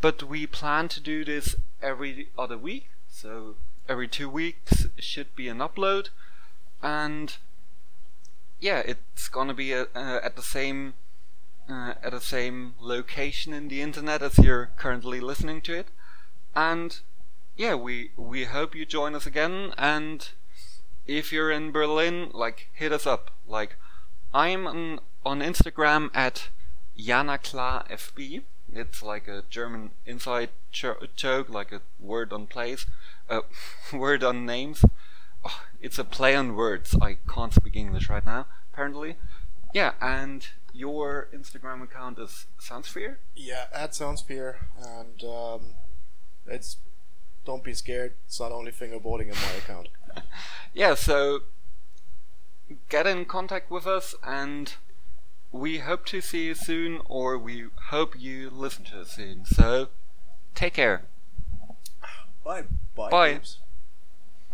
but 0.00 0.22
we 0.22 0.46
plan 0.46 0.88
to 0.88 1.00
do 1.00 1.24
this 1.24 1.56
every 1.82 2.28
other 2.38 2.58
week. 2.58 2.88
So 3.10 3.56
every 3.88 4.08
two 4.08 4.28
weeks 4.28 4.86
should 4.98 5.34
be 5.34 5.48
an 5.48 5.58
upload, 5.58 6.08
and 6.82 7.36
yeah, 8.60 8.78
it's 8.80 9.28
gonna 9.28 9.54
be 9.54 9.74
uh 9.74 9.86
uh, 9.94 10.20
at 10.22 10.36
the 10.36 10.42
same 10.42 10.94
uh, 11.68 11.94
at 12.02 12.12
the 12.12 12.20
same 12.20 12.74
location 12.80 13.52
in 13.52 13.68
the 13.68 13.82
internet 13.82 14.22
as 14.22 14.38
you're 14.38 14.70
currently 14.76 15.20
listening 15.20 15.60
to 15.62 15.74
it. 15.74 15.88
And 16.54 17.00
yeah, 17.56 17.74
we 17.74 18.12
we 18.16 18.44
hope 18.44 18.74
you 18.74 18.86
join 18.86 19.14
us 19.14 19.26
again. 19.26 19.72
And 19.76 20.28
if 21.06 21.32
you're 21.32 21.50
in 21.50 21.72
Berlin, 21.72 22.30
like 22.32 22.68
hit 22.72 22.92
us 22.92 23.06
up. 23.06 23.30
Like 23.46 23.76
I'm 24.32 24.66
on, 24.66 25.00
on 25.24 25.40
Instagram 25.40 26.10
at 26.14 26.48
JanaKlarFB. 26.98 28.42
It's 28.72 29.02
like 29.02 29.28
a 29.28 29.44
German 29.48 29.90
inside 30.06 30.50
joke, 30.70 31.48
like 31.48 31.72
a 31.72 31.80
word 31.98 32.32
on 32.32 32.46
place, 32.46 32.86
a 33.28 33.40
word 33.92 34.22
on 34.22 34.44
names. 34.46 34.84
Oh, 35.44 35.62
it's 35.80 35.98
a 35.98 36.04
play 36.04 36.34
on 36.34 36.54
words. 36.54 36.94
I 37.00 37.18
can't 37.28 37.54
speak 37.54 37.76
English 37.76 38.08
right 38.08 38.24
now, 38.24 38.46
apparently. 38.72 39.16
Yeah, 39.72 39.92
and 40.00 40.46
your 40.72 41.28
Instagram 41.34 41.82
account 41.82 42.18
is 42.18 42.46
Soundsphere? 42.60 43.16
Yeah, 43.34 43.66
at 43.72 43.92
Soundsphere, 43.92 44.56
and 44.76 45.22
um, 45.24 45.60
it's 46.46 46.76
don't 47.44 47.64
be 47.64 47.74
scared. 47.74 48.14
It's 48.26 48.38
not 48.40 48.52
only 48.52 48.72
fingerboarding 48.72 49.28
in 49.28 49.34
my 49.34 49.52
account. 49.58 49.88
Yeah, 50.74 50.94
so 50.94 51.40
get 52.88 53.06
in 53.06 53.24
contact 53.24 53.70
with 53.70 53.86
us 53.86 54.14
and 54.24 54.74
we 55.52 55.78
hope 55.78 56.04
to 56.06 56.20
see 56.20 56.46
you 56.46 56.54
soon 56.54 57.00
or 57.06 57.38
we 57.38 57.66
hope 57.88 58.18
you 58.18 58.50
listen 58.50 58.84
to 58.86 59.00
us 59.00 59.12
soon. 59.12 59.44
So 59.44 59.88
take 60.54 60.74
care. 60.74 61.02
Bye. 62.44 62.64
Bye. 62.94 63.10
Bye. 63.10 63.40